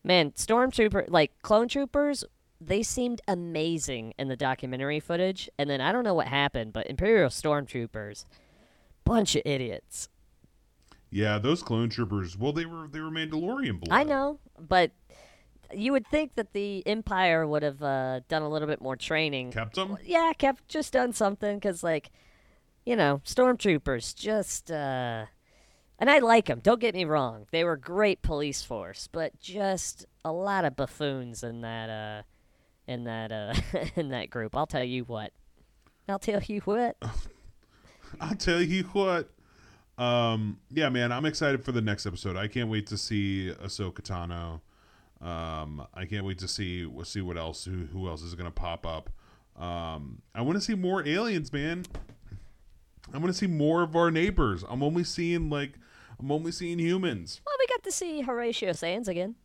man, 0.04 0.32
stormtrooper 0.32 1.06
like 1.10 1.40
clone 1.44 1.68
troopers. 1.68 2.26
They 2.66 2.84
seemed 2.84 3.22
amazing 3.28 4.14
in 4.18 4.28
the 4.28 4.36
documentary 4.36 5.00
footage, 5.00 5.50
and 5.58 5.70
then 5.70 5.82
I 5.82 5.92
don't 5.92 6.04
know 6.04 6.14
what 6.14 6.28
happened, 6.28 6.74
but 6.74 6.88
Imperial 6.88 7.30
stormtroopers, 7.30 8.26
bunch 9.04 9.36
of 9.36 9.42
idiots. 9.46 10.10
Yeah, 11.10 11.38
those 11.38 11.62
clone 11.62 11.90
troopers. 11.90 12.38
Well, 12.38 12.54
they 12.54 12.66
were 12.66 12.88
they 12.88 13.00
were 13.00 13.12
Mandalorian 13.12 13.80
blood. 13.80 13.92
I 13.92 14.04
know, 14.04 14.40
but 14.60 14.92
you 15.74 15.92
would 15.92 16.08
think 16.08 16.36
that 16.36 16.54
the 16.54 16.86
Empire 16.88 17.46
would 17.46 17.64
have 17.64 17.82
uh, 17.84 18.22
done 18.28 18.42
a 18.42 18.50
little 18.50 18.68
bit 18.68 18.82
more 18.82 18.96
training. 18.96 19.52
Kept 19.52 19.76
them. 19.76 19.98
Yeah, 20.04 20.32
kept 20.38 20.68
just 20.68 20.94
done 20.94 21.14
something 21.14 21.58
because, 21.58 21.84
like, 21.84 22.12
you 22.86 22.96
know, 22.96 23.22
stormtroopers 23.26 24.16
just. 24.16 24.72
uh 24.72 25.26
And 26.00 26.10
I 26.10 26.20
like 26.20 26.46
them. 26.46 26.60
Don't 26.62 26.82
get 26.82 26.96
me 26.96 27.06
wrong; 27.06 27.46
they 27.52 27.64
were 27.64 27.78
great 27.78 28.22
police 28.22 28.64
force, 28.64 29.08
but 29.12 29.40
just 29.40 30.06
a 30.26 30.32
lot 30.32 30.66
of 30.66 30.76
buffoons 30.76 31.44
in 31.44 31.62
that. 31.62 31.90
uh 31.90 32.24
in 32.88 33.06
that 33.06 33.32
uh 33.32 33.54
in 33.96 34.10
that 34.10 34.30
group. 34.30 34.56
I'll 34.56 34.68
tell 34.68 34.84
you 34.84 35.04
what. 35.04 35.32
I'll 36.08 36.20
tell 36.20 36.42
you 36.42 36.62
what. 36.62 36.98
I'll 38.22 38.36
tell 38.36 38.62
you 38.62 38.84
what. 38.86 39.30
Um, 39.98 40.60
yeah, 40.72 40.90
man, 40.90 41.12
I'm 41.12 41.26
excited 41.26 41.64
for 41.64 41.72
the 41.72 41.82
next 41.82 42.06
episode. 42.06 42.36
I 42.36 42.48
can't 42.48 42.70
wait 42.70 42.88
to 42.88 42.98
see 42.98 43.54
Ahsoka 43.64 44.02
Tano. 44.02 44.62
Um, 45.26 45.86
I 45.94 46.06
can't 46.06 46.26
wait 46.26 46.40
to 46.40 46.48
see 46.48 46.86
we'll 46.86 47.06
see 47.06 47.22
what 47.22 47.38
else 47.38 47.64
who 47.66 47.86
who 47.86 48.08
else 48.10 48.22
is 48.22 48.36
gonna 48.36 48.52
pop 48.52 48.86
up. 48.86 49.10
Um, 49.56 50.22
I 50.34 50.42
want 50.42 50.58
to 50.58 50.62
see 50.62 50.74
more 50.76 51.08
aliens, 51.08 51.54
man. 51.54 51.86
I 53.14 53.18
want 53.20 53.28
to 53.28 53.34
see 53.34 53.48
more 53.48 53.84
of 53.84 53.96
our 53.96 54.10
neighbors. 54.10 54.64
I'm 54.68 54.82
only 54.82 55.04
seeing 55.04 55.50
like 55.50 55.74
I'm 56.20 56.32
only 56.32 56.52
seeing 56.52 56.80
humans. 56.80 57.40
Well, 57.46 57.56
we 57.60 57.68
got 57.68 57.84
to 57.84 57.92
see 57.92 58.22
Horatio 58.22 58.74
Sanz 58.74 59.08
again. 59.08 59.36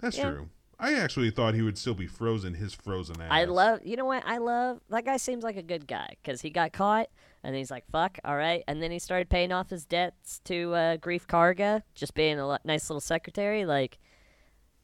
That's 0.00 0.16
Yeah. 0.16 0.30
true. 0.30 0.48
I 0.78 0.94
actually 0.94 1.30
thought 1.30 1.54
he 1.54 1.62
would 1.62 1.78
still 1.78 1.94
be 1.94 2.06
frozen. 2.06 2.54
His 2.54 2.74
frozen 2.74 3.20
ass. 3.20 3.28
I 3.30 3.44
love, 3.44 3.80
you 3.84 3.96
know 3.96 4.04
what? 4.04 4.22
I 4.26 4.38
love 4.38 4.80
that 4.90 5.04
guy. 5.04 5.16
Seems 5.16 5.44
like 5.44 5.56
a 5.56 5.62
good 5.62 5.86
guy 5.86 6.16
because 6.22 6.40
he 6.40 6.50
got 6.50 6.72
caught 6.72 7.08
and 7.42 7.54
he's 7.54 7.70
like, 7.70 7.84
"Fuck, 7.90 8.18
all 8.24 8.36
right." 8.36 8.64
And 8.66 8.82
then 8.82 8.90
he 8.90 8.98
started 8.98 9.28
paying 9.28 9.52
off 9.52 9.70
his 9.70 9.84
debts 9.84 10.40
to 10.44 10.74
uh, 10.74 10.96
Greef 10.96 11.26
Karga, 11.26 11.82
just 11.94 12.14
being 12.14 12.38
a 12.38 12.46
lo- 12.46 12.58
nice 12.64 12.88
little 12.90 13.00
secretary. 13.00 13.64
Like, 13.64 13.98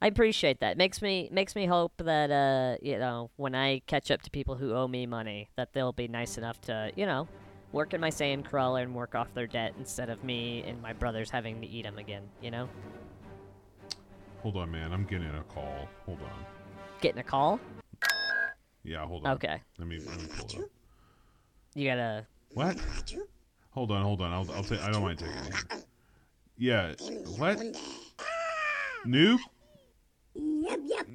I 0.02 0.06
appreciate 0.06 0.60
that. 0.60 0.76
Makes 0.76 1.02
me 1.02 1.28
makes 1.32 1.54
me 1.54 1.66
hope 1.66 1.92
that 1.98 2.30
uh, 2.30 2.76
you 2.82 2.98
know, 2.98 3.30
when 3.36 3.54
I 3.54 3.80
catch 3.86 4.10
up 4.10 4.22
to 4.22 4.30
people 4.30 4.56
who 4.56 4.74
owe 4.74 4.88
me 4.88 5.06
money, 5.06 5.48
that 5.56 5.72
they'll 5.72 5.92
be 5.92 6.08
nice 6.08 6.38
enough 6.38 6.60
to, 6.62 6.92
you 6.96 7.06
know, 7.06 7.28
work 7.72 7.94
in 7.94 8.00
my 8.00 8.10
sand 8.10 8.44
crawler 8.44 8.82
and 8.82 8.94
work 8.94 9.14
off 9.14 9.32
their 9.34 9.46
debt 9.46 9.74
instead 9.78 10.10
of 10.10 10.22
me 10.24 10.62
and 10.66 10.80
my 10.82 10.92
brothers 10.92 11.30
having 11.30 11.60
to 11.60 11.66
eat 11.66 11.82
them 11.82 11.98
again. 11.98 12.22
You 12.42 12.50
know, 12.50 12.68
Hold 14.42 14.56
on, 14.56 14.70
man. 14.70 14.92
I'm 14.92 15.04
getting 15.04 15.28
a 15.28 15.42
call. 15.44 15.88
Hold 16.06 16.20
on. 16.22 16.44
getting 17.00 17.20
a 17.20 17.22
call. 17.22 17.60
Yeah, 18.82 19.04
hold 19.04 19.26
on. 19.26 19.34
Okay. 19.34 19.60
Let 19.78 19.86
me 19.86 19.98
let 19.98 20.16
me 20.18 20.28
pull 20.36 20.46
it 20.46 20.58
up. 20.64 20.70
You 21.74 21.88
gotta. 21.88 22.26
What? 22.54 22.78
Hold 23.72 23.92
on, 23.92 24.02
hold 24.02 24.22
on. 24.22 24.32
I'll 24.32 24.50
I'll 24.52 24.64
take. 24.64 24.80
I 24.80 24.90
don't 24.90 25.02
mind 25.02 25.18
taking 25.18 25.34
it. 25.34 25.84
Yeah. 26.56 26.94
What? 27.38 27.58
Noob. 29.06 29.38
Yep. 30.34 30.80
Yep. 30.84 31.06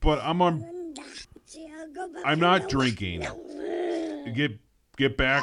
But 0.00 0.20
I'm 0.22 0.42
on. 0.42 0.94
I'm 2.24 2.38
not 2.38 2.68
drinking. 2.68 3.26
Get 4.34 4.58
get 4.96 5.16
back. 5.16 5.42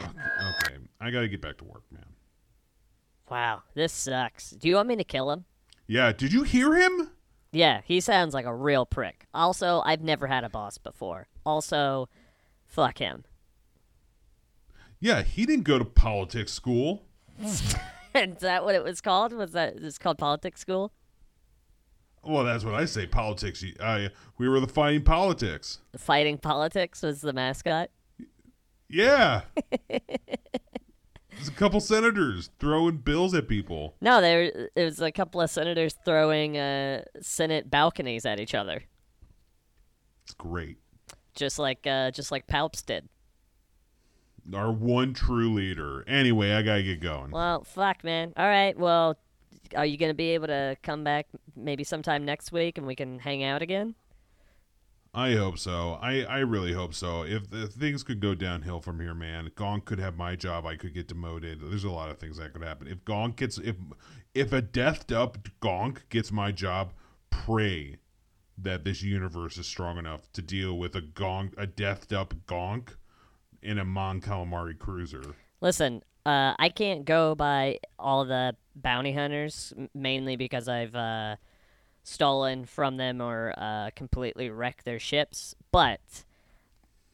Okay, 0.00 0.76
I 1.00 1.10
gotta 1.10 1.28
get 1.28 1.42
back 1.42 1.58
to 1.58 1.64
work, 1.64 1.82
man. 1.90 2.04
Wow, 3.30 3.62
this 3.74 3.92
sucks. 3.92 4.50
Do 4.50 4.68
you 4.68 4.74
want 4.74 4.88
me 4.88 4.96
to 4.96 5.04
kill 5.04 5.30
him? 5.30 5.44
Yeah. 5.86 6.12
Did 6.12 6.32
you 6.32 6.42
hear 6.42 6.74
him? 6.74 7.10
Yeah, 7.52 7.80
he 7.84 8.00
sounds 8.00 8.34
like 8.34 8.44
a 8.44 8.54
real 8.54 8.86
prick. 8.86 9.26
Also, 9.32 9.82
I've 9.84 10.02
never 10.02 10.26
had 10.26 10.44
a 10.44 10.48
boss 10.48 10.78
before. 10.78 11.28
Also, 11.44 12.08
fuck 12.66 12.98
him. 12.98 13.24
Yeah, 15.00 15.22
he 15.22 15.46
didn't 15.46 15.64
go 15.64 15.78
to 15.78 15.84
politics 15.84 16.52
school. 16.52 17.02
Is 17.42 18.36
that 18.40 18.64
what 18.64 18.74
it 18.74 18.84
was 18.84 19.00
called? 19.00 19.32
Was 19.32 19.52
that 19.52 19.76
it's 19.76 19.98
called 19.98 20.18
politics 20.18 20.60
school? 20.60 20.92
Well, 22.22 22.44
that's 22.44 22.64
what 22.64 22.74
I 22.74 22.84
say. 22.84 23.06
Politics. 23.06 23.64
I 23.80 24.10
we 24.36 24.48
were 24.48 24.60
the 24.60 24.68
fighting 24.68 25.02
politics. 25.02 25.78
Fighting 25.96 26.36
politics 26.36 27.02
was 27.02 27.22
the 27.22 27.32
mascot. 27.32 27.90
Yeah. 28.88 29.42
There's 31.40 31.48
a 31.48 31.52
couple 31.52 31.80
senators 31.80 32.50
throwing 32.58 32.98
bills 32.98 33.32
at 33.32 33.48
people. 33.48 33.94
No, 34.02 34.20
there 34.20 34.68
it 34.76 34.84
was 34.84 35.00
a 35.00 35.10
couple 35.10 35.40
of 35.40 35.48
senators 35.48 35.96
throwing 36.04 36.58
uh, 36.58 37.04
Senate 37.22 37.70
balconies 37.70 38.26
at 38.26 38.38
each 38.38 38.54
other, 38.54 38.82
It's 40.24 40.34
great. 40.34 40.76
just 41.34 41.58
like 41.58 41.86
uh, 41.86 42.10
just 42.10 42.30
like 42.30 42.46
Palps 42.46 42.84
did. 42.84 43.08
Our 44.52 44.70
one 44.70 45.14
true 45.14 45.50
leader. 45.54 46.04
Anyway, 46.06 46.52
I 46.52 46.60
gotta 46.60 46.82
get 46.82 47.00
going. 47.00 47.30
Well, 47.30 47.64
fuck, 47.64 48.04
man. 48.04 48.34
All 48.36 48.46
right, 48.46 48.78
well, 48.78 49.16
are 49.74 49.86
you 49.86 49.96
gonna 49.96 50.12
be 50.12 50.30
able 50.34 50.48
to 50.48 50.76
come 50.82 51.04
back 51.04 51.26
maybe 51.56 51.84
sometime 51.84 52.26
next 52.26 52.52
week 52.52 52.76
and 52.76 52.86
we 52.86 52.94
can 52.94 53.18
hang 53.18 53.42
out 53.44 53.62
again? 53.62 53.94
I 55.12 55.34
hope 55.34 55.58
so. 55.58 55.98
I, 56.00 56.22
I 56.22 56.38
really 56.38 56.72
hope 56.72 56.94
so. 56.94 57.24
If, 57.24 57.46
things 57.46 58.04
could 58.04 58.20
go 58.20 58.34
downhill 58.34 58.80
from 58.80 59.00
here, 59.00 59.14
man, 59.14 59.50
Gonk 59.56 59.84
could 59.84 59.98
have 59.98 60.16
my 60.16 60.36
job. 60.36 60.66
I 60.66 60.76
could 60.76 60.94
get 60.94 61.08
demoted. 61.08 61.60
There's 61.60 61.84
a 61.84 61.90
lot 61.90 62.10
of 62.10 62.18
things 62.18 62.36
that 62.36 62.52
could 62.52 62.62
happen. 62.62 62.86
If 62.86 63.04
Gonk 63.04 63.36
gets 63.36 63.58
if 63.58 63.76
if 64.34 64.52
a 64.52 64.62
deathed 64.62 65.12
up 65.12 65.38
Gonk 65.60 66.08
gets 66.10 66.30
my 66.30 66.52
job, 66.52 66.92
pray 67.30 67.96
that 68.56 68.84
this 68.84 69.02
universe 69.02 69.58
is 69.58 69.66
strong 69.66 69.98
enough 69.98 70.30
to 70.32 70.42
deal 70.42 70.78
with 70.78 70.94
a 70.94 71.02
Gonk 71.02 71.54
a 71.56 71.66
deathed 71.66 72.12
up 72.12 72.34
Gonk 72.46 72.90
in 73.62 73.78
a 73.78 73.84
Mon 73.84 74.20
Calamari 74.20 74.78
cruiser. 74.78 75.34
Listen, 75.60 76.02
uh, 76.24 76.54
I 76.58 76.68
can't 76.68 77.04
go 77.04 77.34
by 77.34 77.80
all 77.98 78.24
the 78.24 78.54
bounty 78.76 79.12
hunters, 79.12 79.72
mainly 79.92 80.36
because 80.36 80.68
I've 80.68 80.94
uh, 80.94 81.36
stolen 82.02 82.64
from 82.64 82.96
them 82.96 83.20
or 83.20 83.54
uh, 83.56 83.90
completely 83.94 84.50
wreck 84.50 84.82
their 84.84 84.98
ships. 84.98 85.54
But 85.72 86.24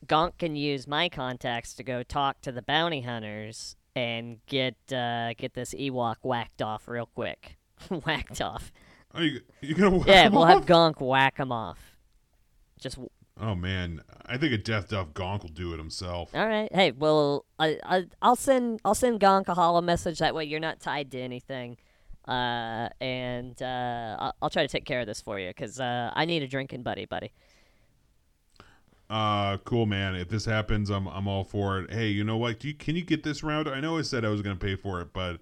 Gonk 0.07 0.39
can 0.39 0.57
use 0.57 0.87
my 0.87 1.09
contacts 1.09 1.75
to 1.75 1.83
go 1.83 2.03
talk 2.03 2.41
to 2.43 2.53
the 2.53 2.63
bounty 2.63 3.03
hunters 3.03 3.77
and 3.95 4.39
get 4.47 4.77
uh, 4.93 5.33
get 5.35 5.55
this 5.55 5.75
Ewok 5.75 6.17
whacked 6.23 6.63
off 6.63 6.87
real 6.89 7.07
quick. 7.15 7.57
whacked 8.05 8.41
off. 8.41 8.73
Are 9.15 9.23
you 9.23 9.41
you 9.61 9.75
gonna 9.75 9.97
whack 9.99 10.07
Yeah, 10.07 10.29
we'll 10.29 10.43
off? 10.43 10.49
have 10.51 10.67
Gonk 10.67 11.01
whack 11.01 11.39
him 11.39 11.51
off. 11.53 11.97
Just 12.79 12.99
Oh 13.39 13.55
man, 13.55 14.01
I 14.25 14.39
think 14.39 14.53
a 14.55 14.59
death 14.59 14.93
up 14.95 15.13
Gonk 15.13 15.43
will 15.43 15.51
do 15.51 15.75
it 15.75 15.79
himself. 15.79 16.31
All 16.35 16.47
right. 16.47 16.73
Hey, 16.75 16.93
well, 16.93 17.45
I, 17.59 17.79
I 17.85 18.05
I'll 18.23 18.37
send 18.37 18.81
I'll 18.85 18.95
send 18.95 19.21
Gonk 19.21 19.49
a 19.49 19.55
holo 19.55 19.81
message. 19.81 20.19
That 20.21 20.35
way, 20.35 20.45
you're 20.45 20.61
not 20.61 20.81
tied 20.81 21.11
to 21.11 21.19
anything. 21.21 21.77
Uh, 22.27 22.89
and 23.01 23.61
uh, 23.63 24.17
I'll, 24.19 24.35
I'll 24.43 24.51
try 24.51 24.63
to 24.63 24.69
take 24.69 24.85
care 24.85 25.01
of 25.01 25.07
this 25.07 25.21
for 25.21 25.39
you 25.39 25.49
because 25.49 25.79
uh, 25.81 26.11
I 26.15 26.25
need 26.25 26.43
a 26.43 26.49
drinking 26.49 26.83
buddy, 26.83 27.05
buddy. 27.05 27.33
Uh, 29.09 29.57
cool, 29.59 29.87
man. 29.87 30.17
If 30.17 30.29
this 30.29 30.45
happens, 30.45 30.91
I'm 30.91 31.07
I'm 31.07 31.29
all 31.29 31.45
for 31.45 31.79
it. 31.81 31.93
Hey, 31.93 32.09
you 32.09 32.25
know 32.25 32.37
what? 32.37 32.59
Do 32.59 32.69
you, 32.69 32.75
can 32.75 32.97
you 32.97 33.03
get 33.05 33.23
this 33.23 33.43
round? 33.45 33.69
I 33.69 33.79
know 33.81 33.99
I 33.99 34.03
said 34.03 34.25
I 34.25 34.29
was 34.31 34.43
gonna 34.43 34.57
pay 34.57 34.75
for 34.75 35.01
it, 35.01 35.13
but 35.13 35.39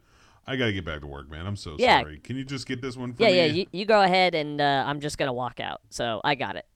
I 0.47 0.57
gotta 0.57 0.72
get 0.72 0.85
back 0.85 1.01
to 1.01 1.07
work, 1.07 1.30
man. 1.30 1.47
I'm 1.47 1.57
so 1.57 1.76
Yeah. 1.78 2.01
sorry. 2.01 2.18
Can 2.18 2.37
you 2.37 2.45
just 2.45 2.66
get 2.66 2.82
this 2.82 2.97
one 2.97 3.14
for 3.14 3.22
Yeah, 3.22 3.30
me? 3.30 3.37
yeah. 3.37 3.45
You, 3.45 3.66
you 3.72 3.87
go 3.87 4.03
ahead, 4.03 4.35
and 4.35 4.61
uh, 4.61 4.85
I'm 4.87 5.01
just 5.01 5.16
gonna 5.16 5.32
walk 5.32 5.61
out. 5.61 5.80
So 5.89 6.20
I 6.24 6.35
got 6.35 6.57
it. 6.57 6.66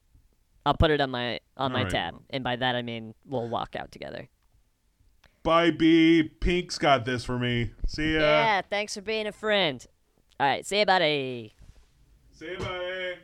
I'll 0.64 0.74
put 0.74 0.90
it 0.90 1.00
on 1.02 1.10
my 1.10 1.40
on 1.58 1.72
my 1.72 1.80
All 1.80 1.84
right. 1.84 1.92
tab, 1.92 2.14
and 2.30 2.42
by 2.42 2.56
that 2.56 2.74
I 2.74 2.80
mean 2.80 3.14
we'll 3.26 3.48
walk 3.48 3.76
out 3.76 3.92
together. 3.92 4.28
Bye, 5.42 5.70
B. 5.70 6.22
Pink's 6.22 6.78
got 6.78 7.04
this 7.04 7.24
for 7.24 7.38
me. 7.38 7.72
See 7.86 8.14
ya. 8.14 8.20
yeah. 8.20 8.62
Thanks 8.62 8.94
for 8.94 9.02
being 9.02 9.26
a 9.26 9.32
friend. 9.32 9.86
All 10.40 10.46
right. 10.46 10.64
See 10.64 10.78
you, 10.78 10.86
buddy. 10.86 11.52
See 12.32 12.52
ya, 12.52 12.58
bye. 12.58 13.18